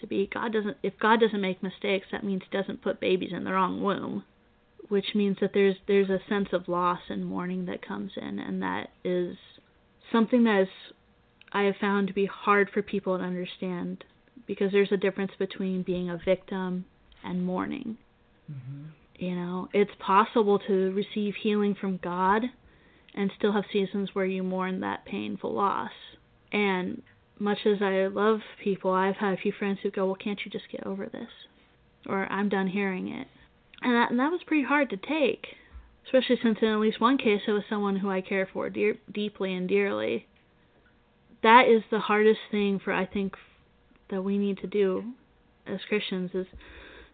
to 0.00 0.06
be. 0.08 0.28
God 0.32 0.52
doesn't 0.52 0.76
if 0.82 0.98
God 0.98 1.20
doesn't 1.20 1.40
make 1.40 1.62
mistakes, 1.62 2.08
that 2.10 2.24
means 2.24 2.42
he 2.42 2.56
doesn't 2.56 2.82
put 2.82 2.98
babies 2.98 3.30
in 3.32 3.44
the 3.44 3.52
wrong 3.52 3.80
womb, 3.80 4.24
which 4.88 5.14
means 5.14 5.36
that 5.40 5.52
there's 5.54 5.76
there's 5.86 6.10
a 6.10 6.18
sense 6.28 6.48
of 6.52 6.68
loss 6.68 7.00
and 7.08 7.24
mourning 7.24 7.66
that 7.66 7.86
comes 7.86 8.12
in 8.16 8.40
and 8.40 8.60
that 8.62 8.88
is 9.04 9.36
something 10.10 10.44
that 10.44 10.62
is 10.62 10.68
I 11.56 11.62
have 11.62 11.76
found 11.80 12.08
to 12.08 12.12
be 12.12 12.26
hard 12.26 12.68
for 12.68 12.82
people 12.82 13.16
to 13.16 13.24
understand 13.24 14.04
because 14.46 14.72
there's 14.72 14.92
a 14.92 14.98
difference 14.98 15.32
between 15.38 15.84
being 15.84 16.10
a 16.10 16.20
victim 16.22 16.84
and 17.24 17.46
mourning. 17.46 17.96
Mm-hmm. 18.52 19.24
You 19.24 19.34
know, 19.34 19.68
it's 19.72 19.90
possible 19.98 20.58
to 20.58 20.92
receive 20.92 21.32
healing 21.42 21.74
from 21.74 21.98
God 22.02 22.42
and 23.14 23.32
still 23.38 23.52
have 23.52 23.64
seasons 23.72 24.10
where 24.12 24.26
you 24.26 24.42
mourn 24.42 24.80
that 24.80 25.06
painful 25.06 25.54
loss. 25.54 25.92
And 26.52 27.00
much 27.38 27.60
as 27.64 27.80
I 27.80 28.06
love 28.08 28.40
people, 28.62 28.90
I've 28.90 29.16
had 29.16 29.32
a 29.32 29.40
few 29.40 29.52
friends 29.52 29.78
who 29.82 29.90
go, 29.90 30.04
"Well, 30.04 30.14
can't 30.14 30.44
you 30.44 30.50
just 30.50 30.68
get 30.70 30.84
over 30.84 31.06
this?" 31.06 31.30
Or 32.04 32.30
"I'm 32.30 32.50
done 32.50 32.66
hearing 32.66 33.08
it," 33.08 33.28
and 33.80 33.94
that 33.94 34.10
and 34.10 34.20
that 34.20 34.30
was 34.30 34.42
pretty 34.42 34.64
hard 34.64 34.90
to 34.90 34.98
take, 34.98 35.56
especially 36.04 36.36
since 36.36 36.58
in 36.60 36.68
at 36.68 36.80
least 36.80 37.00
one 37.00 37.16
case 37.16 37.40
it 37.48 37.52
was 37.52 37.64
someone 37.66 37.96
who 37.96 38.10
I 38.10 38.20
care 38.20 38.44
for 38.44 38.68
dear, 38.68 38.98
deeply 39.10 39.54
and 39.54 39.66
dearly. 39.66 40.26
That 41.42 41.68
is 41.68 41.82
the 41.90 42.00
hardest 42.00 42.40
thing 42.50 42.80
for 42.82 42.92
I 42.92 43.06
think 43.06 43.34
that 44.10 44.22
we 44.22 44.38
need 44.38 44.58
to 44.58 44.66
do 44.66 45.04
as 45.66 45.80
Christians 45.88 46.30
is 46.34 46.46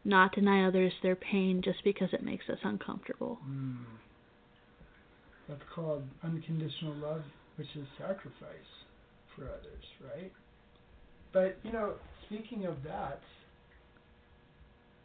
not 0.05 0.35
deny 0.35 0.67
others 0.67 0.93
their 1.03 1.17
pain 1.17 1.63
just 1.63 1.83
because 1.85 2.09
it 2.13 2.23
makes 2.23 2.49
us 2.49 2.59
uncomfortable. 2.63 3.39
Mm. 3.49 3.77
That's 5.49 5.63
called 5.75 6.03
unconditional 6.23 6.95
love, 6.95 7.23
which 7.57 7.69
is 7.77 7.87
sacrifice 7.99 8.73
for 9.35 9.45
others, 9.45 9.85
right? 10.15 10.33
But, 11.33 11.59
you 11.63 11.73
know, 11.73 11.95
speaking 12.27 12.67
of 12.67 12.83
that, 12.85 13.21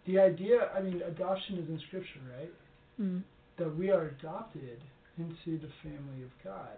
the 0.06 0.20
idea, 0.20 0.70
I 0.76 0.82
mean, 0.82 1.02
adoption 1.02 1.58
is 1.58 1.70
in 1.70 1.80
Scripture, 1.88 2.20
right? 2.38 2.52
Mm. 3.02 3.24
That 3.58 3.76
we 3.76 3.90
are 3.90 4.16
adopted 4.20 4.80
into 5.18 5.60
the 5.60 5.70
family 5.84 6.24
of 6.24 6.30
God. 6.44 6.78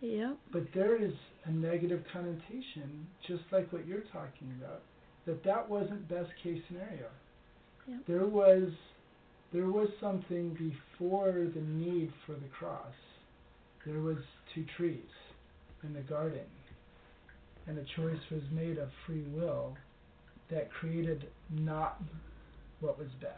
Yep. 0.00 0.36
But 0.52 0.66
there 0.74 1.02
is 1.02 1.12
a 1.44 1.50
negative 1.50 2.02
connotation, 2.12 3.06
just 3.26 3.42
like 3.50 3.72
what 3.72 3.86
you're 3.86 4.04
talking 4.12 4.52
about, 4.60 4.82
that 5.26 5.42
that 5.44 5.68
wasn't 5.68 6.08
best 6.08 6.30
case 6.42 6.60
scenario. 6.68 7.08
Yep. 7.88 8.00
There 8.06 8.26
was 8.26 8.70
there 9.52 9.66
was 9.66 9.88
something 10.00 10.50
before 10.54 11.32
the 11.54 11.60
need 11.60 12.12
for 12.26 12.32
the 12.32 12.48
cross. 12.58 12.94
There 13.86 14.00
was 14.00 14.18
two 14.54 14.64
trees 14.76 15.00
in 15.84 15.92
the 15.94 16.00
garden, 16.00 16.40
and 17.66 17.78
a 17.78 17.84
choice 17.96 18.20
was 18.30 18.42
made 18.52 18.78
of 18.78 18.88
free 19.06 19.22
will 19.34 19.76
that 20.50 20.70
created 20.72 21.28
not 21.50 22.02
what 22.80 22.98
was 22.98 23.08
best. 23.20 23.32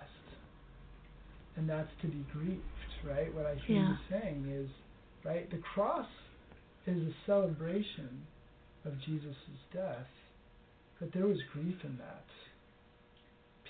And 1.57 1.69
that's 1.69 1.91
to 2.03 2.09
be 2.09 2.25
grieved, 2.33 2.63
right? 3.07 3.33
What 3.35 3.47
I 3.47 3.55
hear 3.67 3.77
Yeah. 3.77 3.89
you 3.91 3.97
saying 4.11 4.47
is, 4.51 4.71
right, 5.25 5.51
the 5.51 5.59
cross 5.59 6.09
is 6.89 7.09
a 7.09 7.15
celebration 7.27 8.23
of 8.85 8.93
Jesus' 9.05 9.35
death, 9.73 10.07
but 10.99 11.13
there 11.13 11.27
was 11.27 11.39
grief 11.53 11.77
in 11.85 11.97
that. 11.99 12.25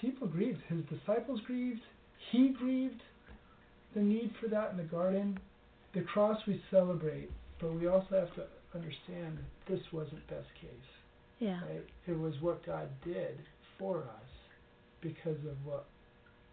People 0.01 0.29
grieved. 0.29 0.61
His 0.69 0.85
disciples 0.85 1.41
grieved. 1.47 1.81
He 2.31 2.55
grieved 2.59 3.01
the 3.95 4.01
need 4.01 4.33
for 4.41 4.49
that 4.49 4.71
in 4.71 4.77
the 4.77 4.85
garden. 4.85 5.39
The 5.95 6.03
cross 6.03 6.39
we 6.47 6.63
celebrate, 6.71 7.31
but 7.61 7.75
we 7.75 7.89
also 7.89 8.07
have 8.13 8.35
to 8.37 8.45
understand 8.75 9.39
this 9.69 9.81
wasn't 9.93 10.27
best 10.29 10.49
case. 10.61 10.71
Yeah. 11.41 11.61
Right? 11.63 11.85
It 12.07 12.19
was 12.19 12.35
what 12.41 12.65
God 12.65 12.89
did 13.05 13.39
for 13.79 13.99
us 13.99 14.31
because 15.01 15.39
of 15.49 15.57
what 15.65 15.87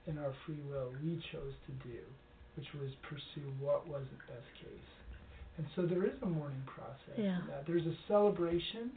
in 0.08 0.18
our 0.18 0.34
free 0.46 0.62
will 0.70 0.94
we 1.04 1.16
chose 1.32 1.54
to 1.68 1.88
do, 1.88 2.00
which 2.56 2.68
was 2.80 2.92
pursue 3.04 3.50
what 3.60 3.88
wasn't 3.88 4.20
best 4.28 4.50
case. 4.62 4.95
And 5.58 5.66
so 5.76 5.84
there 5.86 6.04
is 6.06 6.22
a 6.22 6.26
mourning 6.26 6.64
process 6.66 7.18
Yeah. 7.18 7.40
in 7.40 7.48
that. 7.48 7.66
There's 7.66 7.86
a 7.86 7.96
celebration 8.08 8.92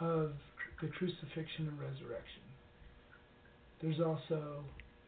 of 0.00 0.32
the 0.80 0.88
crucifixion 0.88 1.68
and 1.68 1.78
resurrection. 1.80 2.42
There's 3.80 4.00
also 4.00 4.64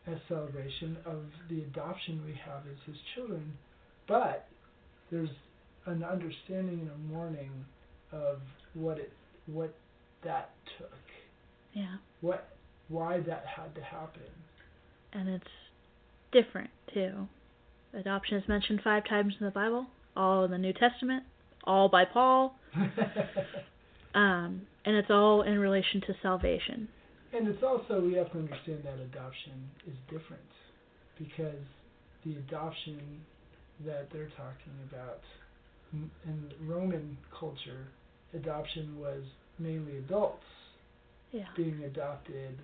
a 0.07 0.19
celebration 0.29 0.97
of 1.05 1.25
the 1.49 1.63
adoption 1.63 2.25
we 2.25 2.35
have 2.35 2.67
as 2.67 2.79
his 2.85 2.97
children, 3.15 3.57
but 4.07 4.49
there's 5.11 5.31
an 5.87 6.03
understanding 6.03 6.81
and 6.81 6.91
a 6.91 6.99
mourning 7.15 7.65
of 8.13 8.41
what 8.75 8.99
it 8.99 9.13
what 9.47 9.73
that 10.23 10.51
took, 10.79 10.93
Yeah. 11.73 11.97
what 12.21 12.49
why 12.89 13.21
that 13.21 13.47
had 13.47 13.75
to 13.77 13.83
happen. 13.83 14.23
And 15.13 15.29
it's 15.29 15.51
different 16.33 16.71
too. 16.93 17.29
Adoption 17.93 18.37
is 18.39 18.49
mentioned 18.49 18.83
five 18.83 19.05
times 19.05 19.35
in 19.41 19.47
the 19.47 19.53
Bible, 19.53 19.87
all 20.17 20.45
in 20.45 20.51
the 20.51 20.59
New 20.59 20.73
Testament, 20.73 21.25
all 21.65 21.89
by 21.89 22.05
Paul, 22.05 22.55
um, 24.15 24.63
and 24.85 24.97
it's 24.97 25.11
all 25.11 25.43
in 25.43 25.59
relation 25.59 26.01
to 26.03 26.15
salvation. 26.23 26.89
And 27.33 27.49
it's 27.49 27.63
also 27.63 28.01
we 28.01 28.15
have 28.15 28.31
to 28.33 28.39
understand 28.39 28.85
that 28.85 28.99
adoption 29.01 29.71
is 29.87 29.95
different 30.09 30.43
because 31.19 31.63
the 32.25 32.37
adoption 32.37 33.21
that 33.85 34.09
they're 34.13 34.31
talking 34.37 34.73
about 34.91 35.21
in 35.93 36.51
Roman 36.67 37.17
culture, 37.39 37.87
adoption 38.35 38.99
was 38.99 39.23
mainly 39.59 39.99
adults 39.99 40.45
Yeah. 41.33 41.45
being 41.57 41.83
adopted 41.85 42.59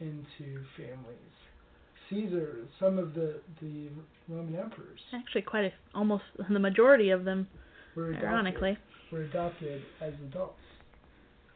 into 0.00 0.64
families. 0.76 1.36
Caesar, 2.10 2.56
some 2.78 2.98
of 2.98 3.14
the 3.14 3.40
the 3.62 3.88
Roman 4.28 4.56
emperors 4.56 5.00
Actually, 5.14 5.42
quite 5.42 5.64
a, 5.64 5.72
almost 5.94 6.24
the 6.50 6.58
majority 6.58 7.10
of 7.10 7.24
them, 7.24 7.46
were 7.94 8.10
adopted, 8.10 8.28
ironically. 8.28 8.78
were 9.12 9.22
adopted 9.22 9.82
as 10.00 10.12
adults. 10.28 10.54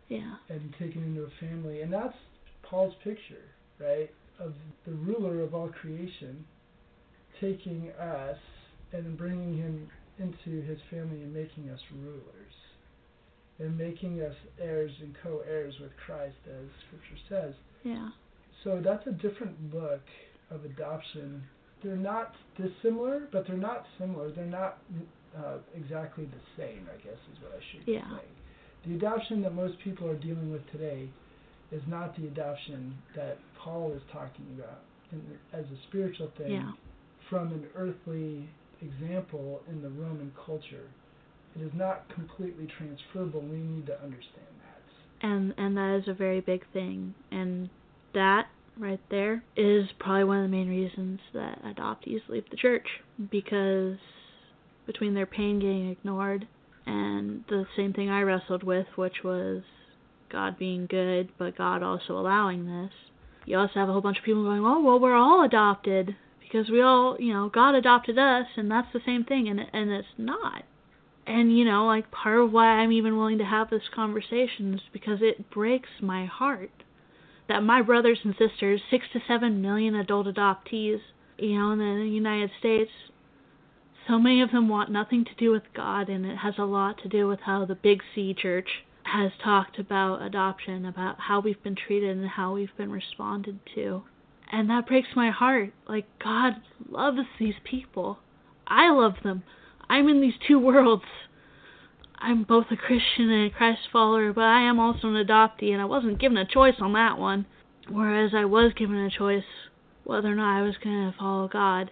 Yeah. 0.08 0.34
and 0.50 0.72
taken 0.78 1.02
into 1.02 1.22
a 1.22 1.30
family. 1.40 1.80
And 1.80 1.90
that's 1.92 2.14
Paul's 2.62 2.94
picture, 3.02 3.42
right, 3.80 4.10
of 4.38 4.52
the 4.86 4.92
ruler 4.92 5.40
of 5.40 5.54
all 5.54 5.68
creation 5.68 6.44
taking 7.40 7.90
us 7.98 8.36
and 8.92 9.16
bringing 9.16 9.56
him 9.56 9.88
into 10.18 10.60
his 10.62 10.78
family 10.90 11.22
and 11.22 11.32
making 11.32 11.70
us 11.70 11.80
rulers 12.02 12.52
and 13.58 13.76
making 13.76 14.20
us 14.20 14.34
heirs 14.60 14.92
and 15.00 15.14
co-heirs 15.22 15.74
with 15.80 15.90
Christ 16.04 16.36
as 16.46 16.66
scripture 16.86 17.24
says. 17.28 17.54
Yeah. 17.82 18.10
So 18.62 18.80
that's 18.84 19.06
a 19.06 19.12
different 19.12 19.74
look 19.74 20.02
of 20.50 20.64
adoption. 20.64 21.42
They're 21.82 21.96
not 21.96 22.34
dissimilar, 22.56 23.28
but 23.32 23.46
they're 23.46 23.56
not 23.56 23.84
similar. 23.98 24.30
They're 24.30 24.46
not 24.46 24.78
uh, 25.36 25.58
exactly 25.76 26.24
the 26.26 26.62
same, 26.62 26.88
I 26.92 26.96
guess 27.02 27.18
is 27.32 27.42
what 27.42 27.52
I 27.52 27.60
should 27.72 27.86
Yeah. 27.88 28.08
say. 28.18 28.24
The 28.86 28.94
adoption 28.94 29.42
that 29.42 29.52
most 29.54 29.78
people 29.80 30.08
are 30.08 30.16
dealing 30.16 30.52
with 30.52 30.64
today 30.70 31.08
is 31.72 31.82
not 31.88 32.14
the 32.16 32.26
adoption 32.28 32.96
that 33.16 33.38
Paul 33.58 33.92
is 33.92 34.02
talking 34.12 34.46
about 34.58 34.80
in, 35.12 35.20
as 35.52 35.64
a 35.64 35.76
spiritual 35.88 36.30
thing 36.38 36.52
Yeah. 36.52 36.72
from 37.28 37.48
an 37.52 37.66
earthly 37.74 38.48
example 38.80 39.62
in 39.68 39.82
the 39.82 39.88
Roman 39.90 40.32
culture. 40.46 40.86
It 41.56 41.62
is 41.62 41.72
not 41.74 42.08
completely 42.08 42.66
transferable. 42.78 43.40
We 43.40 43.58
need 43.58 43.86
to 43.86 44.00
understand 44.02 44.46
that. 44.60 45.26
And 45.26 45.54
and 45.56 45.76
that 45.76 45.96
is 46.02 46.08
a 46.08 46.14
very 46.14 46.40
big 46.40 46.64
thing. 46.72 47.14
And 47.30 47.70
that 48.12 48.48
right 48.78 49.00
there 49.10 49.42
is 49.56 49.86
probably 49.98 50.24
one 50.24 50.38
of 50.38 50.50
the 50.50 50.56
main 50.56 50.68
reasons 50.68 51.20
that 51.32 51.62
adoptees 51.64 52.20
leave 52.28 52.48
the 52.50 52.56
church 52.56 52.86
because 53.30 53.96
between 54.86 55.14
their 55.14 55.26
pain 55.26 55.58
getting 55.58 55.90
ignored 55.90 56.46
and 56.86 57.44
the 57.48 57.64
same 57.76 57.92
thing 57.92 58.10
I 58.10 58.22
wrestled 58.22 58.62
with, 58.62 58.86
which 58.96 59.22
was 59.24 59.62
God 60.30 60.58
being 60.58 60.86
good, 60.86 61.30
but 61.38 61.56
God 61.56 61.82
also 61.82 62.18
allowing 62.18 62.66
this. 62.66 62.92
You 63.46 63.58
also 63.58 63.74
have 63.74 63.88
a 63.88 63.92
whole 63.92 64.00
bunch 64.00 64.18
of 64.18 64.24
people 64.24 64.42
going, 64.42 64.64
"Oh, 64.64 64.80
well, 64.80 64.98
we're 64.98 65.14
all 65.14 65.44
adopted 65.44 66.16
because 66.40 66.68
we 66.70 66.82
all, 66.82 67.16
you 67.18 67.32
know, 67.32 67.48
God 67.48 67.74
adopted 67.74 68.18
us, 68.18 68.46
and 68.56 68.70
that's 68.70 68.92
the 68.92 69.00
same 69.00 69.24
thing," 69.24 69.48
and 69.48 69.60
and 69.72 69.90
it's 69.90 70.18
not. 70.18 70.64
And 71.26 71.56
you 71.56 71.64
know, 71.64 71.86
like 71.86 72.10
part 72.10 72.38
of 72.38 72.52
why 72.52 72.66
I'm 72.66 72.92
even 72.92 73.16
willing 73.16 73.38
to 73.38 73.44
have 73.44 73.70
this 73.70 73.88
conversation 73.94 74.74
is 74.74 74.80
because 74.92 75.22
it 75.22 75.50
breaks 75.50 75.88
my 76.00 76.26
heart 76.26 76.83
that 77.48 77.62
my 77.62 77.82
brothers 77.82 78.18
and 78.24 78.34
sisters, 78.38 78.80
six 78.90 79.06
to 79.12 79.20
seven 79.26 79.60
million 79.60 79.94
adult 79.94 80.26
adoptees, 80.26 81.00
you 81.38 81.58
know, 81.58 81.72
in 81.72 81.78
the 81.78 82.08
United 82.08 82.50
States, 82.58 82.90
so 84.08 84.18
many 84.18 84.42
of 84.42 84.50
them 84.50 84.68
want 84.68 84.90
nothing 84.90 85.24
to 85.24 85.34
do 85.36 85.50
with 85.50 85.62
God, 85.74 86.08
and 86.08 86.26
it 86.26 86.36
has 86.36 86.54
a 86.58 86.64
lot 86.64 86.98
to 87.02 87.08
do 87.08 87.26
with 87.26 87.40
how 87.40 87.64
the 87.64 87.74
Big 87.74 88.02
C 88.14 88.34
Church 88.34 88.68
has 89.04 89.32
talked 89.42 89.78
about 89.78 90.22
adoption, 90.22 90.86
about 90.86 91.16
how 91.20 91.40
we've 91.40 91.62
been 91.62 91.76
treated 91.76 92.16
and 92.16 92.28
how 92.28 92.54
we've 92.54 92.76
been 92.76 92.90
responded 92.90 93.58
to. 93.74 94.02
And 94.50 94.68
that 94.70 94.86
breaks 94.86 95.08
my 95.16 95.30
heart. 95.30 95.72
Like, 95.88 96.06
God 96.22 96.54
loves 96.88 97.18
these 97.38 97.54
people. 97.64 98.18
I 98.66 98.90
love 98.90 99.14
them. 99.22 99.42
I'm 99.88 100.08
in 100.08 100.20
these 100.20 100.34
two 100.46 100.58
worlds. 100.58 101.04
I'm 102.24 102.44
both 102.44 102.70
a 102.70 102.76
Christian 102.76 103.28
and 103.28 103.52
a 103.52 103.54
Christ 103.54 103.80
follower, 103.92 104.32
but 104.32 104.44
I 104.44 104.62
am 104.62 104.80
also 104.80 105.08
an 105.08 105.26
adoptee, 105.26 105.72
and 105.72 105.82
I 105.82 105.84
wasn't 105.84 106.18
given 106.18 106.38
a 106.38 106.46
choice 106.46 106.76
on 106.80 106.94
that 106.94 107.18
one. 107.18 107.44
Whereas 107.90 108.30
I 108.34 108.46
was 108.46 108.72
given 108.72 108.96
a 108.96 109.10
choice 109.10 109.44
whether 110.04 110.32
or 110.32 110.34
not 110.34 110.58
I 110.58 110.62
was 110.62 110.76
going 110.82 111.12
to 111.12 111.18
follow 111.18 111.48
God. 111.48 111.90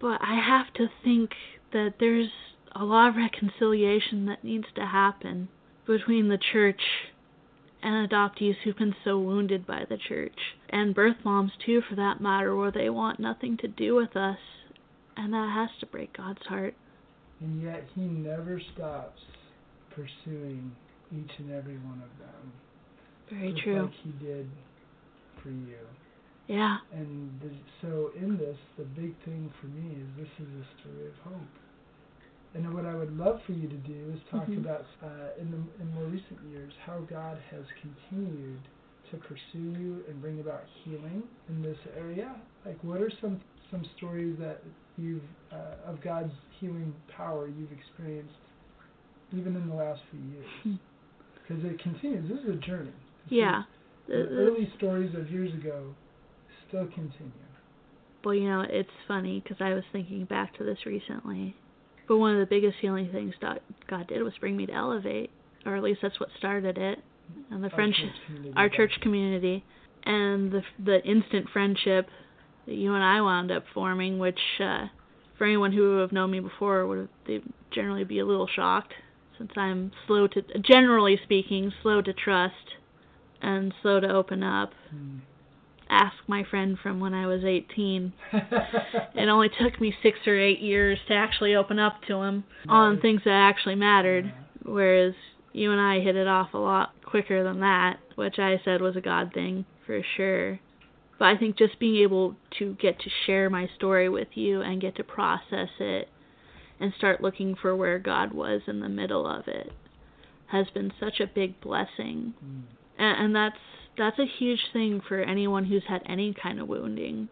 But 0.00 0.20
I 0.20 0.34
have 0.34 0.74
to 0.74 0.88
think 1.04 1.30
that 1.72 1.94
there's 2.00 2.30
a 2.74 2.84
lot 2.84 3.10
of 3.10 3.16
reconciliation 3.16 4.26
that 4.26 4.42
needs 4.42 4.66
to 4.74 4.84
happen 4.84 5.48
between 5.86 6.28
the 6.28 6.38
church 6.38 6.80
and 7.80 8.10
adoptees 8.10 8.56
who've 8.64 8.76
been 8.76 8.96
so 9.04 9.16
wounded 9.16 9.64
by 9.64 9.84
the 9.88 9.96
church, 9.96 10.56
and 10.70 10.92
birth 10.92 11.18
moms 11.24 11.52
too, 11.64 11.82
for 11.88 11.94
that 11.94 12.20
matter, 12.20 12.56
where 12.56 12.72
they 12.72 12.90
want 12.90 13.20
nothing 13.20 13.56
to 13.58 13.68
do 13.68 13.94
with 13.94 14.16
us, 14.16 14.38
and 15.16 15.32
that 15.32 15.52
has 15.54 15.70
to 15.78 15.86
break 15.86 16.16
God's 16.16 16.46
heart. 16.48 16.74
And 17.40 17.62
yet 17.62 17.84
He 17.94 18.00
never 18.00 18.60
stops 18.74 19.20
pursuing 19.98 20.70
each 21.10 21.32
and 21.38 21.50
every 21.50 21.78
one 21.78 22.00
of 22.04 22.12
them. 22.22 22.52
Very 23.30 23.52
just 23.52 23.64
true. 23.64 23.82
Like 23.82 23.92
He 24.04 24.10
did 24.24 24.48
for 25.42 25.50
you. 25.50 25.82
Yeah. 26.46 26.78
And 26.94 27.30
the, 27.42 27.50
so 27.82 28.10
in 28.16 28.38
this, 28.38 28.56
the 28.78 28.84
big 28.84 29.12
thing 29.24 29.50
for 29.60 29.66
me 29.66 29.96
is 30.00 30.06
this 30.16 30.32
is 30.46 30.48
a 30.54 30.66
story 30.80 31.06
of 31.08 31.32
hope. 31.32 31.54
And 32.54 32.72
what 32.72 32.86
I 32.86 32.94
would 32.94 33.14
love 33.18 33.40
for 33.46 33.52
you 33.52 33.68
to 33.68 33.76
do 33.76 34.12
is 34.14 34.20
talk 34.30 34.46
Mhm. 34.48 34.64
about 34.64 34.86
uh, 35.02 35.38
in 35.38 35.50
the 35.50 35.60
in 35.82 35.92
more 35.94 36.04
recent 36.06 36.40
years 36.50 36.72
how 36.86 37.00
God 37.00 37.36
has 37.50 37.64
continued 37.82 38.60
to 39.10 39.16
pursue 39.18 39.70
you 39.78 40.04
and 40.08 40.20
bring 40.20 40.40
about 40.40 40.64
healing 40.84 41.22
in 41.50 41.62
this 41.62 41.78
area. 41.96 42.34
Like, 42.64 42.82
what 42.82 43.02
are 43.02 43.10
some 43.20 43.40
some 43.70 43.84
stories 43.96 44.34
that 44.38 44.62
you've 44.96 45.28
uh, 45.52 45.90
of 45.90 46.00
God's 46.00 46.32
healing 46.58 46.94
power 47.14 47.48
you've 47.48 47.72
experienced 47.72 48.32
even 49.36 49.56
in 49.56 49.68
the 49.68 49.74
last 49.74 50.00
few 50.10 50.20
years? 50.20 50.46
Hmm. 50.62 50.74
Because 51.46 51.64
it 51.64 51.82
continues. 51.82 52.28
This 52.28 52.40
is 52.40 52.48
a 52.50 52.60
journey. 52.60 52.92
This 53.24 53.38
Yeah. 53.38 53.62
is- 54.08 54.28
the 54.28 54.34
early 54.36 54.70
stories 54.76 55.14
of 55.14 55.30
years 55.30 55.52
ago 55.54 55.94
still 56.66 56.86
continue. 56.86 57.32
Well, 58.24 58.34
you 58.34 58.48
know, 58.48 58.60
it's 58.62 58.90
funny 59.06 59.40
because 59.40 59.60
I 59.60 59.74
was 59.74 59.84
thinking 59.92 60.24
back 60.24 60.56
to 60.58 60.64
this 60.64 60.84
recently. 60.84 61.54
But 62.06 62.18
one 62.18 62.32
of 62.34 62.40
the 62.40 62.46
biggest 62.46 62.78
healing 62.78 63.08
things 63.10 63.34
God 63.40 64.06
did 64.06 64.22
was 64.22 64.36
bring 64.38 64.56
me 64.56 64.66
to 64.66 64.72
Elevate, 64.72 65.30
or 65.66 65.76
at 65.76 65.82
least 65.82 66.00
that's 66.02 66.18
what 66.18 66.30
started 66.38 66.78
it, 66.78 66.98
and 67.50 67.62
the 67.62 67.70
friendship, 67.70 68.10
our 68.56 68.68
church 68.68 68.92
community, 69.00 69.62
and 70.04 70.50
the 70.50 70.62
the 70.78 71.04
instant 71.04 71.48
friendship 71.50 72.08
that 72.66 72.74
you 72.74 72.94
and 72.94 73.04
I 73.04 73.20
wound 73.20 73.50
up 73.50 73.64
forming, 73.74 74.18
which 74.18 74.40
uh, 74.60 74.86
for 75.36 75.44
anyone 75.44 75.72
who 75.72 75.96
would 75.96 76.00
have 76.00 76.12
known 76.12 76.30
me 76.30 76.40
before 76.40 76.86
would 76.86 77.08
they 77.26 77.42
generally 77.70 78.04
be 78.04 78.18
a 78.18 78.26
little 78.26 78.46
shocked, 78.46 78.94
since 79.38 79.52
I'm 79.56 79.92
slow 80.06 80.26
to, 80.28 80.42
generally 80.60 81.18
speaking, 81.22 81.72
slow 81.82 82.02
to 82.02 82.12
trust, 82.12 82.54
and 83.40 83.72
slow 83.82 84.00
to 84.00 84.08
open 84.08 84.42
up. 84.42 84.72
Hmm. 84.90 85.18
Ask 85.90 86.16
my 86.26 86.44
friend 86.44 86.76
from 86.82 87.00
when 87.00 87.14
I 87.14 87.26
was 87.26 87.44
18 87.44 88.12
it 89.14 89.28
only 89.28 89.48
took 89.48 89.80
me 89.80 89.94
six 90.02 90.18
or 90.26 90.38
eight 90.38 90.60
years 90.60 90.98
to 91.08 91.14
actually 91.14 91.54
open 91.54 91.78
up 91.78 92.02
to 92.08 92.16
him 92.20 92.44
on 92.68 93.00
things 93.00 93.22
that 93.24 93.30
actually 93.30 93.74
mattered, 93.74 94.26
Yeah. 94.26 94.70
whereas 94.70 95.14
you 95.54 95.72
and 95.72 95.80
I 95.80 96.00
hit 96.00 96.14
it 96.14 96.28
off 96.28 96.52
a 96.52 96.58
lot 96.58 96.90
quicker 97.06 97.42
than 97.42 97.60
that, 97.60 98.00
which 98.16 98.38
I 98.38 98.60
said 98.66 98.82
was 98.82 98.96
a 98.96 99.00
God 99.00 99.32
thing 99.32 99.64
for 99.86 100.02
sure. 100.16 100.60
But 101.18 101.24
I 101.28 101.38
think 101.38 101.56
just 101.56 101.78
being 101.78 102.02
able 102.02 102.36
to 102.58 102.74
get 102.74 103.00
to 103.00 103.10
share 103.24 103.48
my 103.48 103.68
story 103.74 104.10
with 104.10 104.28
you 104.34 104.60
and 104.60 104.82
get 104.82 104.96
to 104.96 105.04
process 105.04 105.70
it 105.80 106.08
and 106.80 106.92
start 106.96 107.20
looking 107.20 107.54
for 107.54 107.74
where 107.76 107.98
God 107.98 108.32
was 108.32 108.62
in 108.66 108.80
the 108.80 108.88
middle 108.88 109.26
of 109.26 109.48
it 109.48 109.72
has 110.46 110.66
been 110.70 110.92
such 110.98 111.20
a 111.20 111.26
big 111.26 111.60
blessing 111.60 112.34
Hmm. 112.40 112.60
and, 112.98 113.24
and 113.24 113.36
that's 113.36 113.58
that's 113.98 114.18
a 114.18 114.26
huge 114.38 114.60
thing 114.72 115.00
for 115.06 115.20
anyone 115.20 115.64
who's 115.64 115.82
had 115.88 116.02
any 116.06 116.32
kind 116.32 116.60
of 116.60 116.68
wounding, 116.68 117.28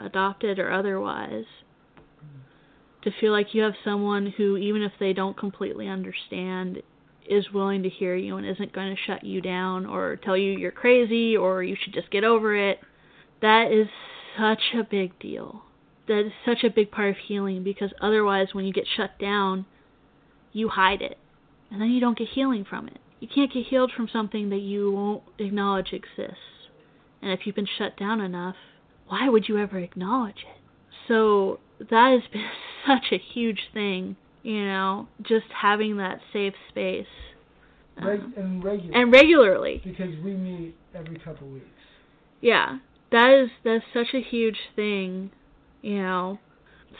adopted 0.00 0.58
or 0.58 0.72
otherwise. 0.72 1.44
To 3.04 3.10
feel 3.20 3.32
like 3.32 3.54
you 3.54 3.62
have 3.62 3.74
someone 3.84 4.34
who, 4.36 4.56
even 4.58 4.82
if 4.82 4.92
they 4.98 5.12
don't 5.12 5.36
completely 5.36 5.88
understand, 5.88 6.82
is 7.28 7.50
willing 7.52 7.84
to 7.84 7.88
hear 7.88 8.14
you 8.16 8.36
and 8.36 8.46
isn't 8.46 8.72
going 8.72 8.94
to 8.94 9.02
shut 9.06 9.24
you 9.24 9.40
down 9.40 9.86
or 9.86 10.16
tell 10.16 10.36
you 10.36 10.50
you're 10.58 10.72
crazy 10.72 11.36
or 11.36 11.62
you 11.62 11.76
should 11.82 11.94
just 11.94 12.10
get 12.10 12.24
over 12.24 12.54
it. 12.56 12.80
That 13.40 13.72
is 13.72 13.86
such 14.38 14.74
a 14.74 14.82
big 14.82 15.18
deal. 15.18 15.62
That 16.08 16.26
is 16.26 16.32
such 16.44 16.64
a 16.64 16.70
big 16.70 16.90
part 16.90 17.10
of 17.10 17.16
healing 17.28 17.62
because 17.62 17.92
otherwise, 18.00 18.48
when 18.52 18.64
you 18.64 18.72
get 18.72 18.86
shut 18.96 19.18
down, 19.18 19.66
you 20.52 20.68
hide 20.68 21.02
it 21.02 21.18
and 21.70 21.80
then 21.80 21.90
you 21.90 22.00
don't 22.00 22.18
get 22.18 22.28
healing 22.28 22.64
from 22.68 22.88
it. 22.88 22.98
You 23.20 23.28
can't 23.32 23.52
get 23.52 23.66
healed 23.66 23.92
from 23.94 24.08
something 24.12 24.50
that 24.50 24.58
you 24.60 24.90
won't 24.90 25.22
acknowledge 25.38 25.92
exists. 25.92 26.38
And 27.22 27.30
if 27.30 27.40
you've 27.46 27.54
been 27.54 27.68
shut 27.78 27.96
down 27.96 28.20
enough, 28.20 28.56
why 29.06 29.28
would 29.28 29.46
you 29.48 29.58
ever 29.58 29.78
acknowledge 29.78 30.38
it? 30.48 30.60
So 31.06 31.60
that 31.78 32.18
has 32.20 32.32
been 32.32 32.46
such 32.86 33.12
a 33.12 33.18
huge 33.18 33.60
thing, 33.74 34.16
you 34.42 34.64
know, 34.64 35.06
just 35.22 35.46
having 35.62 35.98
that 35.98 36.20
safe 36.32 36.54
space. 36.70 37.06
Reg- 38.02 38.20
Um, 38.20 38.34
and 38.36 38.64
regular. 38.64 38.96
and 38.96 39.12
regularly. 39.12 39.80
because 39.84 40.16
we 40.24 40.32
meet 40.32 40.74
every 40.94 41.18
couple 41.18 41.46
weeks. 41.48 41.66
Yeah. 42.40 42.78
That 43.12 43.30
is 43.32 43.50
that's 43.64 43.84
such 43.92 44.14
a 44.14 44.20
huge 44.22 44.56
thing, 44.76 45.30
you 45.82 46.00
know. 46.02 46.38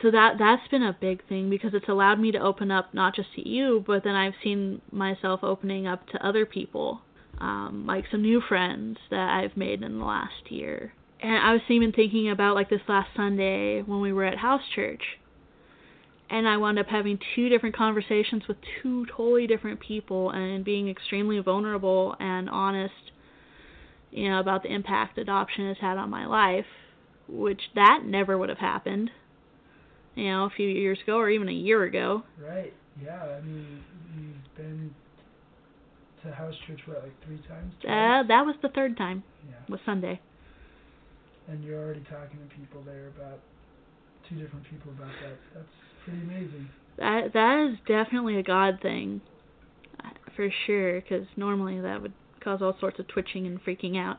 So 0.02 0.10
that 0.10 0.36
that's 0.38 0.66
been 0.68 0.82
a 0.82 0.96
big 0.98 1.26
thing 1.28 1.50
because 1.50 1.74
it's 1.74 1.88
allowed 1.88 2.20
me 2.20 2.32
to 2.32 2.38
open 2.38 2.70
up 2.70 2.94
not 2.94 3.14
just 3.14 3.34
to 3.34 3.46
you, 3.46 3.84
but 3.86 4.04
then 4.04 4.14
I've 4.14 4.34
seen 4.42 4.80
myself 4.90 5.40
opening 5.42 5.86
up 5.86 6.06
to 6.08 6.26
other 6.26 6.46
people, 6.46 7.00
um, 7.40 7.84
like 7.86 8.04
some 8.10 8.22
new 8.22 8.40
friends 8.40 8.98
that 9.10 9.30
I've 9.30 9.56
made 9.56 9.82
in 9.82 9.98
the 9.98 10.04
last 10.04 10.50
year. 10.50 10.92
And 11.20 11.36
I 11.36 11.52
was 11.52 11.60
even 11.68 11.92
thinking 11.92 12.30
about 12.30 12.54
like 12.54 12.70
this 12.70 12.80
last 12.88 13.10
Sunday 13.14 13.82
when 13.82 14.00
we 14.00 14.12
were 14.12 14.24
at 14.24 14.38
house 14.38 14.62
church, 14.74 15.02
and 16.30 16.48
I 16.48 16.56
wound 16.56 16.78
up 16.78 16.86
having 16.86 17.18
two 17.34 17.48
different 17.48 17.76
conversations 17.76 18.44
with 18.48 18.56
two 18.82 19.04
totally 19.06 19.46
different 19.46 19.80
people 19.80 20.30
and 20.30 20.64
being 20.64 20.88
extremely 20.88 21.40
vulnerable 21.40 22.14
and 22.20 22.48
honest 22.48 23.10
you 24.10 24.28
know, 24.28 24.40
about 24.40 24.62
the 24.62 24.72
impact 24.72 25.18
adoption 25.18 25.68
has 25.68 25.76
had 25.80 25.96
on 25.96 26.10
my 26.10 26.26
life, 26.26 26.66
which 27.30 27.60
that 27.74 28.02
never 28.04 28.36
would 28.36 28.48
have 28.48 28.58
happened, 28.58 29.10
you 30.14 30.24
know, 30.30 30.44
a 30.44 30.50
few 30.50 30.68
years 30.68 30.98
ago 31.02 31.16
or 31.16 31.30
even 31.30 31.48
a 31.48 31.52
year 31.52 31.84
ago. 31.84 32.24
Right. 32.40 32.72
Yeah. 33.02 33.22
I 33.22 33.40
mean, 33.40 33.82
you've 34.16 34.56
been 34.56 34.94
to 36.22 36.32
house 36.32 36.54
church 36.66 36.80
what, 36.86 37.02
like 37.02 37.12
three 37.24 37.40
times? 37.48 37.72
Uh, 37.82 38.26
that 38.28 38.44
was 38.44 38.54
the 38.62 38.68
third 38.68 38.96
time, 38.96 39.22
yeah. 39.48 39.54
was 39.68 39.80
Sunday. 39.86 40.20
And 41.48 41.64
you're 41.64 41.82
already 41.82 42.04
talking 42.10 42.38
to 42.38 42.54
people 42.56 42.82
there 42.84 43.08
about 43.16 43.40
two 44.28 44.36
different 44.36 44.64
people 44.70 44.92
about 44.92 45.10
that. 45.22 45.36
That's 45.54 45.66
pretty 46.04 46.22
amazing. 46.22 46.68
That 46.98 47.32
that 47.32 47.70
is 47.70 47.78
definitely 47.86 48.38
a 48.38 48.42
God 48.42 48.78
thing, 48.82 49.20
uh, 50.04 50.10
for 50.36 50.48
sure, 50.66 51.00
because 51.00 51.26
normally 51.36 51.80
that 51.80 52.02
would 52.02 52.12
cause 52.42 52.60
all 52.62 52.76
sorts 52.78 52.98
of 52.98 53.08
twitching 53.08 53.46
and 53.46 53.62
freaking 53.64 53.96
out. 53.96 54.18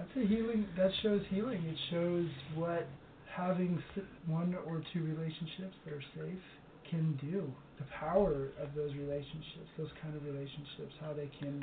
That's 0.00 0.24
a 0.24 0.26
healing. 0.26 0.64
That 0.78 0.90
shows 1.02 1.20
healing. 1.28 1.62
It 1.66 1.76
shows 1.90 2.26
what 2.54 2.86
having 3.34 3.82
one 4.26 4.56
or 4.66 4.82
two 4.92 5.04
relationships 5.04 5.76
that 5.84 5.92
are 5.92 6.02
safe 6.16 6.40
can 6.88 7.18
do. 7.20 7.44
The 7.78 7.84
power 7.98 8.48
of 8.60 8.74
those 8.74 8.94
relationships, 8.94 9.68
those 9.76 9.90
kind 10.02 10.16
of 10.16 10.24
relationships, 10.24 10.94
how 11.00 11.12
they 11.12 11.28
can 11.38 11.62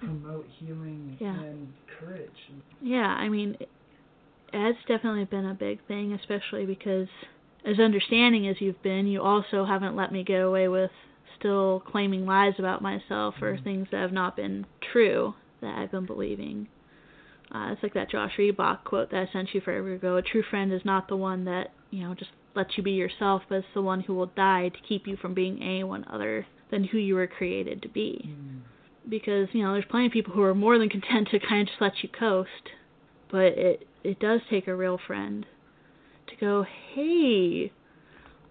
promote 0.00 0.46
healing 0.58 1.16
Yeah. 1.20 1.40
and 1.42 1.72
courage. 2.00 2.30
Yeah, 2.82 3.06
I 3.06 3.28
mean, 3.28 3.56
it's 4.52 4.78
definitely 4.88 5.24
been 5.24 5.46
a 5.46 5.54
big 5.54 5.80
thing, 5.86 6.12
especially 6.12 6.66
because, 6.66 7.08
as 7.64 7.78
understanding 7.78 8.48
as 8.48 8.60
you've 8.60 8.82
been, 8.82 9.06
you 9.06 9.22
also 9.22 9.64
haven't 9.64 9.94
let 9.96 10.12
me 10.12 10.24
get 10.24 10.40
away 10.42 10.68
with 10.68 10.90
still 11.38 11.80
claiming 11.86 12.26
lies 12.26 12.54
about 12.58 12.82
myself 12.82 13.40
or 13.40 13.56
Mhm. 13.56 13.62
things 13.64 13.88
that 13.90 14.00
have 14.00 14.12
not 14.12 14.36
been 14.36 14.66
true 14.80 15.34
that 15.60 15.78
I've 15.78 15.92
been 15.92 16.06
believing. 16.06 16.68
Uh, 17.52 17.70
it's 17.72 17.82
like 17.82 17.94
that 17.94 18.10
Josh 18.10 18.32
Riebock 18.38 18.84
quote 18.84 19.10
that 19.10 19.28
I 19.28 19.32
sent 19.32 19.54
you 19.54 19.60
forever 19.60 19.92
ago. 19.94 20.16
A 20.16 20.22
true 20.22 20.42
friend 20.48 20.72
is 20.72 20.84
not 20.84 21.08
the 21.08 21.16
one 21.16 21.44
that, 21.44 21.72
you 21.90 22.02
know, 22.04 22.14
just 22.14 22.30
lets 22.54 22.76
you 22.76 22.82
be 22.82 22.92
yourself, 22.92 23.42
but 23.48 23.56
it's 23.56 23.66
the 23.74 23.82
one 23.82 24.00
who 24.00 24.14
will 24.14 24.26
die 24.34 24.68
to 24.68 24.78
keep 24.88 25.06
you 25.06 25.16
from 25.16 25.34
being 25.34 25.62
anyone 25.62 26.04
other 26.10 26.46
than 26.70 26.84
who 26.84 26.98
you 26.98 27.14
were 27.14 27.26
created 27.26 27.82
to 27.82 27.88
be 27.88 28.22
Mm. 28.28 28.60
because 29.08 29.48
you 29.52 29.62
know 29.62 29.72
there's 29.74 29.84
plenty 29.84 30.06
of 30.06 30.12
people 30.12 30.32
who 30.32 30.42
are 30.42 30.54
more 30.54 30.78
than 30.78 30.88
content 30.88 31.28
to 31.30 31.38
kind 31.38 31.60
of 31.60 31.66
just 31.68 31.80
let 31.80 32.02
you 32.02 32.08
coast 32.08 32.70
but 33.30 33.52
it 33.58 33.86
it 34.02 34.18
does 34.18 34.40
take 34.48 34.66
a 34.66 34.74
real 34.74 34.98
friend 35.06 35.44
to 36.26 36.34
go 36.36 36.64
hey 36.94 37.70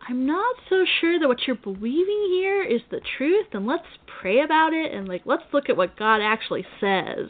i'm 0.07 0.25
not 0.27 0.55
so 0.69 0.85
sure 1.01 1.19
that 1.19 1.27
what 1.27 1.39
you're 1.47 1.55
believing 1.55 2.27
here 2.29 2.61
is 2.63 2.81
the 2.91 3.01
truth 3.17 3.47
and 3.51 3.65
let's 3.65 3.87
pray 4.21 4.39
about 4.41 4.73
it 4.73 4.91
and 4.93 5.07
like 5.07 5.23
let's 5.25 5.43
look 5.51 5.67
at 5.69 5.75
what 5.75 5.97
god 5.97 6.21
actually 6.21 6.65
says 6.79 7.29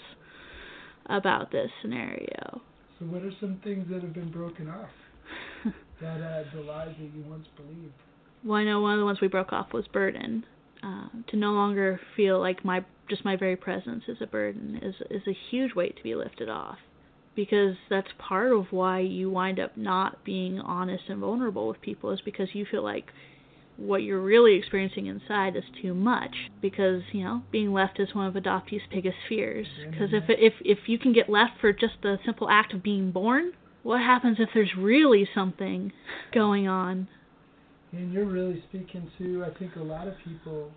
about 1.07 1.51
this 1.51 1.69
scenario 1.81 2.61
So, 2.99 3.05
what 3.05 3.21
are 3.23 3.31
some 3.39 3.59
things 3.63 3.87
that 3.89 4.01
have 4.01 4.13
been 4.13 4.31
broken 4.31 4.69
off? 4.69 4.89
That 6.01 6.19
uh, 6.21 6.43
the 6.53 6.61
lies 6.61 6.93
that 6.99 7.03
you 7.15 7.23
once 7.29 7.47
believed. 7.55 7.93
well 8.43 8.55
i 8.57 8.63
know 8.63 8.81
one 8.81 8.93
of 8.93 8.99
the 8.99 9.05
ones 9.05 9.19
we 9.21 9.27
broke 9.29 9.53
off 9.53 9.71
was 9.73 9.85
burden 9.87 10.43
uh, 10.83 11.07
to 11.29 11.37
no 11.37 11.51
longer 11.51 11.99
feel 12.17 12.39
like 12.39 12.65
my 12.65 12.83
just 13.09 13.23
my 13.23 13.37
very 13.37 13.55
presence 13.55 14.03
is 14.09 14.17
a 14.21 14.27
burden 14.27 14.79
is 14.81 14.95
is 15.09 15.21
a 15.27 15.37
huge 15.49 15.73
weight 15.75 15.95
to 15.95 16.03
be 16.03 16.13
lifted 16.15 16.49
off 16.49 16.77
because 17.35 17.75
that's 17.89 18.09
part 18.17 18.51
of 18.51 18.65
why 18.71 18.99
you 18.99 19.29
wind 19.29 19.59
up 19.59 19.77
not 19.77 20.23
being 20.25 20.59
honest 20.59 21.03
and 21.07 21.19
vulnerable 21.21 21.67
with 21.69 21.81
people 21.81 22.11
is 22.11 22.19
because 22.25 22.49
you 22.53 22.65
feel 22.69 22.83
like 22.83 23.05
what 23.77 24.03
you're 24.03 24.21
really 24.21 24.55
experiencing 24.55 25.07
inside 25.07 25.55
is 25.55 25.63
too 25.81 25.93
much 25.93 26.35
because 26.61 27.01
you 27.11 27.23
know 27.23 27.41
being 27.51 27.73
left 27.73 27.99
is 27.99 28.13
one 28.13 28.27
of 28.27 28.35
adoptees' 28.35 28.81
biggest 28.91 29.17
fears. 29.27 29.67
Because 29.89 30.09
if 30.13 30.23
if 30.29 30.53
if 30.61 30.79
you 30.87 30.99
can 30.99 31.13
get 31.13 31.29
left 31.29 31.53
for 31.59 31.71
just 31.73 31.93
the 32.01 32.17
simple 32.25 32.49
act 32.49 32.73
of 32.73 32.83
being 32.83 33.11
born, 33.11 33.53
what 33.83 33.99
happens 33.99 34.37
if 34.39 34.49
there's 34.53 34.71
really 34.77 35.27
something 35.33 35.91
going 36.33 36.67
on? 36.67 37.07
And 37.91 38.11
you're 38.11 38.25
really 38.25 38.63
speaking 38.69 39.09
to 39.17 39.45
I 39.45 39.57
think 39.57 39.75
a 39.75 39.83
lot 39.83 40.07
of 40.07 40.13
people, 40.23 40.71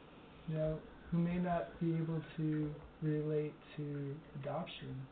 you 0.49 0.57
know, 0.57 0.79
who 1.11 1.19
may 1.19 1.37
not 1.37 1.79
be 1.81 1.95
able 1.95 2.23
to 2.37 2.75
relate 3.03 3.55
to 3.77 4.15
adoption, 4.41 5.07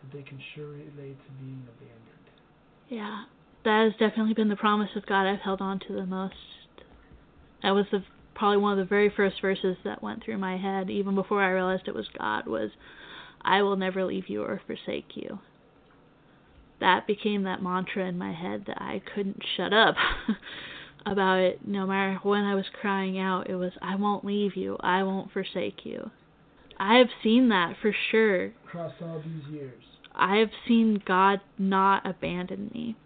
but 0.00 0.16
they 0.16 0.22
can 0.22 0.40
sure 0.54 0.68
relate 0.68 1.16
to 1.18 1.32
being 1.40 1.62
abandoned. 1.68 2.16
Yeah, 2.88 3.24
that 3.64 3.84
has 3.84 3.92
definitely 3.98 4.34
been 4.34 4.48
the 4.48 4.56
promise 4.56 4.90
of 4.96 5.06
God 5.06 5.26
I've 5.26 5.40
held 5.40 5.60
on 5.60 5.80
to 5.88 5.92
the 5.92 6.06
most. 6.06 6.34
That 7.62 7.70
was 7.70 7.86
the 7.90 8.02
probably 8.34 8.58
one 8.58 8.72
of 8.72 8.78
the 8.78 8.88
very 8.88 9.10
first 9.10 9.40
verses 9.40 9.76
that 9.82 10.02
went 10.02 10.22
through 10.22 10.38
my 10.38 10.56
head, 10.56 10.90
even 10.90 11.14
before 11.14 11.42
I 11.42 11.50
realized 11.50 11.88
it 11.88 11.94
was 11.94 12.08
God. 12.18 12.46
Was 12.46 12.70
I 13.42 13.62
will 13.62 13.76
never 13.76 14.04
leave 14.04 14.28
you 14.28 14.42
or 14.42 14.60
forsake 14.66 15.16
you. 15.16 15.38
That 16.80 17.06
became 17.06 17.44
that 17.44 17.62
mantra 17.62 18.06
in 18.06 18.18
my 18.18 18.32
head 18.32 18.64
that 18.66 18.80
I 18.80 19.00
couldn't 19.14 19.42
shut 19.56 19.72
up 19.72 19.94
about 21.06 21.38
it. 21.38 21.66
No 21.66 21.86
matter 21.86 22.18
when 22.22 22.44
I 22.44 22.54
was 22.54 22.66
crying 22.80 23.18
out, 23.18 23.48
it 23.48 23.54
was 23.54 23.72
I 23.80 23.96
won't 23.96 24.24
leave 24.24 24.56
you. 24.56 24.76
I 24.80 25.02
won't 25.02 25.32
forsake 25.32 25.84
you. 25.84 26.10
I 26.78 26.96
have 26.98 27.08
seen 27.22 27.48
that 27.48 27.76
for 27.80 27.94
sure. 28.10 28.52
Across 28.66 28.92
all 29.00 29.22
these 29.24 29.54
years. 29.54 29.82
I 30.14 30.36
have 30.36 30.50
seen 30.66 31.02
God 31.06 31.40
not 31.58 32.06
abandon 32.06 32.70
me 32.74 32.96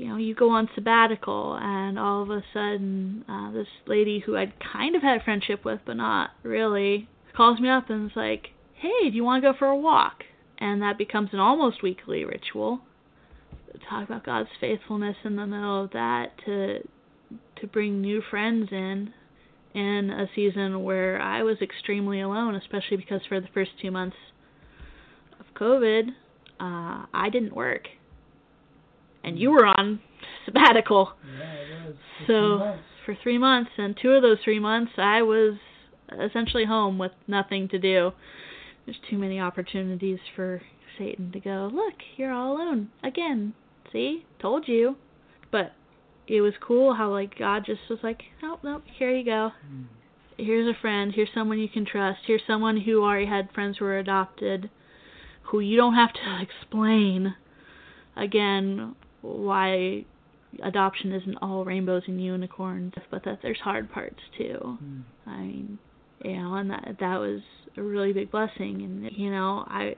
you 0.00 0.08
know, 0.08 0.16
you 0.16 0.34
go 0.34 0.48
on 0.48 0.66
sabbatical, 0.74 1.58
and 1.60 1.98
all 1.98 2.22
of 2.22 2.30
a 2.30 2.42
sudden, 2.54 3.22
uh, 3.28 3.52
this 3.52 3.66
lady 3.86 4.18
who 4.24 4.34
I'd 4.34 4.54
kind 4.72 4.96
of 4.96 5.02
had 5.02 5.20
a 5.20 5.24
friendship 5.24 5.62
with, 5.62 5.80
but 5.84 5.98
not 5.98 6.30
really, 6.42 7.06
calls 7.36 7.60
me 7.60 7.68
up 7.68 7.90
and 7.90 8.10
is 8.10 8.16
like, 8.16 8.48
"Hey, 8.76 9.10
do 9.10 9.14
you 9.14 9.22
want 9.22 9.42
to 9.42 9.52
go 9.52 9.58
for 9.58 9.66
a 9.66 9.76
walk?" 9.76 10.24
And 10.56 10.80
that 10.80 10.96
becomes 10.96 11.34
an 11.34 11.38
almost 11.38 11.82
weekly 11.82 12.24
ritual. 12.24 12.80
Talk 13.90 14.08
about 14.08 14.24
God's 14.24 14.48
faithfulness 14.58 15.18
in 15.22 15.36
the 15.36 15.46
middle 15.46 15.84
of 15.84 15.90
that 15.90 16.32
to 16.46 16.82
to 17.56 17.66
bring 17.66 18.00
new 18.00 18.22
friends 18.22 18.72
in 18.72 19.12
in 19.74 20.08
a 20.08 20.30
season 20.34 20.82
where 20.82 21.20
I 21.20 21.42
was 21.42 21.60
extremely 21.60 22.22
alone, 22.22 22.54
especially 22.54 22.96
because 22.96 23.20
for 23.26 23.38
the 23.38 23.48
first 23.48 23.72
two 23.78 23.90
months 23.90 24.16
of 25.38 25.46
COVID, 25.54 26.08
uh, 26.58 27.04
I 27.12 27.28
didn't 27.30 27.54
work 27.54 27.86
and 29.24 29.38
you 29.38 29.50
were 29.50 29.66
on 29.66 30.00
sabbatical. 30.44 31.12
Yeah, 31.38 31.52
it 31.52 31.86
was. 31.86 31.96
For 32.18 32.26
so 32.26 32.78
for 33.04 33.16
three 33.22 33.38
months, 33.38 33.70
and 33.78 33.96
two 34.00 34.10
of 34.10 34.22
those 34.22 34.38
three 34.44 34.58
months, 34.60 34.92
I 34.96 35.22
was 35.22 35.54
essentially 36.12 36.64
home 36.64 36.98
with 36.98 37.12
nothing 37.26 37.68
to 37.68 37.78
do. 37.78 38.12
There's 38.84 38.98
too 39.08 39.18
many 39.18 39.40
opportunities 39.40 40.18
for 40.34 40.62
Satan 40.98 41.32
to 41.32 41.40
go. 41.40 41.70
Look, 41.72 41.94
you're 42.16 42.32
all 42.32 42.56
alone 42.56 42.90
again. 43.02 43.54
See, 43.92 44.24
told 44.40 44.68
you. 44.68 44.96
But 45.50 45.72
it 46.26 46.40
was 46.40 46.54
cool 46.60 46.94
how 46.94 47.10
like 47.10 47.38
God 47.38 47.64
just 47.66 47.80
was 47.88 47.98
like, 48.02 48.22
nope, 48.42 48.60
nope, 48.62 48.82
here 48.98 49.14
you 49.14 49.24
go. 49.24 49.50
Mm. 49.72 49.86
Here's 50.36 50.68
a 50.68 50.80
friend. 50.80 51.12
Here's 51.14 51.28
someone 51.34 51.58
you 51.58 51.68
can 51.68 51.84
trust. 51.84 52.20
Here's 52.26 52.42
someone 52.46 52.80
who 52.80 53.02
already 53.02 53.26
had 53.26 53.50
friends 53.52 53.78
who 53.78 53.84
were 53.84 53.98
adopted, 53.98 54.70
who 55.42 55.60
you 55.60 55.76
don't 55.76 55.94
have 55.94 56.12
to 56.12 56.40
explain 56.62 57.34
again 58.16 58.94
why 59.22 60.04
adoption 60.62 61.12
isn't 61.12 61.36
all 61.42 61.64
rainbows 61.64 62.02
and 62.06 62.22
unicorns, 62.22 62.92
but 63.10 63.24
that 63.24 63.38
there's 63.42 63.58
hard 63.60 63.90
parts 63.92 64.20
too. 64.36 64.78
Mm. 64.82 65.02
I 65.26 65.40
mean, 65.40 65.78
you 66.24 66.36
know, 66.36 66.54
and 66.54 66.70
that 66.70 66.96
that 67.00 67.18
was 67.18 67.40
a 67.76 67.82
really 67.82 68.12
big 68.12 68.30
blessing, 68.30 68.82
and 68.82 69.10
you 69.16 69.30
know, 69.30 69.64
I, 69.68 69.94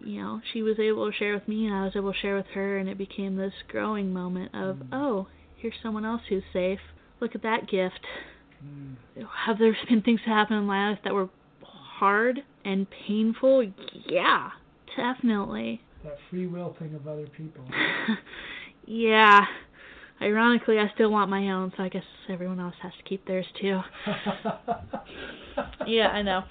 you 0.00 0.22
know, 0.22 0.40
she 0.52 0.62
was 0.62 0.78
able 0.78 1.10
to 1.10 1.16
share 1.16 1.34
with 1.34 1.48
me, 1.48 1.66
and 1.66 1.74
I 1.74 1.84
was 1.84 1.92
able 1.96 2.12
to 2.12 2.18
share 2.18 2.36
with 2.36 2.46
her, 2.54 2.78
and 2.78 2.88
it 2.88 2.98
became 2.98 3.36
this 3.36 3.54
growing 3.68 4.12
moment 4.12 4.54
of, 4.54 4.76
Mm. 4.76 4.88
oh, 4.92 5.26
here's 5.56 5.74
someone 5.82 6.04
else 6.04 6.22
who's 6.28 6.44
safe. 6.52 6.80
Look 7.20 7.34
at 7.34 7.42
that 7.42 7.68
gift. 7.68 8.00
Mm. 8.64 8.96
Have 9.46 9.58
there 9.58 9.76
been 9.88 10.02
things 10.02 10.20
that 10.26 10.32
happened 10.32 10.58
in 10.60 10.66
my 10.66 10.90
life 10.90 10.98
that 11.04 11.14
were 11.14 11.28
hard 11.62 12.40
and 12.64 12.86
painful? 12.90 13.72
Yeah, 14.06 14.50
definitely. 14.96 15.80
That 16.04 16.16
free 16.30 16.46
will 16.46 16.76
thing 16.78 16.94
of 16.94 17.08
other 17.08 17.26
people. 17.26 17.64
yeah. 18.86 19.40
Ironically, 20.20 20.78
I 20.78 20.90
still 20.94 21.10
want 21.10 21.30
my 21.30 21.50
own, 21.50 21.72
so 21.76 21.82
I 21.82 21.88
guess 21.88 22.04
everyone 22.28 22.58
else 22.58 22.74
has 22.82 22.92
to 22.96 23.08
keep 23.08 23.24
theirs 23.26 23.46
too. 23.60 23.80
yeah, 25.86 26.08
I 26.08 26.22
know. 26.22 26.42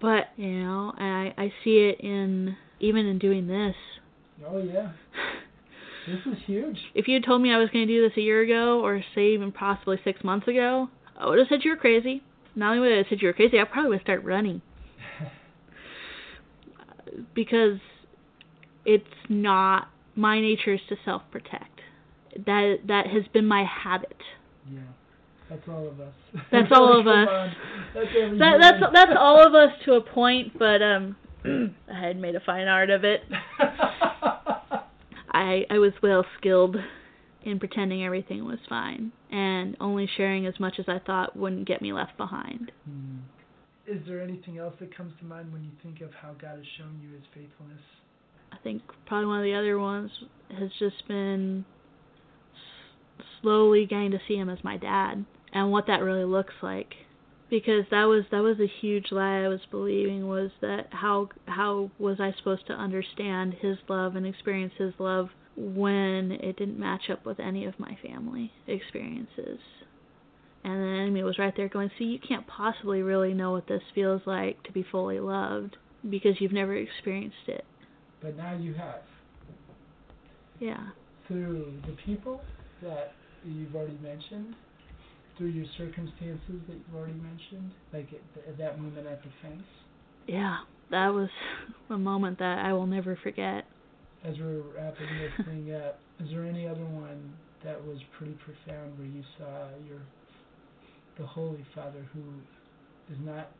But, 0.00 0.28
you 0.36 0.62
know, 0.62 0.92
I 0.98 1.32
I 1.36 1.52
see 1.62 1.78
it 1.78 2.00
in 2.00 2.56
even 2.80 3.06
in 3.06 3.18
doing 3.18 3.46
this. 3.46 3.74
Oh 4.46 4.58
yeah. 4.58 4.92
This 6.06 6.20
is 6.26 6.38
huge. 6.44 6.76
If 6.94 7.08
you 7.08 7.14
had 7.14 7.24
told 7.24 7.40
me 7.40 7.52
I 7.52 7.56
was 7.56 7.70
going 7.70 7.86
to 7.86 7.92
do 7.92 8.06
this 8.06 8.16
a 8.18 8.20
year 8.20 8.42
ago 8.42 8.84
or 8.84 9.02
say 9.14 9.28
even 9.28 9.52
possibly 9.52 9.98
6 10.04 10.22
months 10.22 10.46
ago, 10.46 10.90
I 11.18 11.26
would 11.26 11.38
have 11.38 11.48
said 11.48 11.60
you 11.64 11.70
were 11.70 11.78
crazy. 11.78 12.22
Not 12.54 12.76
only 12.76 12.80
would 12.80 12.92
I 12.92 12.98
have 12.98 13.06
said 13.08 13.22
you 13.22 13.28
were 13.28 13.32
crazy, 13.32 13.58
I 13.58 13.64
probably 13.64 13.90
would 13.90 14.02
start 14.02 14.22
running 14.22 14.60
because 17.34 17.78
it's 18.84 19.04
not 19.28 19.88
my 20.16 20.40
nature 20.40 20.74
is 20.74 20.80
to 20.88 20.96
self-protect. 21.04 21.80
That 22.46 22.78
that 22.88 23.06
has 23.06 23.24
been 23.32 23.46
my 23.46 23.64
habit. 23.64 24.16
yeah. 24.70 24.80
That's 25.50 25.68
all 25.68 25.86
of 25.86 26.00
us. 26.00 26.14
That's 26.50 26.72
all 26.72 26.98
of 27.00 27.06
us. 27.06 27.54
That's 27.94 28.08
That 28.38 28.58
that's 28.60 28.82
that's 28.92 29.12
all 29.18 29.46
of 29.46 29.54
us 29.54 29.70
to 29.84 29.94
a 29.94 30.00
point, 30.00 30.58
but 30.58 30.82
um 30.82 31.16
I 31.44 32.00
had 32.00 32.18
made 32.18 32.34
a 32.34 32.40
fine 32.40 32.66
art 32.66 32.90
of 32.90 33.04
it. 33.04 33.20
I 35.30 35.64
I 35.70 35.78
was 35.78 35.92
well 36.02 36.24
skilled 36.38 36.76
in 37.44 37.58
pretending 37.58 38.04
everything 38.04 38.44
was 38.46 38.58
fine 38.68 39.12
and 39.30 39.76
only 39.80 40.08
sharing 40.16 40.46
as 40.46 40.58
much 40.58 40.76
as 40.78 40.86
I 40.88 40.98
thought 40.98 41.36
wouldn't 41.36 41.68
get 41.68 41.82
me 41.82 41.92
left 41.92 42.16
behind. 42.16 42.72
Hmm. 42.88 43.18
Is 43.86 44.00
there 44.08 44.22
anything 44.22 44.56
else 44.56 44.74
that 44.80 44.96
comes 44.96 45.12
to 45.18 45.26
mind 45.26 45.52
when 45.52 45.62
you 45.62 45.70
think 45.82 46.00
of 46.00 46.10
how 46.14 46.32
God 46.32 46.56
has 46.56 46.64
shown 46.78 46.98
you 47.02 47.10
His 47.12 47.24
faithfulness? 47.34 47.82
I 48.54 48.62
think 48.62 48.82
probably 49.06 49.26
one 49.26 49.38
of 49.38 49.44
the 49.44 49.54
other 49.54 49.78
ones 49.78 50.10
has 50.56 50.70
just 50.78 51.06
been 51.08 51.64
slowly 53.42 53.86
getting 53.86 54.12
to 54.12 54.20
see 54.28 54.36
him 54.36 54.48
as 54.48 54.62
my 54.62 54.76
dad 54.76 55.24
and 55.52 55.72
what 55.72 55.86
that 55.88 56.02
really 56.02 56.24
looks 56.24 56.54
like. 56.62 56.94
Because 57.50 57.84
that 57.90 58.04
was 58.04 58.24
that 58.30 58.42
was 58.42 58.58
a 58.58 58.72
huge 58.80 59.12
lie 59.12 59.42
I 59.42 59.48
was 59.48 59.60
believing 59.70 60.28
was 60.28 60.50
that 60.60 60.88
how 60.90 61.28
how 61.46 61.90
was 61.98 62.18
I 62.18 62.32
supposed 62.38 62.66
to 62.68 62.72
understand 62.72 63.54
his 63.54 63.76
love 63.88 64.16
and 64.16 64.26
experience 64.26 64.72
his 64.78 64.94
love 64.98 65.28
when 65.56 66.32
it 66.32 66.56
didn't 66.56 66.78
match 66.78 67.10
up 67.10 67.26
with 67.26 67.38
any 67.38 67.64
of 67.66 67.78
my 67.78 67.96
family 68.02 68.50
experiences. 68.66 69.58
And 70.64 70.82
the 70.82 71.00
enemy 71.00 71.22
was 71.22 71.38
right 71.38 71.54
there 71.56 71.68
going 71.68 71.90
see 71.98 72.04
you 72.04 72.18
can't 72.18 72.46
possibly 72.46 73.02
really 73.02 73.34
know 73.34 73.52
what 73.52 73.68
this 73.68 73.82
feels 73.94 74.22
like 74.26 74.62
to 74.64 74.72
be 74.72 74.84
fully 74.90 75.20
loved 75.20 75.76
because 76.08 76.40
you've 76.40 76.52
never 76.52 76.74
experienced 76.74 77.46
it 77.46 77.64
But 78.24 78.38
now 78.38 78.56
you 78.56 78.72
have. 78.72 79.02
yeah 80.58 80.88
Through 81.28 81.74
the 81.86 81.94
people 82.06 82.40
that 82.82 83.12
you've 83.44 83.74
already 83.76 83.98
mentioned, 84.02 84.54
through 85.36 85.48
your 85.48 85.66
circumstances 85.76 86.62
that 86.68 86.72
you've 86.74 86.96
already 86.96 87.20
mentioned, 87.20 87.70
like 87.92 88.08
at, 88.14 88.48
at 88.48 88.56
that 88.58 88.80
moment 88.80 89.06
at 89.06 89.22
the 89.22 89.28
fence, 89.42 89.62
yeah, 90.26 90.56
that 90.90 91.08
was 91.08 91.28
a 91.90 91.98
moment 91.98 92.38
that 92.38 92.64
I 92.64 92.72
will 92.72 92.86
never 92.86 93.18
forget. 93.22 93.64
as 94.24 94.38
we're 94.38 94.62
wrapping 94.74 95.06
this 95.20 95.32
thing 95.46 95.74
up, 95.74 95.98
is 96.20 96.30
there 96.30 96.44
any 96.46 96.66
other 96.66 96.86
one 96.86 97.34
that 97.62 97.84
was 97.84 97.98
pretty 98.16 98.34
profound 98.44 98.98
where 98.98 99.06
you 99.06 99.22
saw 99.38 99.68
your 99.86 100.00
the 101.18 101.26
Holy 101.26 101.64
Father 101.74 102.08
who 102.14 102.22
is 103.12 103.20
not 103.20 103.50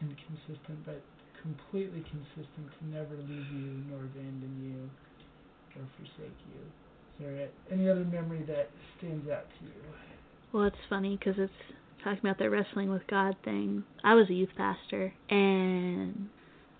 inconsistent 0.00 0.84
but 0.86 1.02
completely 1.42 2.02
consistent 2.08 2.66
to 2.78 2.86
never 2.86 3.16
leave 3.16 3.50
you 3.52 3.82
nor 3.90 4.00
abandon 4.00 4.54
you 4.62 4.90
or 5.80 5.86
forsake 5.98 6.38
you? 6.54 6.60
Is 6.62 7.26
there 7.26 7.48
any 7.70 7.88
other 7.88 8.04
memory 8.04 8.42
that 8.48 8.70
stands 8.98 9.28
out 9.28 9.46
to 9.58 9.64
you? 9.66 9.72
Well, 10.52 10.64
it's 10.64 10.76
funny 10.88 11.16
because 11.16 11.38
it's 11.38 11.52
talking 12.02 12.20
about 12.20 12.38
the 12.38 12.50
wrestling 12.50 12.90
with 12.90 13.06
God 13.08 13.36
thing. 13.44 13.84
I 14.04 14.14
was 14.14 14.28
a 14.30 14.34
youth 14.34 14.50
pastor, 14.56 15.12
and 15.30 16.28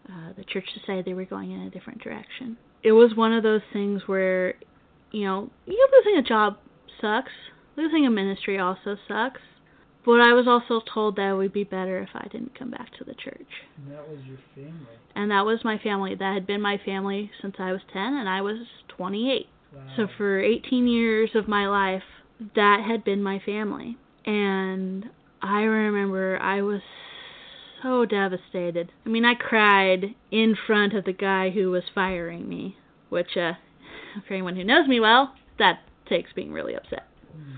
uh, 0.08 0.32
the 0.36 0.44
church 0.44 0.64
decided 0.78 1.04
they 1.04 1.14
were 1.14 1.24
going 1.24 1.52
in 1.52 1.60
a 1.60 1.70
different 1.70 2.02
direction. 2.02 2.56
It 2.82 2.92
was 2.92 3.14
one 3.14 3.32
of 3.32 3.42
those 3.42 3.60
things 3.72 4.02
where, 4.06 4.54
you 5.12 5.24
know, 5.24 5.50
you 5.66 5.88
losing 6.04 6.18
a 6.18 6.22
job 6.22 6.58
sucks. 7.00 7.32
Losing 7.76 8.06
a 8.06 8.10
ministry 8.10 8.58
also 8.58 8.96
sucks. 9.08 9.40
But 10.04 10.20
I 10.20 10.32
was 10.32 10.48
also 10.48 10.84
told 10.92 11.16
that 11.16 11.30
it 11.30 11.36
would 11.36 11.52
be 11.52 11.64
better 11.64 12.00
if 12.00 12.08
I 12.14 12.26
didn't 12.32 12.58
come 12.58 12.70
back 12.70 12.90
to 12.98 13.04
the 13.04 13.14
church. 13.14 13.46
And 13.76 13.92
that 13.92 14.08
was 14.08 14.18
your 14.26 14.38
family. 14.54 14.86
And 15.14 15.30
that 15.30 15.46
was 15.46 15.60
my 15.64 15.78
family. 15.78 16.14
That 16.14 16.34
had 16.34 16.46
been 16.46 16.60
my 16.60 16.78
family 16.84 17.30
since 17.40 17.56
I 17.58 17.72
was 17.72 17.82
10 17.92 18.02
and 18.02 18.28
I 18.28 18.40
was 18.40 18.66
28. 18.88 19.46
Wow. 19.72 19.80
So 19.96 20.08
for 20.16 20.40
18 20.40 20.88
years 20.88 21.30
of 21.34 21.46
my 21.46 21.68
life, 21.68 22.02
that 22.56 22.84
had 22.86 23.04
been 23.04 23.22
my 23.22 23.40
family. 23.44 23.96
And 24.26 25.06
I 25.40 25.62
remember 25.62 26.38
I 26.40 26.62
was 26.62 26.80
so 27.82 28.04
devastated. 28.04 28.92
I 29.04 29.08
mean, 29.08 29.24
I 29.24 29.34
cried 29.34 30.14
in 30.30 30.56
front 30.66 30.94
of 30.94 31.04
the 31.04 31.12
guy 31.12 31.50
who 31.50 31.70
was 31.70 31.82
firing 31.94 32.48
me, 32.48 32.76
which, 33.08 33.36
uh, 33.36 33.52
for 34.26 34.34
anyone 34.34 34.56
who 34.56 34.64
knows 34.64 34.88
me 34.88 35.00
well, 35.00 35.34
that 35.58 35.80
takes 36.08 36.32
being 36.32 36.52
really 36.52 36.74
upset. 36.74 37.08
Mm. 37.36 37.56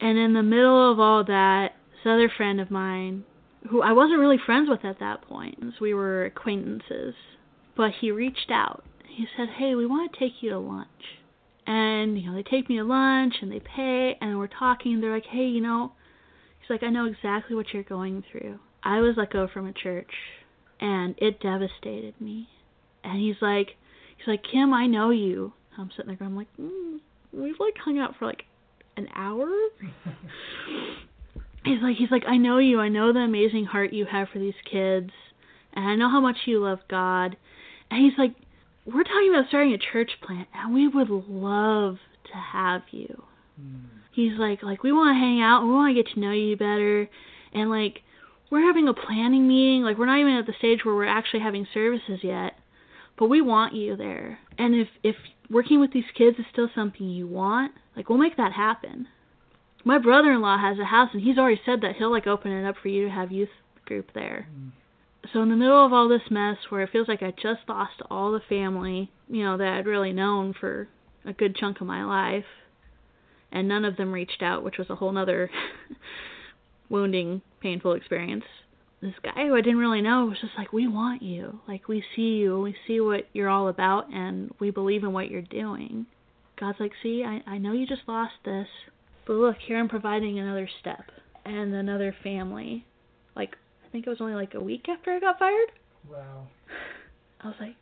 And 0.00 0.18
in 0.18 0.34
the 0.34 0.42
middle 0.42 0.92
of 0.92 1.00
all 1.00 1.24
that, 1.24 1.72
this 1.92 2.10
other 2.10 2.30
friend 2.34 2.60
of 2.60 2.70
mine, 2.70 3.24
who 3.70 3.82
I 3.82 3.92
wasn't 3.92 4.20
really 4.20 4.38
friends 4.44 4.68
with 4.68 4.84
at 4.84 5.00
that 5.00 5.22
point, 5.22 5.58
we 5.80 5.94
were 5.94 6.26
acquaintances, 6.26 7.14
but 7.76 7.90
he 8.00 8.10
reached 8.10 8.50
out. 8.50 8.84
He 9.08 9.26
said, 9.36 9.48
Hey, 9.56 9.74
we 9.74 9.86
want 9.86 10.12
to 10.12 10.18
take 10.18 10.42
you 10.42 10.50
to 10.50 10.58
lunch. 10.58 10.88
And, 11.66 12.20
you 12.20 12.30
know, 12.30 12.36
they 12.36 12.42
take 12.42 12.68
me 12.68 12.76
to 12.76 12.84
lunch 12.84 13.34
and 13.42 13.50
they 13.50 13.60
pay 13.60 14.16
and 14.20 14.38
we're 14.38 14.46
talking 14.46 14.94
and 14.94 15.02
they're 15.02 15.14
like, 15.14 15.26
Hey, 15.26 15.46
you 15.46 15.60
know, 15.60 15.92
he's 16.60 16.70
like, 16.70 16.82
I 16.82 16.90
know 16.90 17.06
exactly 17.06 17.56
what 17.56 17.72
you're 17.72 17.82
going 17.82 18.22
through. 18.30 18.58
I 18.82 19.00
was 19.00 19.14
let 19.16 19.32
go 19.32 19.48
from 19.52 19.66
a 19.66 19.72
church 19.72 20.12
and 20.80 21.14
it 21.18 21.40
devastated 21.40 22.14
me. 22.20 22.48
And 23.02 23.20
he's 23.20 23.36
like, 23.40 23.70
he's 24.16 24.28
like, 24.28 24.42
Kim, 24.50 24.74
I 24.74 24.86
know 24.86 25.10
you. 25.10 25.52
I'm 25.78 25.90
sitting 25.90 26.06
there 26.08 26.16
going, 26.16 26.36
like, 26.36 26.48
mm, 26.60 26.98
we've 27.32 27.58
like 27.58 27.76
hung 27.82 27.98
out 27.98 28.14
for 28.18 28.26
like 28.26 28.44
an 28.96 29.08
hour. 29.14 29.46
he's 31.64 31.82
like, 31.82 31.96
he's 31.96 32.10
like, 32.10 32.24
I 32.26 32.36
know 32.36 32.58
you. 32.58 32.80
I 32.80 32.88
know 32.88 33.12
the 33.12 33.20
amazing 33.20 33.64
heart 33.64 33.92
you 33.92 34.06
have 34.06 34.28
for 34.32 34.38
these 34.38 34.54
kids, 34.70 35.10
and 35.72 35.84
I 35.84 35.96
know 35.96 36.08
how 36.08 36.20
much 36.20 36.36
you 36.46 36.62
love 36.62 36.78
God. 36.88 37.36
And 37.90 38.04
he's 38.04 38.18
like, 38.18 38.34
we're 38.86 39.04
talking 39.04 39.34
about 39.34 39.48
starting 39.48 39.72
a 39.72 39.78
church 39.78 40.12
plant, 40.22 40.48
and 40.54 40.72
we 40.72 40.88
would 40.88 41.10
love 41.10 41.96
to 42.26 42.38
have 42.52 42.82
you. 42.90 43.22
Mm. 43.60 43.84
He's 44.12 44.38
like, 44.38 44.62
like 44.62 44.82
we 44.82 44.92
want 44.92 45.14
to 45.14 45.20
hang 45.20 45.42
out, 45.42 45.64
we 45.64 45.72
want 45.72 45.94
to 45.94 46.02
get 46.02 46.12
to 46.14 46.20
know 46.20 46.32
you 46.32 46.56
better, 46.56 47.08
and 47.52 47.70
like 47.70 48.00
we're 48.50 48.66
having 48.66 48.88
a 48.88 48.94
planning 48.94 49.46
meeting. 49.46 49.82
Like 49.82 49.98
we're 49.98 50.06
not 50.06 50.20
even 50.20 50.34
at 50.34 50.46
the 50.46 50.54
stage 50.58 50.84
where 50.84 50.94
we're 50.94 51.06
actually 51.06 51.40
having 51.40 51.66
services 51.74 52.20
yet, 52.22 52.54
but 53.18 53.28
we 53.28 53.40
want 53.40 53.74
you 53.74 53.96
there. 53.96 54.38
And 54.58 54.74
if 54.74 54.88
if 55.02 55.16
working 55.50 55.80
with 55.80 55.92
these 55.92 56.04
kids 56.16 56.38
is 56.38 56.44
still 56.52 56.68
something 56.74 57.08
you 57.08 57.26
want, 57.26 57.72
like 57.96 58.08
we'll 58.08 58.18
make 58.18 58.36
that 58.36 58.52
happen. 58.52 59.08
My 59.84 59.98
brother-in-law 59.98 60.58
has 60.58 60.78
a 60.78 60.84
house, 60.84 61.10
and 61.12 61.22
he's 61.22 61.38
already 61.38 61.60
said 61.64 61.80
that 61.82 61.94
he'll 61.96 62.10
like 62.10 62.26
open 62.26 62.50
it 62.50 62.66
up 62.66 62.76
for 62.82 62.88
you 62.88 63.04
to 63.04 63.10
have 63.10 63.30
youth 63.30 63.48
group 63.84 64.10
there. 64.14 64.48
Mm. 64.52 64.72
So 65.32 65.42
in 65.42 65.48
the 65.48 65.56
middle 65.56 65.84
of 65.84 65.92
all 65.92 66.08
this 66.08 66.30
mess, 66.30 66.56
where 66.68 66.82
it 66.82 66.90
feels 66.90 67.08
like 67.08 67.22
I 67.22 67.30
just 67.30 67.60
lost 67.68 68.02
all 68.10 68.32
the 68.32 68.40
family, 68.48 69.10
you 69.28 69.44
know, 69.44 69.56
that 69.56 69.68
I'd 69.68 69.86
really 69.86 70.12
known 70.12 70.54
for 70.58 70.88
a 71.24 71.32
good 71.32 71.56
chunk 71.56 71.80
of 71.80 71.86
my 71.86 72.04
life, 72.04 72.44
and 73.52 73.68
none 73.68 73.84
of 73.84 73.96
them 73.96 74.12
reached 74.12 74.42
out, 74.42 74.64
which 74.64 74.78
was 74.78 74.90
a 74.90 74.96
whole 74.96 75.12
nother 75.12 75.50
wounding, 76.88 77.42
painful 77.60 77.94
experience. 77.94 78.44
This 79.06 79.14
guy 79.22 79.46
who 79.46 79.54
I 79.54 79.60
didn't 79.60 79.78
really 79.78 80.02
know 80.02 80.26
was 80.26 80.40
just 80.40 80.54
like, 80.58 80.72
"We 80.72 80.88
want 80.88 81.22
you. 81.22 81.60
Like 81.68 81.86
we 81.86 82.02
see 82.16 82.38
you. 82.38 82.60
We 82.60 82.74
see 82.88 82.98
what 82.98 83.28
you're 83.32 83.48
all 83.48 83.68
about, 83.68 84.12
and 84.12 84.52
we 84.58 84.70
believe 84.70 85.04
in 85.04 85.12
what 85.12 85.30
you're 85.30 85.42
doing." 85.42 86.06
God's 86.58 86.80
like, 86.80 86.92
"See, 87.04 87.22
I 87.22 87.40
I 87.46 87.58
know 87.58 87.72
you 87.72 87.86
just 87.86 88.08
lost 88.08 88.34
this, 88.44 88.66
but 89.24 89.34
look, 89.34 89.58
here 89.58 89.78
I'm 89.78 89.88
providing 89.88 90.40
another 90.40 90.68
step 90.80 91.04
and 91.44 91.72
another 91.72 92.12
family. 92.24 92.84
Like 93.36 93.56
I 93.86 93.88
think 93.90 94.08
it 94.08 94.10
was 94.10 94.20
only 94.20 94.34
like 94.34 94.54
a 94.54 94.60
week 94.60 94.88
after 94.88 95.12
I 95.12 95.20
got 95.20 95.38
fired. 95.38 95.70
Wow. 96.10 96.48
I 97.40 97.46
was 97.46 97.56
like, 97.60 97.76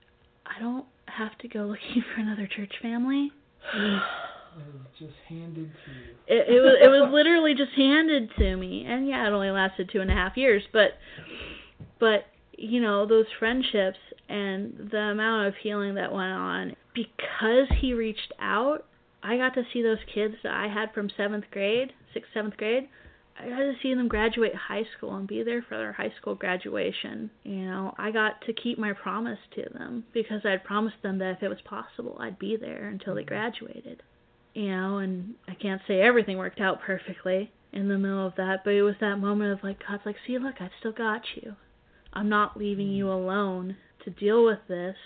I 0.45 0.61
don't 0.61 0.85
have 1.07 1.39
to 1.39 1.49
go 1.49 1.61
looking 1.61 2.05
for 2.15 2.21
another 2.21 2.47
church 2.47 2.73
family. 2.83 3.33
It 4.59 4.75
was 4.75 4.87
just 4.99 5.15
handed 5.29 5.71
to 5.85 5.91
you. 5.91 6.15
It, 6.27 6.49
it 6.49 6.61
was 6.61 6.77
it 6.83 6.89
was 6.89 7.11
literally 7.13 7.55
just 7.55 7.73
handed 7.77 8.31
to 8.39 8.57
me, 8.57 8.85
and 8.87 9.09
yeah, 9.09 9.27
it 9.27 9.33
only 9.33 9.51
lasted 9.51 9.91
two 9.93 10.01
and 10.01 10.11
a 10.11 10.15
half 10.15 10.37
years, 10.37 10.63
but 10.73 10.93
but 11.99 12.27
you 12.57 12.81
know 12.81 13.07
those 13.07 13.27
friendships 13.39 13.99
and 14.29 14.89
the 14.91 14.99
amount 14.99 15.49
of 15.49 15.55
healing 15.63 15.95
that 15.97 16.13
went 16.13 16.33
on 16.33 16.77
because 16.95 17.69
he 17.81 17.95
reached 17.95 18.33
out. 18.41 18.85
I 19.23 19.39
got 19.39 19.55
to 19.55 19.63
see 19.73 19.83
those 19.83 19.99
kids 20.13 20.35
that 20.43 20.53
I 20.53 20.69
had 20.69 20.93
from 20.93 21.11
seventh 21.17 21.45
grade, 21.51 21.93
sixth, 22.13 22.31
seventh 22.35 22.57
grade. 22.57 22.89
I 23.39 23.49
got 23.49 23.59
to 23.59 23.73
see 23.83 23.95
them 23.95 24.07
graduate 24.07 24.55
high 24.55 24.85
school 24.97 25.17
and 25.17 25.27
be 25.27 25.43
there 25.43 25.65
for 25.69 25.77
their 25.77 25.93
high 25.93 26.13
school 26.21 26.35
graduation. 26.37 27.31
You 27.43 27.67
know, 27.67 27.95
I 27.99 28.13
got 28.13 28.41
to 28.47 28.53
keep 28.53 28.79
my 28.79 28.93
promise 28.93 29.39
to 29.57 29.65
them 29.73 30.05
because 30.13 30.43
I'd 30.45 30.63
promised 30.63 31.03
them 31.03 31.19
that 31.19 31.39
if 31.39 31.43
it 31.43 31.49
was 31.49 31.59
possible, 31.65 32.17
I'd 32.21 32.39
be 32.39 32.57
there 32.57 32.87
until 32.89 33.15
they 33.15 33.23
mm-hmm. 33.23 33.29
graduated. 33.31 34.03
You 34.55 34.71
know, 34.71 34.99
and 34.99 35.35
I 35.49 35.55
can't 35.55 35.83
say 35.87 36.01
everything 36.01 36.39
worked 36.39 36.61
out 36.61 36.81
perfectly 36.81 37.53
in 37.73 37.89
the 37.89 37.99
middle 37.99 38.25
of 38.25 38.37
that, 38.37 38.63
but 38.65 38.73
it 38.73 38.83
was 38.83 38.95
that 39.01 39.17
moment 39.17 39.53
of 39.53 39.65
like, 39.65 39.83
God's 39.87 40.07
like, 40.07 40.17
see, 40.27 40.39
look, 40.39 40.55
I've 40.61 40.71
still 40.79 40.93
got 40.93 41.23
you. 41.35 41.57
I'm 42.13 42.29
not 42.29 42.57
leaving 42.57 42.89
you 42.89 43.07
mm. 43.07 43.15
alone 43.15 43.77
to 44.05 44.11
deal 44.11 44.45
with 44.45 44.61
this. 44.69 44.97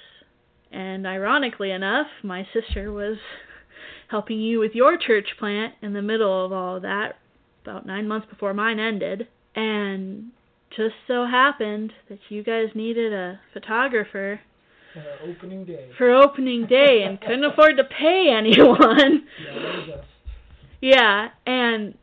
And 0.71 1.07
ironically 1.07 1.71
enough, 1.71 2.09
my 2.23 2.47
sister 2.53 2.93
was 2.93 3.17
helping 4.09 4.39
you 4.39 4.59
with 4.59 4.73
your 4.75 4.99
church 4.99 5.29
plant 5.39 5.75
in 5.81 5.95
the 5.95 6.03
middle 6.03 6.45
of 6.45 6.53
all 6.53 6.77
of 6.77 6.83
that, 6.83 7.17
about 7.63 7.87
nine 7.87 8.07
months 8.07 8.27
before 8.29 8.53
mine 8.53 8.79
ended. 8.79 9.29
And 9.55 10.31
just 10.77 10.95
so 11.07 11.25
happened 11.25 11.95
that 12.11 12.19
you 12.29 12.43
guys 12.43 12.69
needed 12.75 13.15
a 13.15 13.41
photographer 13.55 14.41
Uh, 14.97 15.01
opening 15.31 15.65
day. 15.65 15.91
for 15.99 16.11
opening 16.11 16.67
day 16.67 17.03
and 17.07 17.21
couldn't 17.23 17.45
afford 17.45 17.77
to 17.77 17.85
pay 17.85 18.29
anyone. 18.37 19.25
Yeah, 19.45 19.55
that 19.55 19.63
was 19.77 19.89
us. 19.99 20.05
Yeah, 20.81 21.29
and 21.47 21.95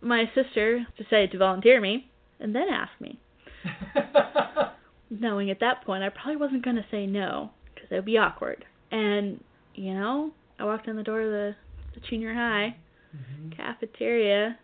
my 0.00 0.24
sister 0.34 0.86
decided 0.98 1.30
to 1.32 1.38
volunteer 1.38 1.80
me 1.80 2.10
and 2.40 2.54
then 2.54 2.68
asked 2.70 3.00
me, 3.00 3.18
knowing 5.10 5.50
at 5.50 5.60
that 5.60 5.84
point 5.84 6.02
I 6.02 6.08
probably 6.08 6.36
wasn't 6.36 6.64
going 6.64 6.76
to 6.76 6.84
say 6.90 7.06
no 7.06 7.50
because 7.74 7.88
it 7.90 7.94
would 7.96 8.04
be 8.04 8.18
awkward. 8.18 8.64
And, 8.90 9.42
you 9.74 9.94
know, 9.94 10.32
I 10.58 10.64
walked 10.64 10.88
in 10.88 10.96
the 10.96 11.02
door 11.02 11.20
of 11.22 11.30
the, 11.30 11.56
the 11.94 12.00
junior 12.08 12.34
high 12.34 12.76
Mhm. 13.16 13.56
cafeteria 13.56 14.58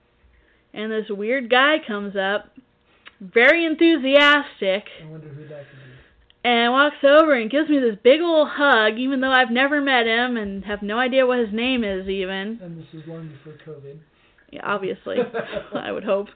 and 0.74 0.90
this 0.90 1.08
weird 1.08 1.48
guy 1.50 1.76
comes 1.86 2.16
up, 2.16 2.50
very 3.20 3.64
enthusiastic, 3.64 4.84
I 5.02 5.06
wonder 5.06 5.28
who 5.28 5.46
that 5.48 5.66
could 5.70 5.78
be. 5.78 5.89
And 6.42 6.72
walks 6.72 7.04
over 7.04 7.34
and 7.34 7.50
gives 7.50 7.68
me 7.68 7.78
this 7.78 7.98
big 8.02 8.20
old 8.20 8.48
hug, 8.50 8.98
even 8.98 9.20
though 9.20 9.32
I've 9.32 9.50
never 9.50 9.80
met 9.80 10.06
him 10.06 10.36
and 10.36 10.64
have 10.64 10.82
no 10.82 10.98
idea 10.98 11.26
what 11.26 11.38
his 11.38 11.52
name 11.52 11.84
is 11.84 12.08
even. 12.08 12.58
And 12.62 12.78
this 12.78 12.86
was 12.94 13.02
long 13.06 13.28
before 13.28 13.58
COVID. 13.66 13.98
Yeah, 14.50 14.62
obviously, 14.64 15.16
I 15.74 15.92
would 15.92 16.04
hope. 16.04 16.28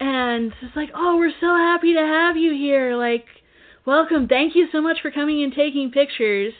And 0.00 0.52
it's 0.62 0.76
like, 0.76 0.90
oh, 0.94 1.16
we're 1.16 1.32
so 1.40 1.56
happy 1.56 1.94
to 1.94 2.00
have 2.00 2.36
you 2.36 2.52
here. 2.52 2.96
Like, 2.96 3.26
welcome. 3.84 4.28
Thank 4.28 4.54
you 4.54 4.68
so 4.70 4.80
much 4.80 4.98
for 5.02 5.10
coming 5.10 5.42
and 5.42 5.52
taking 5.52 5.90
pictures. 5.90 6.52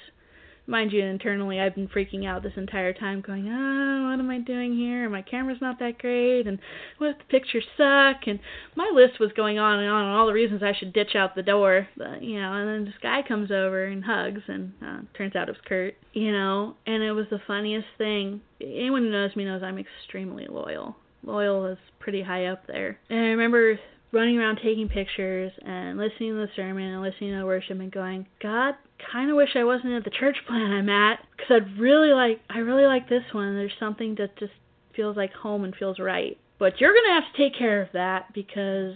Mind 0.68 0.92
you, 0.92 1.02
internally, 1.02 1.58
I've 1.58 1.74
been 1.74 1.88
freaking 1.88 2.26
out 2.26 2.42
this 2.42 2.52
entire 2.58 2.92
time, 2.92 3.22
going, 3.22 3.48
oh, 3.48 4.10
what 4.10 4.20
am 4.20 4.28
I 4.28 4.38
doing 4.38 4.76
here? 4.76 5.04
And 5.04 5.12
my 5.12 5.22
camera's 5.22 5.62
not 5.62 5.78
that 5.78 5.96
great, 5.96 6.46
and 6.46 6.58
what 6.98 7.12
if 7.12 7.18
the 7.18 7.24
pictures 7.24 7.64
suck? 7.78 8.26
And 8.26 8.38
my 8.76 8.90
list 8.92 9.18
was 9.18 9.32
going 9.34 9.58
on 9.58 9.78
and 9.78 9.88
on, 9.88 10.04
and 10.04 10.14
all 10.14 10.26
the 10.26 10.34
reasons 10.34 10.62
I 10.62 10.74
should 10.78 10.92
ditch 10.92 11.14
out 11.14 11.34
the 11.34 11.42
door. 11.42 11.88
But, 11.96 12.22
you 12.22 12.38
know, 12.38 12.52
and 12.52 12.68
then 12.68 12.84
this 12.84 13.00
guy 13.02 13.22
comes 13.26 13.50
over 13.50 13.86
and 13.86 14.04
hugs, 14.04 14.42
and 14.46 14.74
uh, 14.84 15.00
turns 15.16 15.34
out 15.34 15.48
it 15.48 15.52
was 15.52 15.60
Kurt, 15.66 15.94
you 16.12 16.32
know, 16.32 16.76
and 16.86 17.02
it 17.02 17.12
was 17.12 17.26
the 17.30 17.40
funniest 17.46 17.88
thing. 17.96 18.42
Anyone 18.60 19.04
who 19.04 19.10
knows 19.10 19.34
me 19.36 19.46
knows 19.46 19.62
I'm 19.62 19.78
extremely 19.78 20.48
loyal. 20.50 20.96
Loyal 21.22 21.64
is 21.64 21.78
pretty 21.98 22.22
high 22.22 22.44
up 22.44 22.66
there. 22.66 22.98
And 23.08 23.18
I 23.18 23.28
remember 23.28 23.80
running 24.12 24.38
around 24.38 24.56
taking 24.62 24.88
pictures 24.88 25.50
and 25.64 25.98
listening 25.98 26.32
to 26.32 26.36
the 26.36 26.48
sermon 26.54 26.84
and 26.84 27.02
listening 27.02 27.38
to 27.38 27.44
worship 27.44 27.80
and 27.80 27.90
going, 27.90 28.26
God, 28.42 28.74
kind 29.12 29.30
of 29.30 29.36
wish 29.36 29.50
I 29.54 29.64
wasn't 29.64 29.92
at 29.92 30.04
the 30.04 30.10
church 30.10 30.36
plant 30.46 30.72
I'm 30.72 30.88
at 30.88 31.20
because 31.32 31.62
I'd 31.62 31.78
really 31.78 32.12
like, 32.12 32.40
I 32.50 32.58
really 32.58 32.84
like 32.84 33.08
this 33.08 33.22
one. 33.32 33.54
There's 33.54 33.72
something 33.78 34.16
that 34.18 34.38
just 34.38 34.52
feels 34.94 35.16
like 35.16 35.32
home 35.32 35.64
and 35.64 35.74
feels 35.74 35.98
right. 35.98 36.36
But 36.58 36.80
you're 36.80 36.92
gonna 36.92 37.20
have 37.20 37.32
to 37.32 37.38
take 37.38 37.58
care 37.58 37.82
of 37.82 37.88
that 37.92 38.34
because 38.34 38.94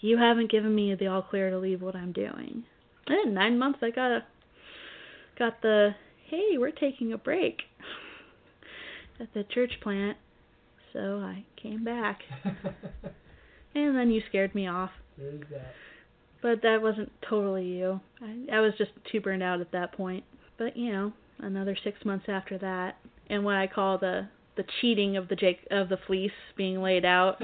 you 0.00 0.18
haven't 0.18 0.50
given 0.50 0.74
me 0.74 0.94
the 0.94 1.08
all 1.08 1.22
clear 1.22 1.50
to 1.50 1.58
leave 1.58 1.82
what 1.82 1.96
I'm 1.96 2.12
doing. 2.12 2.64
And 3.06 3.28
in 3.28 3.34
nine 3.34 3.58
months, 3.58 3.80
I 3.82 3.90
got 3.90 4.10
a, 4.10 4.24
got 5.38 5.60
the, 5.62 5.90
hey, 6.28 6.56
we're 6.56 6.70
taking 6.70 7.12
a 7.12 7.18
break 7.18 7.62
at 9.20 9.32
the 9.34 9.44
church 9.44 9.72
plant. 9.82 10.16
So 10.92 11.18
I 11.18 11.44
came 11.60 11.82
back. 11.84 12.20
And 13.74 13.96
then 13.96 14.10
you 14.10 14.22
scared 14.28 14.54
me 14.54 14.68
off. 14.68 14.90
There's 15.18 15.42
that. 15.50 15.74
But 16.44 16.60
that 16.60 16.82
wasn't 16.82 17.10
totally 17.26 17.64
you. 17.64 17.98
I, 18.20 18.56
I 18.56 18.60
was 18.60 18.74
just 18.76 18.90
too 19.10 19.22
burned 19.22 19.42
out 19.42 19.62
at 19.62 19.72
that 19.72 19.92
point. 19.94 20.24
But 20.58 20.76
you 20.76 20.92
know, 20.92 21.12
another 21.38 21.74
six 21.82 22.04
months 22.04 22.26
after 22.28 22.58
that, 22.58 22.98
and 23.30 23.46
what 23.46 23.56
I 23.56 23.66
call 23.66 23.96
the 23.96 24.28
the 24.58 24.64
cheating 24.78 25.16
of 25.16 25.28
the 25.28 25.36
Jake 25.36 25.66
of 25.70 25.88
the 25.88 25.96
fleece 26.06 26.30
being 26.54 26.82
laid 26.82 27.06
out. 27.06 27.40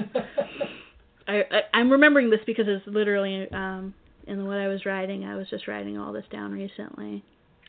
I, 1.27 1.37
I 1.37 1.61
I'm 1.73 1.91
remembering 1.91 2.29
this 2.29 2.41
because 2.45 2.65
it's 2.67 2.85
literally 2.85 3.51
um 3.51 3.95
in 4.27 4.45
what 4.45 4.57
I 4.57 4.67
was 4.67 4.85
writing. 4.85 5.25
I 5.25 5.35
was 5.35 5.49
just 5.49 5.67
writing 5.67 5.97
all 5.97 6.13
this 6.13 6.25
down 6.31 6.51
recently. 6.51 7.23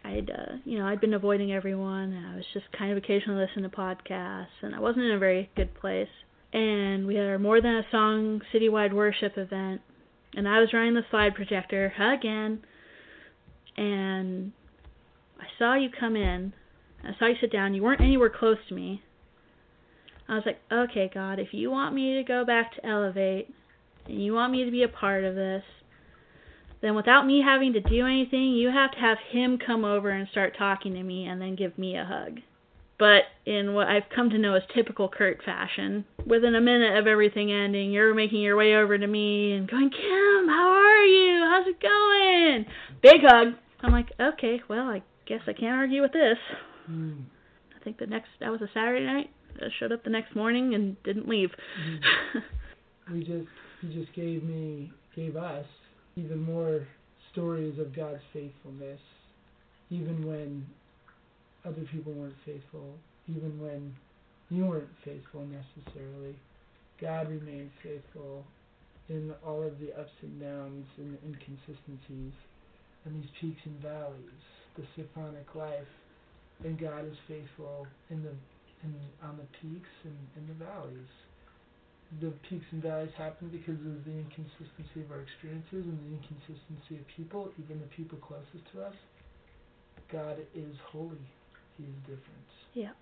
I'd 0.05 0.31
uh, 0.31 0.57
you 0.67 0.79
know 0.79 0.85
I'd 0.85 1.01
been 1.01 1.15
avoiding 1.15 1.51
everyone. 1.51 2.13
And 2.13 2.27
I 2.27 2.37
was 2.37 2.45
just 2.53 2.67
kind 2.79 2.93
of 2.93 2.99
occasionally 2.99 3.43
listening 3.43 3.71
to 3.71 3.75
podcasts, 3.75 4.49
and 4.61 4.75
I 4.75 4.81
wasn't 4.81 5.07
in 5.07 5.13
a 5.13 5.19
very 5.19 5.49
good 5.57 5.75
place. 5.77 6.13
And 6.53 7.07
we 7.07 7.15
had 7.15 7.25
our 7.25 7.39
More 7.39 7.63
Than 7.63 7.77
a 7.77 7.87
Song 7.91 8.43
citywide 8.53 8.93
worship 8.93 9.39
event, 9.39 9.81
and 10.35 10.49
I 10.49 10.61
was 10.61 10.73
running 10.73 10.95
the 10.95 11.05
slide 11.11 11.35
projector 11.35 11.93
again. 11.99 12.61
And 13.77 14.53
I 15.41 15.45
saw 15.59 15.75
you 15.75 15.89
come 15.99 16.17
in. 16.17 16.53
I 17.05 17.11
saw 17.19 17.27
you 17.27 17.35
sit 17.41 17.53
down. 17.53 17.75
You 17.75 17.83
weren't 17.83 18.01
anywhere 18.01 18.31
close 18.31 18.59
to 18.69 18.75
me. 18.75 19.03
I 20.29 20.35
was 20.35 20.45
like, 20.47 20.61
okay, 20.71 21.11
God, 21.13 21.39
if 21.39 21.49
you 21.53 21.71
want 21.71 21.95
me 21.95 22.15
to 22.15 22.23
go 22.23 22.45
back 22.45 22.75
to 22.75 22.87
Elevate, 22.87 23.53
and 24.07 24.23
you 24.23 24.33
want 24.33 24.53
me 24.53 24.65
to 24.65 24.71
be 24.71 24.83
a 24.83 24.89
part 24.89 25.25
of 25.25 25.35
this, 25.35 25.63
then 26.81 26.95
without 26.95 27.27
me 27.27 27.43
having 27.45 27.73
to 27.75 27.81
do 27.81 28.07
anything, 28.07 28.51
you 28.51 28.71
have 28.71 28.91
to 28.93 28.99
have 28.99 29.19
him 29.31 29.59
come 29.65 29.85
over 29.85 30.11
and 30.11 30.29
start 30.29 30.57
talking 30.57 30.95
to 30.95 31.03
me 31.03 31.27
and 31.27 31.41
then 31.41 31.55
give 31.55 31.77
me 31.79 31.97
a 31.97 32.05
hug. 32.05 32.41
But 33.03 33.25
in 33.51 33.75
what 33.75 33.89
I've 33.89 34.09
come 34.15 34.31
to 34.31 34.39
know 34.39 34.55
as 34.55 34.63
typical 34.77 35.09
Kurt 35.09 35.43
fashion, 35.43 36.05
within 36.25 36.55
a 36.55 36.61
minute 36.61 36.97
of 36.97 37.09
everything 37.09 37.51
ending, 37.51 37.91
you're 37.91 38.15
making 38.15 38.41
your 38.41 38.57
way 38.57 38.77
over 38.77 38.97
to 38.97 39.07
me 39.09 39.55
and 39.55 39.69
going, 39.69 39.91
Kim, 39.91 40.49
how 40.49 40.71
are 40.71 41.05
you? 41.05 41.45
How's 41.51 41.67
it 41.67 41.83
going? 41.83 42.65
Big 43.03 43.23
hug. 43.27 43.55
I'm 43.81 43.91
like, 43.91 44.13
okay, 44.21 44.61
well, 44.69 44.87
I 44.87 45.03
guess 45.27 45.41
I 45.49 45.53
can't 45.53 45.75
argue 45.75 46.01
with 46.01 46.13
this. 46.13 46.39
Mm. 46.89 47.25
I 47.75 47.83
think 47.83 47.99
the 47.99 48.07
next, 48.07 48.29
that 48.39 48.53
was 48.53 48.61
a 48.63 48.69
Saturday 48.73 49.05
night. 49.05 49.31
I 49.57 49.67
showed 49.81 49.91
up 49.91 50.05
the 50.05 50.11
next 50.11 50.37
morning 50.37 50.77
and 50.77 50.97
didn't 51.03 51.29
leave. 51.29 51.51
Mm. 53.11 53.15
we 53.15 53.19
just, 53.25 53.49
he 53.81 53.93
just 53.93 54.15
gave 54.15 54.45
me, 54.45 54.93
gave 55.17 55.35
us 55.35 55.67
even 56.15 56.39
more 56.39 56.87
stories 57.33 57.77
of 57.81 57.97
God's 57.97 58.23
faithfulness, 58.33 59.01
even 59.91 60.25
when 60.25 60.65
other 61.65 61.83
people 61.93 62.13
weren't 62.13 62.37
faithful, 62.45 62.95
even 63.29 63.59
when 63.61 63.95
you 64.51 64.67
weren't 64.67 64.91
faithful 65.05 65.47
necessarily. 65.47 66.37
God 67.01 67.29
remained 67.31 67.71
faithful 67.83 68.45
in 69.09 69.33
all 69.47 69.63
of 69.63 69.79
the 69.81 69.93
ups 69.99 70.13
and 70.23 70.41
downs 70.41 70.87
and 70.99 71.19
inconsistencies 71.27 72.33
and 73.05 73.23
these 73.23 73.31
peaks 73.41 73.61
and 73.65 73.81
valleys, 73.83 74.43
the 74.77 74.85
symphonic 74.97 75.55
life. 75.55 75.91
And 76.65 76.79
God 76.79 77.07
is 77.07 77.17
faithful 77.27 77.87
in 78.11 78.23
the 78.23 78.35
in 78.85 78.95
on 79.23 79.37
the 79.37 79.47
peaks 79.61 79.91
and 80.05 80.17
in 80.37 80.47
the 80.49 80.65
valleys 80.65 81.11
the 82.21 82.33
peaks 82.49 82.67
and 82.73 82.83
valleys 82.83 83.13
happen 83.17 83.49
because 83.49 83.81
of 83.81 84.05
the 84.05 84.13
inconsistency 84.13 85.01
of 85.01 85.13
our 85.13 85.23
experiences 85.23 85.89
and 85.89 85.97
the 86.05 86.21
inconsistency 86.21 87.01
of 87.01 87.07
people, 87.17 87.49
even 87.57 87.81
the 87.81 87.89
people 87.97 88.19
closest 88.19 88.65
to 88.73 88.83
us. 88.83 88.95
God 90.11 90.37
is 90.55 90.75
holy. 90.91 91.25
He 91.83 91.89
is 91.91 91.99
different. 92.03 92.47
Yeah. 92.75 92.93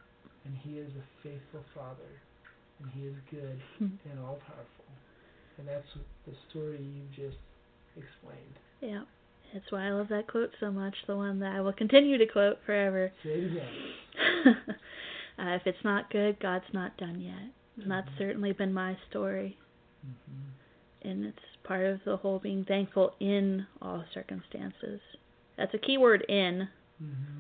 And 0.47 0.57
He 0.57 0.79
is 0.79 0.89
a 0.97 1.05
faithful 1.23 1.61
Father. 1.75 2.09
And 2.81 2.91
He 2.93 3.03
is 3.07 3.15
good 3.31 3.61
Hmm. 3.79 3.89
and 4.11 4.19
all 4.21 4.41
powerful. 4.47 4.85
And 5.59 5.69
that's 5.69 5.87
the 6.27 6.33
story 6.49 6.81
you 6.81 7.05
just 7.15 7.37
explained. 7.97 8.57
Yeah. 8.81 9.03
That's 9.53 9.71
why 9.71 9.89
I 9.89 9.91
love 9.91 10.09
that 10.09 10.29
quote 10.29 10.53
so 10.61 10.71
much, 10.71 10.95
the 11.07 11.17
one 11.17 11.41
that 11.41 11.55
I 11.57 11.61
will 11.61 11.73
continue 11.73 12.17
to 12.19 12.27
quote 12.27 12.59
forever. 12.65 13.13
Say 13.23 13.31
it 13.31 13.51
again. 13.53 14.57
uh, 15.39 15.57
if 15.57 15.67
it's 15.67 15.85
not 15.85 16.09
good, 16.11 16.39
God's 16.41 16.73
not 16.73 16.97
done 16.97 17.21
yet. 17.21 17.51
And 17.83 17.91
that's 17.91 18.09
Mhm. 18.11 18.19
certainly 18.19 18.53
been 18.53 18.73
my 18.73 18.97
story. 19.11 19.59
Mm-hmm. 20.07 21.09
And 21.09 21.25
it's 21.27 21.39
part 21.65 21.85
of 21.85 22.03
the 22.05 22.17
whole 22.17 22.39
being 22.39 22.65
thankful 22.65 23.15
in 23.21 23.67
all 23.83 24.05
circumstances. 24.15 25.01
That's 25.57 25.75
a 25.75 25.79
key 25.79 25.99
word 25.99 26.23
in. 26.29 26.69
Mm-hmm. 27.03 27.40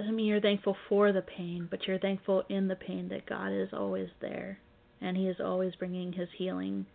Doesn't 0.00 0.16
mean 0.16 0.28
you're 0.28 0.40
thankful 0.40 0.78
for 0.88 1.12
the 1.12 1.20
pain, 1.20 1.68
but 1.70 1.86
you're 1.86 1.98
thankful 1.98 2.42
in 2.48 2.68
the 2.68 2.74
pain 2.74 3.10
that 3.10 3.26
God 3.26 3.52
is 3.52 3.68
always 3.74 4.08
there. 4.22 4.58
And 5.02 5.14
He 5.14 5.28
is 5.28 5.36
always 5.44 5.74
bringing 5.74 6.10
His 6.10 6.28
healing 6.38 6.86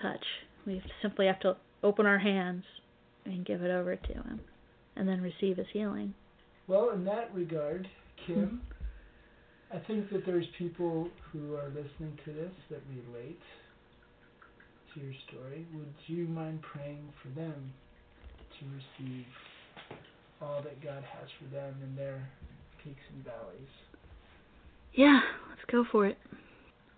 touch. 0.00 0.24
We 0.66 0.76
have 0.76 0.82
simply 1.02 1.26
have 1.26 1.40
to 1.40 1.58
open 1.82 2.06
our 2.06 2.18
hands 2.18 2.64
and 3.26 3.44
give 3.44 3.60
it 3.60 3.70
over 3.70 3.96
to 3.96 4.12
Him. 4.14 4.40
And 4.96 5.06
then 5.06 5.20
receive 5.20 5.58
His 5.58 5.66
healing. 5.74 6.14
Well, 6.68 6.92
in 6.94 7.04
that 7.04 7.34
regard, 7.34 7.86
Kim, 8.26 8.36
mm-hmm. 8.36 9.76
I 9.76 9.86
think 9.86 10.08
that 10.08 10.24
there's 10.24 10.46
people 10.56 11.08
who 11.30 11.54
are 11.56 11.68
listening 11.68 12.18
to 12.24 12.32
this 12.32 12.52
that 12.70 12.80
relate 12.88 13.42
to 14.94 15.00
your 15.00 15.12
story. 15.28 15.66
Would 15.74 15.92
you 16.06 16.28
mind 16.28 16.62
praying 16.62 17.12
for 17.22 17.28
them 17.38 17.74
to 18.58 18.64
receive 19.04 19.26
all 20.42 20.62
that 20.62 20.82
God 20.82 21.02
has 21.02 21.28
for 21.38 21.54
them 21.54 21.74
in 21.82 21.96
their 21.96 22.28
peaks 22.82 23.00
and 23.14 23.24
valleys? 23.24 23.68
Yeah, 24.94 25.20
let's 25.48 25.62
go 25.70 25.84
for 25.90 26.06
it. 26.06 26.18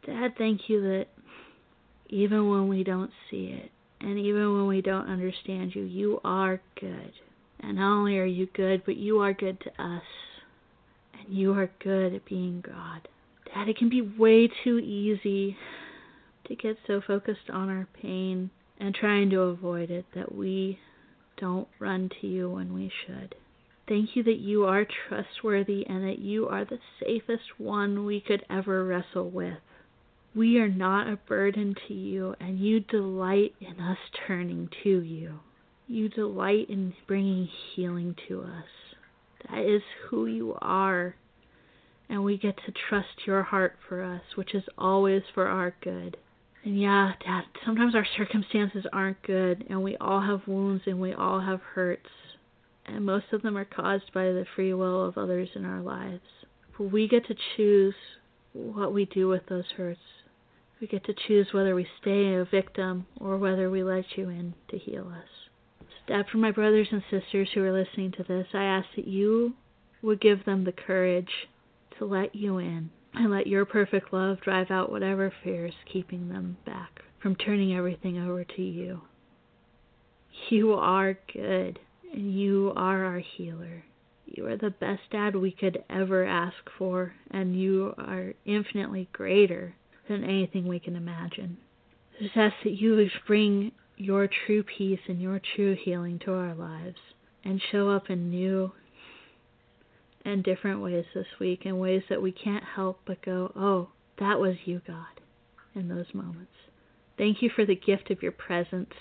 Dad, 0.07 0.35
thank 0.37 0.69
you 0.69 0.83
that 0.83 1.07
even 2.09 2.51
when 2.51 2.69
we 2.69 2.85
don't 2.85 3.11
see 3.31 3.47
it, 3.47 3.71
and 4.01 4.19
even 4.19 4.53
when 4.55 4.67
we 4.67 4.83
don't 4.83 5.09
understand 5.09 5.75
you, 5.75 5.83
you 5.83 6.21
are 6.25 6.61
good. 6.79 7.13
And 7.61 7.77
not 7.77 7.99
only 7.99 8.19
are 8.19 8.25
you 8.25 8.49
good, 8.55 8.83
but 8.85 8.97
you 8.97 9.21
are 9.21 9.33
good 9.33 9.59
to 9.61 9.71
us. 9.83 10.03
And 11.19 11.35
you 11.35 11.53
are 11.55 11.71
good 11.83 12.15
at 12.15 12.27
being 12.27 12.63
God. 12.67 13.09
Dad, 13.47 13.69
it 13.69 13.79
can 13.79 13.89
be 13.89 14.03
way 14.03 14.51
too 14.63 14.79
easy 14.79 15.57
to 16.49 16.57
get 16.57 16.77
so 16.87 17.01
focused 17.07 17.49
on 17.51 17.71
our 17.71 17.89
pain 18.03 18.51
and 18.79 18.95
trying 18.95 19.31
to 19.31 19.41
avoid 19.41 19.91
it 19.91 20.05
that 20.15 20.35
we 20.35 20.79
don't 21.37 21.69
run 21.79 22.11
to 22.21 22.27
you 22.27 22.51
when 22.51 22.75
we 22.75 22.91
should. 23.07 23.35
Thank 23.87 24.17
you 24.17 24.23
that 24.23 24.39
you 24.39 24.65
are 24.65 24.87
trustworthy 25.09 25.87
and 25.87 26.05
that 26.09 26.19
you 26.19 26.49
are 26.49 26.65
the 26.65 26.79
safest 27.01 27.59
one 27.59 28.07
we 28.07 28.21
could 28.21 28.45
ever 28.49 28.85
wrestle 28.85 29.29
with. 29.31 29.59
We 30.35 30.59
are 30.59 30.69
not 30.69 31.07
a 31.07 31.17
burden 31.17 31.77
to 31.87 31.95
you, 31.95 32.35
and 32.41 32.59
you 32.59 32.81
delight 32.81 33.55
in 33.61 33.79
us 33.81 33.99
turning 34.27 34.69
to 34.83 35.01
you. 35.01 35.39
You 35.87 36.09
delight 36.09 36.71
in 36.71 36.95
bringing 37.07 37.49
healing 37.75 38.17
to 38.29 38.43
us. 38.43 38.97
That 39.49 39.63
is 39.63 39.83
who 40.09 40.27
you 40.27 40.57
are, 40.61 41.15
and 42.09 42.25
we 42.25 42.39
get 42.39 42.57
to 42.65 42.73
trust 42.89 43.27
your 43.27 43.43
heart 43.43 43.77
for 43.89 44.03
us, 44.03 44.23
which 44.35 44.55
is 44.55 44.65
always 44.79 45.23
for 45.35 45.47
our 45.47 45.75
good. 45.83 46.17
And 46.65 46.81
yeah, 46.81 47.13
Dad, 47.25 47.45
sometimes 47.65 47.95
our 47.95 48.07
circumstances 48.17 48.87
aren't 48.93 49.23
good, 49.23 49.67
and 49.69 49.83
we 49.83 49.97
all 49.99 50.23
have 50.23 50.47
wounds 50.47 50.85
and 50.87 51.01
we 51.01 51.13
all 51.13 51.41
have 51.41 51.61
hurts 51.61 52.09
and 52.87 53.05
most 53.05 53.27
of 53.33 53.43
them 53.43 53.57
are 53.57 53.65
caused 53.65 54.13
by 54.13 54.25
the 54.25 54.47
free 54.55 54.75
will 54.75 55.05
of 55.05 55.17
others 55.17 55.49
in 55.55 55.65
our 55.65 55.81
lives. 55.81 56.21
But 56.77 56.93
we 56.93 57.09
get 57.09 57.27
to 57.27 57.37
choose 57.57 57.95
what 58.53 58.93
we 58.93 59.07
do 59.07 59.29
with 59.29 59.47
those 59.49 59.65
hurts. 59.77 60.01
We 60.81 60.87
get 60.87 61.05
to 61.05 61.15
choose 61.27 61.49
whether 61.53 61.75
we 61.75 61.87
stay 62.01 62.35
a 62.35 62.45
victim 62.45 63.07
or 63.21 63.39
whether 63.39 63.71
we 63.71 63.83
let 63.83 64.05
you 64.17 64.29
in 64.29 64.55
to 64.71 64.79
heal 64.79 65.09
us. 65.09 65.87
Dad, 66.07 66.27
for 66.31 66.39
my 66.39 66.51
brothers 66.51 66.89
and 66.91 67.03
sisters 67.11 67.49
who 67.55 67.63
are 67.65 67.73
listening 67.73 68.13
to 68.13 68.25
this, 68.25 68.47
I 68.53 68.65
ask 68.65 68.87
that 68.97 69.09
you 69.09 69.55
would 70.03 70.21
give 70.21 70.45
them 70.45 70.65
the 70.65 70.73
courage 70.73 71.31
to 71.99 72.05
let 72.05 72.35
you 72.35 72.59
in 72.59 72.91
and 73.15 73.31
let 73.31 73.47
your 73.47 73.65
perfect 73.65 74.13
love 74.13 74.41
drive 74.41 74.71
out 74.71 74.91
whatever 74.91 75.33
fears 75.43 75.75
keeping 75.93 76.29
them 76.29 76.57
back 76.67 77.03
from 77.23 77.37
turning 77.37 77.75
everything 77.75 78.19
over 78.19 78.45
to 78.45 78.63
you. 78.63 79.01
You 80.51 80.75
are 80.75 81.19
good 81.33 81.79
and 82.13 82.35
you 82.35 82.73
are 82.77 83.05
our 83.05 83.19
healer. 83.19 83.85
You 84.27 84.47
are 84.47 84.57
the 84.57 84.71
best 84.71 85.03
dad 85.11 85.37
we 85.37 85.53
could 85.53 85.85
ever 85.89 86.25
ask 86.25 86.57
for, 86.79 87.15
and 87.31 87.59
you 87.59 87.95
are 87.99 88.35
infinitely 88.45 89.09
greater 89.13 89.75
than 90.09 90.25
anything 90.25 90.67
we 90.67 90.81
can 90.81 90.97
imagine. 90.97 91.57
Just 92.21 92.37
ask 92.37 92.55
that 92.65 92.81
you 92.81 92.97
would 92.97 93.11
bring 93.27 93.73
your 93.97 94.29
true 94.47 94.63
peace 94.63 95.01
and 95.09 95.21
your 95.21 95.41
true 95.55 95.77
healing 95.83 96.19
to 96.21 96.33
our 96.33 96.55
lives 96.55 96.99
and 97.45 97.61
show 97.71 97.91
up 97.91 98.11
in 98.11 98.31
new 98.31 98.73
and 100.25 100.43
different 100.43 100.83
ways 100.83 101.05
this 101.15 101.27
week, 101.39 101.67
in 101.67 101.79
ways 101.79 102.03
that 102.09 102.23
we 102.23 102.33
can't 102.33 102.65
help 102.65 103.01
but 103.07 103.23
go, 103.23 103.53
oh, 103.57 103.89
that 104.19 104.39
was 104.39 104.57
you, 104.65 104.81
God, 104.87 105.21
in 105.75 105.89
those 105.89 106.07
moments. 106.15 106.53
Thank 107.19 107.43
you 107.43 107.51
for 107.55 107.65
the 107.65 107.77
gift 107.77 108.11
of 108.11 108.23
your 108.23 108.33
presence 108.33 108.95